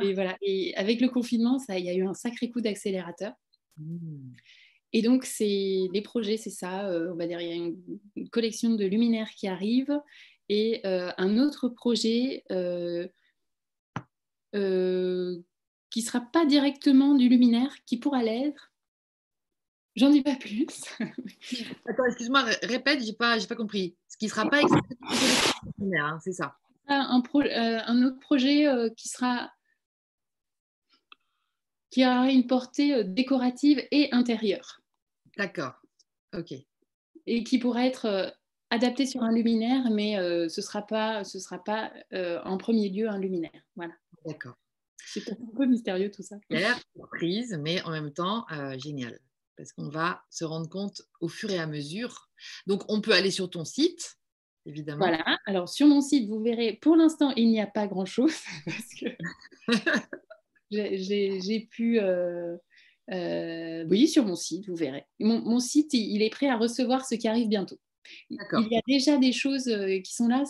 et 0.01 0.13
voilà. 0.13 0.37
Et 0.41 0.73
avec 0.75 1.01
le 1.01 1.09
confinement, 1.09 1.59
ça, 1.59 1.77
il 1.77 1.85
y 1.85 1.89
a 1.89 1.93
eu 1.93 2.07
un 2.07 2.13
sacré 2.13 2.49
coup 2.49 2.61
d'accélérateur. 2.61 3.33
Mmh. 3.77 4.33
Et 4.93 5.01
donc 5.01 5.25
c'est 5.25 5.89
les 5.93 6.01
projets, 6.01 6.37
c'est 6.37 6.49
ça. 6.49 6.87
Euh, 6.87 7.11
on 7.11 7.15
va 7.15 7.27
dire 7.27 7.41
il 7.41 7.49
y 7.49 7.51
a 7.51 7.55
une, 7.55 7.77
une, 8.15 8.29
collection 8.29 8.75
de 8.75 8.85
luminaires 8.85 9.31
qui 9.31 9.47
arrive 9.47 9.99
et 10.47 10.81
un 10.85 11.37
autre 11.39 11.67
projet. 11.69 12.43
qui 15.89 15.99
ne 16.01 16.05
sera 16.05 16.21
pas 16.21 16.45
directement 16.45 17.15
du 17.15 17.27
luminaire, 17.27 17.73
qui 17.85 17.97
pourra 17.97 18.21
l'être, 18.23 18.71
J'en 19.95 20.09
dis 20.09 20.21
pas 20.21 20.35
plus. 20.35 20.67
Attends, 21.87 22.05
excuse-moi, 22.05 22.43
répète, 22.63 23.03
j'ai 23.03 23.13
pas, 23.13 23.37
pas 23.47 23.55
compris. 23.55 23.95
Ce 24.09 24.17
qui 24.17 24.25
ne 24.25 24.29
sera 24.29 24.49
pas 24.49 24.61
exactement 24.61 25.09
hein, 25.99 26.19
c'est 26.21 26.33
ça. 26.33 26.57
Un, 26.87 27.21
euh, 27.35 27.79
un, 27.85 28.03
autre 28.03 28.19
projet 28.19 28.67
euh, 28.67 28.89
qui 28.95 29.09
sera 29.09 29.51
qui 31.89 32.05
aura 32.05 32.29
une 32.29 32.45
portée 32.45 32.93
euh, 32.93 33.03
décorative 33.03 33.81
et 33.91 34.09
intérieure. 34.11 34.81
D'accord. 35.37 35.81
Ok. 36.33 36.53
Et 37.25 37.43
qui 37.43 37.57
pourrait 37.57 37.87
être 37.87 38.35
adapté 38.69 39.05
sur 39.05 39.23
un 39.23 39.31
luminaire, 39.31 39.89
mais 39.89 40.15
ce 40.15 40.43
ne 40.43 40.61
sera 40.61 40.85
pas, 40.85 41.23
ce 41.23 41.39
sera 41.39 41.63
pas 41.63 41.91
en 42.43 42.57
premier 42.57 42.89
lieu 42.89 43.09
un 43.09 43.17
luminaire. 43.17 43.63
Voilà. 43.75 43.93
D'accord. 44.25 44.55
C'est 44.97 45.31
un 45.31 45.37
peu 45.55 45.65
mystérieux 45.65 46.11
tout 46.11 46.21
ça. 46.21 46.35
Il 46.49 46.57
a 46.57 46.59
l'air 46.59 46.79
surprise, 46.95 47.57
mais 47.59 47.81
en 47.81 47.91
même 47.91 48.13
temps 48.13 48.45
génial 48.77 49.19
parce 49.57 49.71
qu'on 49.73 49.89
va 49.89 50.23
se 50.29 50.45
rendre 50.45 50.69
compte 50.69 51.01
au 51.21 51.27
fur 51.27 51.51
et 51.51 51.59
à 51.59 51.67
mesure. 51.67 52.29
Donc, 52.67 52.83
on 52.89 53.01
peut 53.01 53.13
aller 53.13 53.31
sur 53.31 53.49
ton 53.49 53.65
site, 53.65 54.17
évidemment. 54.65 55.07
Voilà, 55.07 55.37
alors 55.45 55.69
sur 55.69 55.87
mon 55.87 56.01
site, 56.01 56.29
vous 56.29 56.41
verrez, 56.41 56.73
pour 56.81 56.95
l'instant, 56.95 57.31
il 57.35 57.49
n'y 57.49 57.61
a 57.61 57.67
pas 57.67 57.87
grand-chose, 57.87 58.35
parce 58.65 58.95
que 58.99 59.07
j'ai 60.71 61.67
pu... 61.71 61.99
Euh, 61.99 62.57
euh, 63.11 63.85
oui, 63.89 64.07
sur 64.07 64.25
mon 64.25 64.35
site, 64.35 64.67
vous 64.67 64.75
verrez. 64.75 65.05
Mon, 65.19 65.59
site, 65.59 65.93
il, 65.93 66.23
est 66.23 66.31
prêt 66.31 66.49
à 66.49 66.57
recevoir 66.57 67.05
ce 67.05 67.15
qui 67.15 67.27
arrive 67.27 67.47
bientôt. 67.47 67.79
Il 68.29 68.37
y 68.71 68.77
a 68.77 68.81
déjà 68.87 69.17
des 69.17 69.31
choses 69.31 69.67
euh, 69.67 69.99
qui 69.99 70.13
sont 70.13 70.27
là. 70.27 70.43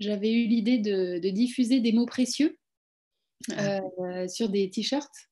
J'avais 0.00 0.32
eu 0.32 0.46
l'idée 0.46 0.78
de, 0.78 1.18
diffuser 1.30 1.80
des 1.80 1.92
mots 1.92 2.06
précieux 2.06 2.58
ah. 3.56 3.80
sur 4.26 4.48
des 4.48 4.70
t-shirts 4.70 5.28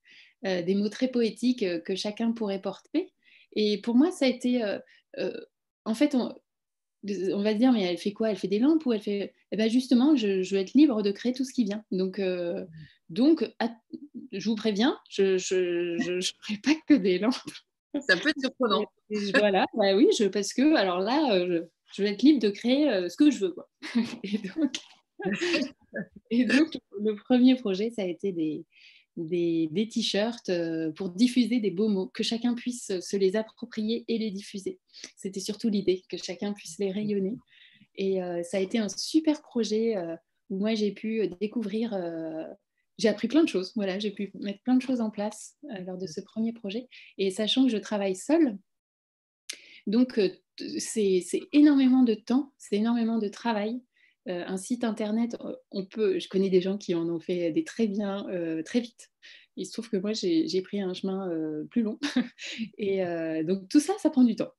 euh, 0.47 0.63
des 0.63 0.75
mots 0.75 0.89
très 0.89 1.09
poétiques 1.09 1.63
euh, 1.63 1.79
que 1.81 1.95
chacun 1.95 2.33
pourrait 2.33 2.61
porter. 2.61 3.13
Et 3.55 3.81
pour 3.81 3.95
moi, 3.95 4.11
ça 4.11 4.25
a 4.25 4.29
été, 4.29 4.63
euh, 5.19 5.31
en 5.85 5.95
fait, 5.95 6.15
on, 6.15 6.35
on 7.33 7.43
va 7.43 7.55
dire, 7.55 7.73
mais 7.73 7.83
elle 7.83 7.99
fait 7.99 8.13
quoi? 8.13 8.31
Elle 8.31 8.37
fait 8.37 8.49
des 8.49 8.59
lampes 8.59 8.85
ou 8.87 8.93
elle 8.93 9.03
fait 9.03 9.35
eh 9.51 9.57
ben 9.57 9.69
Justement, 9.69 10.17
je, 10.17 10.49
veux 10.53 10.61
être 10.61 10.75
libre 10.75 11.03
de 11.03 11.11
créer 11.11 11.33
tout 11.33 11.45
ce 11.45 11.53
qui 11.53 11.65
vient. 11.65 11.85
Donc, 11.91 12.21
donc 13.11 13.45
je 14.33 14.49
vous 14.49 14.57
préviens, 14.57 14.99
je 15.11 15.35
ne 15.35 16.21
ferai 16.41 16.59
pas 16.63 16.75
que 16.89 16.95
des 16.95 17.19
lampes. 17.19 17.35
Ça 18.09 18.17
peut 18.17 18.31
être 18.31 18.41
surprenant. 18.41 18.87
voilà, 19.35 19.67
bah 19.75 19.95
oui, 19.95 20.09
je, 20.19 20.25
parce 20.25 20.55
que 20.55 20.75
alors 20.75 21.01
là, 21.01 21.47
je, 21.47 21.63
je, 21.95 22.03
vais 22.03 22.13
être 22.13 22.23
libre 22.23 22.41
de 22.41 22.49
créer 22.49 23.09
ce 23.11 23.17
que 23.17 23.31
je 23.31 23.39
veux. 23.41 23.53
Quoi. 23.53 23.69
Et, 24.23 24.39
donc, 24.39 24.79
et 26.31 26.45
donc, 26.45 26.79
le 27.01 27.15
premier 27.17 27.55
projet, 27.57 27.91
ça 27.91 28.03
a 28.03 28.07
été 28.07 28.33
des, 28.33 28.65
des, 29.17 29.89
t-shirts 29.91 30.49
euh, 30.49 30.91
pour 30.93 31.11
diffuser 31.11 31.61
des 31.61 31.71
beaux 31.71 31.89
mots, 31.89 32.09
que 32.09 32.23
chacun 32.23 32.55
puisse 32.55 32.99
se 33.01 33.17
les 33.17 33.37
approprier 33.37 34.05
et 34.09 34.19
les 34.19 34.31
diffuser. 34.31 34.79
C'était 35.17 35.41
surtout 35.41 35.69
l'idée, 35.69 36.03
que 36.09 36.17
chacun 36.17 36.53
puisse 36.53 36.79
les 36.79 36.91
rayonner. 36.91 37.37
Et 37.97 38.23
euh, 38.23 38.43
ça 38.43 38.57
a 38.57 38.61
été 38.61 38.79
un 38.79 38.89
super 38.89 39.43
projet 39.43 39.97
euh, 39.97 40.17
où 40.51 40.59
moi 40.59 40.75
j'ai 40.75 40.93
pu 40.93 41.29
découvrir, 41.41 41.99
j'ai 42.99 43.09
appris 43.09 43.29
plein 43.29 43.43
de 43.43 43.49
choses. 43.49 43.73
Voilà, 43.75 43.99
j'ai 43.99 44.11
pu 44.11 44.31
mettre 44.35 44.63
plein 44.63 44.77
de 44.77 44.83
choses 44.83 45.01
en 45.01 45.11
place 45.11 45.57
lors 45.87 45.97
de 45.97 46.07
ce 46.07 46.21
premier 46.21 46.53
projet. 46.53 46.89
Et 47.17 47.31
sachant 47.31 47.65
que 47.65 47.71
je 47.71 47.79
travaille 47.79 48.17
seule, 48.17 48.59
donc 49.87 50.21
c'est 50.79 51.25
énormément 51.53 52.03
de 52.03 52.13
temps, 52.15 52.53
c'est 52.59 52.77
énormément 52.77 53.19
de 53.19 53.29
travail. 53.29 53.81
Euh, 54.29 54.45
un 54.47 54.57
site 54.57 54.85
internet, 54.85 55.37
euh, 55.41 55.57
on 55.73 55.85
peut, 55.85 56.21
je 56.21 56.29
connais 56.29 56.51
des 56.51 56.61
gens 56.61 56.79
qui 56.79 56.95
en 56.95 57.09
ont 57.09 57.19
fait 57.19 57.51
des 57.51 57.65
très 57.65 57.89
bien, 57.89 58.29
euh, 58.29 58.63
très 58.63 58.81
vite. 58.81 59.11
Il 59.57 59.67
se 59.67 59.73
trouve 59.73 59.91
que 59.91 59.97
moi, 59.97 60.13
j'ai 60.13 60.63
pris 60.63 60.81
un 60.81 60.95
chemin 60.95 61.29
plus 61.71 61.83
long. 61.83 61.99
et 62.79 63.05
donc, 63.45 63.69
tout 63.69 63.81
ça, 63.81 63.93
ça 63.99 64.09
prend 64.09 64.25
du 64.25 64.35
temps. 64.35 64.51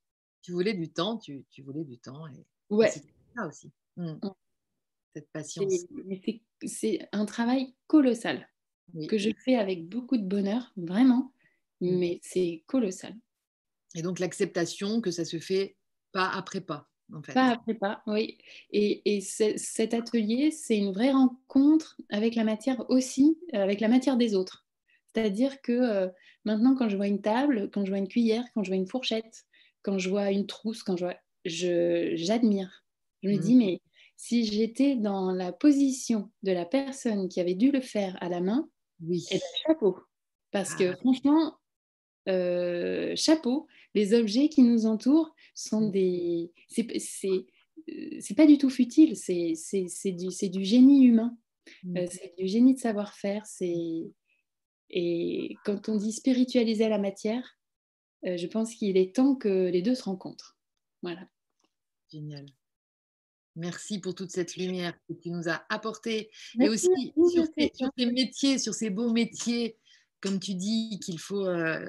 Tu 0.43 0.51
voulais 0.51 0.75
du 0.75 0.91
temps, 0.91 1.17
tu, 1.17 1.43
voulais 1.63 1.83
du 1.83 1.97
temps. 1.97 2.27
Et... 2.27 2.45
Ouais. 2.69 2.91
C'est 2.91 3.03
ça 3.35 3.47
aussi. 3.47 3.71
Mmh. 3.97 4.19
Cette 5.15 5.31
patience. 5.31 5.73
C'est 6.65 7.09
un 7.11 7.25
travail 7.25 7.73
colossal 7.87 8.47
que 9.09 9.17
je 9.17 9.31
fais 9.43 9.55
avec 9.55 9.89
beaucoup 9.89 10.17
de 10.17 10.27
bonheur, 10.27 10.71
vraiment, 10.77 11.33
mmh. 11.81 11.97
mais 11.97 12.19
c'est 12.21 12.63
colossal. 12.67 13.15
Et 13.95 14.03
donc, 14.03 14.19
l'acceptation 14.19 15.01
que 15.01 15.09
ça 15.09 15.25
se 15.25 15.39
fait 15.39 15.75
pas 16.11 16.29
après 16.29 16.61
pas. 16.61 16.87
Pas 17.33 17.49
après 17.49 17.73
pas, 17.73 18.01
oui. 18.07 18.37
Et, 18.71 19.21
cet 19.21 19.93
atelier, 19.93 20.51
c'est 20.51 20.77
une 20.77 20.91
vraie 20.91 21.11
rencontre 21.11 21.97
avec 22.09 22.35
la 22.35 22.43
matière 22.43 22.89
aussi, 22.89 23.37
avec 23.53 23.79
la 23.79 23.87
matière 23.87 24.17
des 24.17 24.35
autres. 24.35 24.65
C'est-à-dire 25.13 25.61
que 25.61 25.71
euh, 25.71 26.07
maintenant, 26.45 26.75
quand 26.75 26.89
je 26.89 26.97
vois 26.97 27.07
une 27.07 27.21
table, 27.21 27.69
quand 27.71 27.85
je 27.85 27.91
vois 27.91 27.99
une 27.99 28.07
cuillère, 28.07 28.45
quand 28.53 28.63
je 28.63 28.69
vois 28.69 28.77
une 28.77 28.87
fourchette, 28.87 29.45
quand 29.83 29.99
je 29.99 30.09
vois 30.09 30.31
une 30.31 30.47
trousse, 30.47 30.81
quand 30.81 30.97
je 30.97 31.05
vois, 31.05 31.17
j'admire. 31.45 32.83
Je, 33.21 33.29
me 33.29 33.37
dis, 33.37 33.55
mmh. 33.55 33.59
mais 33.59 33.81
si 34.17 34.45
j'étais 34.45 34.95
dans 34.95 35.31
la 35.31 35.51
position 35.51 36.31
de 36.41 36.51
la 36.51 36.65
personne 36.65 37.29
qui 37.29 37.39
avait 37.39 37.53
dû 37.53 37.71
le 37.71 37.81
faire 37.81 38.17
à 38.21 38.29
la 38.29 38.41
main, 38.41 38.67
oui. 39.01 39.25
et 39.31 39.35
eh 39.35 39.39
ben, 39.39 39.45
chapeau. 39.67 39.99
Parce 40.51 40.75
que 40.75 40.93
ah. 40.93 40.95
franchement, 40.97 41.57
euh, 42.29 43.13
chapeau, 43.15 43.67
les 43.93 44.13
objets 44.13 44.49
qui 44.49 44.63
nous 44.63 44.85
entourent 44.85 45.35
sont 45.53 45.89
des. 45.89 46.51
Euh, 46.79 46.99
c'est 48.19 48.35
pas 48.35 48.47
du 48.47 48.57
tout 48.57 48.69
futile, 48.69 49.15
c'est 49.15 49.53
du, 50.05 50.49
du, 50.49 50.63
génie 50.63 51.03
humain, 51.05 51.37
mmh. 51.83 51.97
euh, 51.97 52.05
c'est 52.09 52.33
du 52.37 52.47
génie 52.47 52.73
de 52.73 52.79
savoir-faire. 52.79 53.43
Et 54.89 55.55
quand 55.65 55.89
on 55.89 55.97
dit 55.97 56.13
spiritualiser 56.13 56.87
la 56.87 56.99
matière, 56.99 57.57
je 58.23 58.47
pense 58.47 58.73
qu'il 58.75 58.95
est 58.95 59.15
temps 59.15 59.35
que 59.35 59.69
les 59.69 59.81
deux 59.81 59.95
se 59.95 60.03
rencontrent. 60.03 60.57
Voilà. 61.01 61.27
Génial. 62.09 62.45
Merci 63.55 63.99
pour 63.99 64.15
toute 64.15 64.31
cette 64.31 64.55
lumière 64.55 64.97
que 65.07 65.13
tu 65.13 65.29
nous 65.29 65.49
as 65.49 65.65
apportée. 65.69 66.29
Et 66.59 66.69
aussi 66.69 67.13
sur, 67.15 67.45
sur 67.73 67.91
tes 67.97 68.05
métiers, 68.05 68.59
sur 68.59 68.73
ces 68.73 68.89
beaux 68.89 69.11
métiers 69.11 69.77
comme 70.23 70.39
tu 70.39 70.53
dis, 70.55 71.01
qu'il 71.03 71.19
faut 71.19 71.45
euh, 71.45 71.85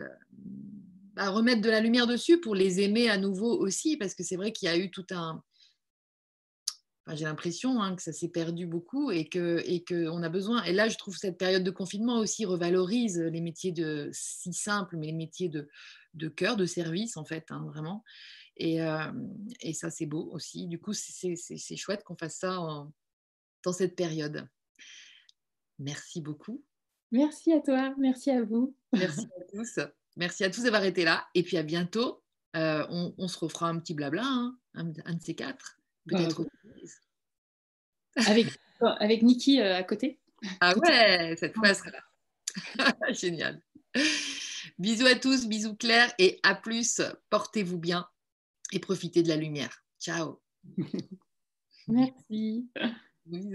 bah, 1.14 1.30
remettre 1.30 1.62
de 1.62 1.70
la 1.70 1.80
lumière 1.80 2.06
dessus 2.06 2.40
pour 2.40 2.54
les 2.54 2.80
aimer 2.80 3.08
à 3.08 3.18
nouveau 3.18 3.58
aussi, 3.58 3.96
parce 3.96 4.14
que 4.14 4.22
c'est 4.22 4.36
vrai 4.36 4.52
qu'il 4.52 4.68
y 4.68 4.72
a 4.72 4.76
eu 4.76 4.90
tout 4.90 5.06
un... 5.10 5.42
J'ai 7.12 7.24
l'impression 7.24 7.82
hein, 7.82 7.96
que 7.96 8.02
ça 8.02 8.14
s'est 8.14 8.30
perdu 8.30 8.66
beaucoup 8.66 9.10
et 9.10 9.28
qu'on 9.28 9.58
et 9.58 9.84
que 9.84 10.22
a 10.22 10.28
besoin. 10.30 10.62
Et 10.64 10.72
là, 10.72 10.88
je 10.88 10.96
trouve 10.96 11.16
cette 11.16 11.36
période 11.36 11.62
de 11.62 11.70
confinement 11.70 12.18
aussi 12.18 12.46
revalorise 12.46 13.20
les 13.20 13.42
métiers 13.42 13.72
de 13.72 14.08
si 14.12 14.54
simples, 14.54 14.96
mais 14.96 15.08
les 15.08 15.12
métiers 15.12 15.50
de, 15.50 15.68
de 16.14 16.28
cœur, 16.28 16.56
de 16.56 16.64
service, 16.64 17.18
en 17.18 17.24
fait, 17.26 17.44
hein, 17.50 17.62
vraiment. 17.66 18.02
Et, 18.56 18.80
euh, 18.80 19.12
et 19.60 19.74
ça, 19.74 19.90
c'est 19.90 20.06
beau 20.06 20.30
aussi. 20.32 20.66
Du 20.66 20.80
coup, 20.80 20.94
c'est 20.94 21.76
chouette 21.76 22.04
qu'on 22.04 22.16
fasse 22.16 22.38
ça 22.38 22.56
dans 23.62 23.72
cette 23.72 23.96
période. 23.96 24.48
Merci 25.78 26.22
beaucoup. 26.22 26.64
Merci 27.10 27.52
à 27.52 27.60
toi, 27.60 27.94
merci 27.98 28.30
à 28.30 28.42
vous. 28.42 28.74
Merci 28.92 29.26
à 29.40 29.44
tous. 29.52 29.78
Merci 30.16 30.44
à 30.44 30.50
tous 30.50 30.62
d'avoir 30.62 30.84
été 30.84 31.04
là. 31.04 31.26
Et 31.34 31.42
puis 31.42 31.56
à 31.56 31.62
bientôt. 31.62 32.22
Euh, 32.56 32.86
on, 32.88 33.26
se 33.26 33.36
refera 33.38 33.68
un 33.68 33.80
petit 33.80 33.94
blabla, 33.94 34.22
hein, 34.24 34.56
un, 34.74 34.84
de 34.84 35.20
ces 35.20 35.34
quatre. 35.34 35.80
Peut-être. 36.06 36.46
avec, 38.14 38.46
avec 38.80 39.22
Niki 39.22 39.60
euh, 39.60 39.76
à 39.76 39.82
côté. 39.82 40.20
Ah 40.60 40.72
ouais, 40.78 41.34
cette 41.36 41.54
fois 41.54 41.74
sera 41.74 41.90
là. 41.90 42.02
Génial. 43.12 43.60
Bisous 44.78 45.06
à 45.06 45.16
tous, 45.16 45.46
bisous 45.46 45.74
Claire 45.74 46.14
et 46.18 46.38
à 46.44 46.54
plus. 46.54 47.00
Portez-vous 47.28 47.78
bien 47.78 48.06
et 48.72 48.78
profitez 48.78 49.24
de 49.24 49.28
la 49.28 49.36
lumière. 49.36 49.84
Ciao. 49.98 50.40
Merci. 51.88 52.68